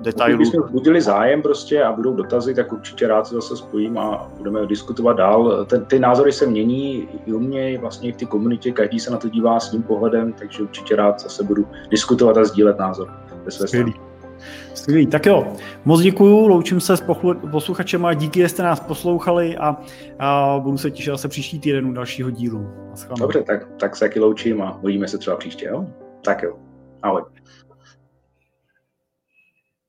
detailu. 0.00 0.36
Když 0.36 0.48
jsme 0.48 0.62
budili 0.70 1.00
zájem 1.00 1.42
prostě 1.42 1.84
a 1.84 1.92
budou 1.92 2.14
dotazy, 2.14 2.54
tak 2.54 2.72
určitě 2.72 3.08
rád 3.08 3.26
se 3.26 3.34
zase 3.34 3.56
spojím 3.56 3.98
a 3.98 4.30
budeme 4.38 4.66
diskutovat 4.66 5.16
dál. 5.16 5.64
Ten, 5.64 5.84
ty 5.84 5.98
názory 5.98 6.32
se 6.32 6.46
mění 6.46 7.08
i 7.26 7.32
u 7.32 7.38
mě, 7.38 7.78
vlastně 7.78 8.08
i 8.08 8.12
v 8.12 8.16
té 8.16 8.24
komunitě, 8.24 8.72
každý 8.72 9.00
se 9.00 9.10
na 9.10 9.16
to 9.16 9.28
dívá 9.28 9.60
svým 9.60 9.82
pohledem, 9.82 10.32
takže 10.32 10.62
určitě 10.62 10.96
rád 10.96 11.20
zase 11.20 11.44
budu 11.44 11.66
diskutovat 11.90 12.36
a 12.36 12.44
sdílet 12.44 12.78
názor 12.78 13.10
ve 13.44 13.50
své 13.50 13.68
Skvělý. 13.68 14.11
Skvělý, 14.74 15.06
tak 15.06 15.26
jo, 15.26 15.52
moc 15.84 16.00
děkuju, 16.00 16.46
loučím 16.46 16.80
se 16.80 16.96
s 16.96 17.04
posluchačem 17.50 18.06
a 18.06 18.14
díky, 18.14 18.40
že 18.40 18.48
jste 18.48 18.62
nás 18.62 18.80
poslouchali 18.80 19.56
a, 19.56 19.76
a 20.18 20.58
budu 20.58 20.78
se 20.78 20.90
těšit 20.90 21.10
zase 21.10 21.28
příští 21.28 21.58
týden 21.58 21.86
u 21.86 21.92
dalšího 21.92 22.30
dílu. 22.30 22.70
Dobře, 23.18 23.42
tak, 23.42 23.68
tak 23.80 23.96
se 23.96 24.04
taky 24.04 24.20
loučím 24.20 24.62
a 24.62 24.78
uvidíme 24.82 25.08
se 25.08 25.18
třeba 25.18 25.36
příště, 25.36 25.66
jo? 25.66 25.86
Tak 26.24 26.42
jo, 26.42 26.56
ahoj. 27.02 27.22